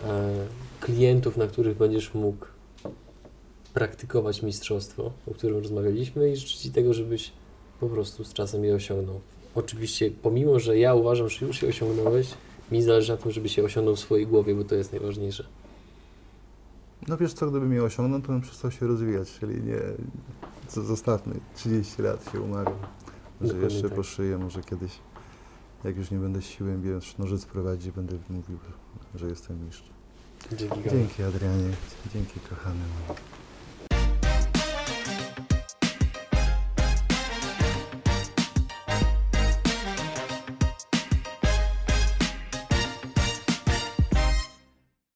[0.06, 0.48] E,
[0.82, 2.46] Klientów, na których będziesz mógł
[3.74, 7.32] praktykować mistrzostwo, o którym rozmawialiśmy i życzę Ci tego, żebyś
[7.80, 9.20] po prostu z czasem je osiągnął.
[9.56, 12.28] Oczywiście, pomimo, że ja uważam, że już je osiągnąłeś,
[12.72, 15.46] mi zależy na tym, żeby się osiągnął w swojej głowie, bo to jest najważniejsze.
[17.08, 19.80] No wiesz co, gdybym je osiągnął, to bym przestał się rozwijać, czyli nie,
[20.68, 22.74] co, zostawmy, 30 lat się umawiam,
[23.42, 23.94] że jeszcze tak.
[23.94, 24.92] poszyję, może kiedyś,
[25.84, 28.58] jak już nie będę siły bijąc, nożyc prowadzić, będę mówił,
[29.16, 29.90] że jestem mistrz.
[30.52, 30.90] Dzięki.
[30.90, 31.70] Dzięki Adrianie,
[32.14, 33.16] dzięki kochany mój.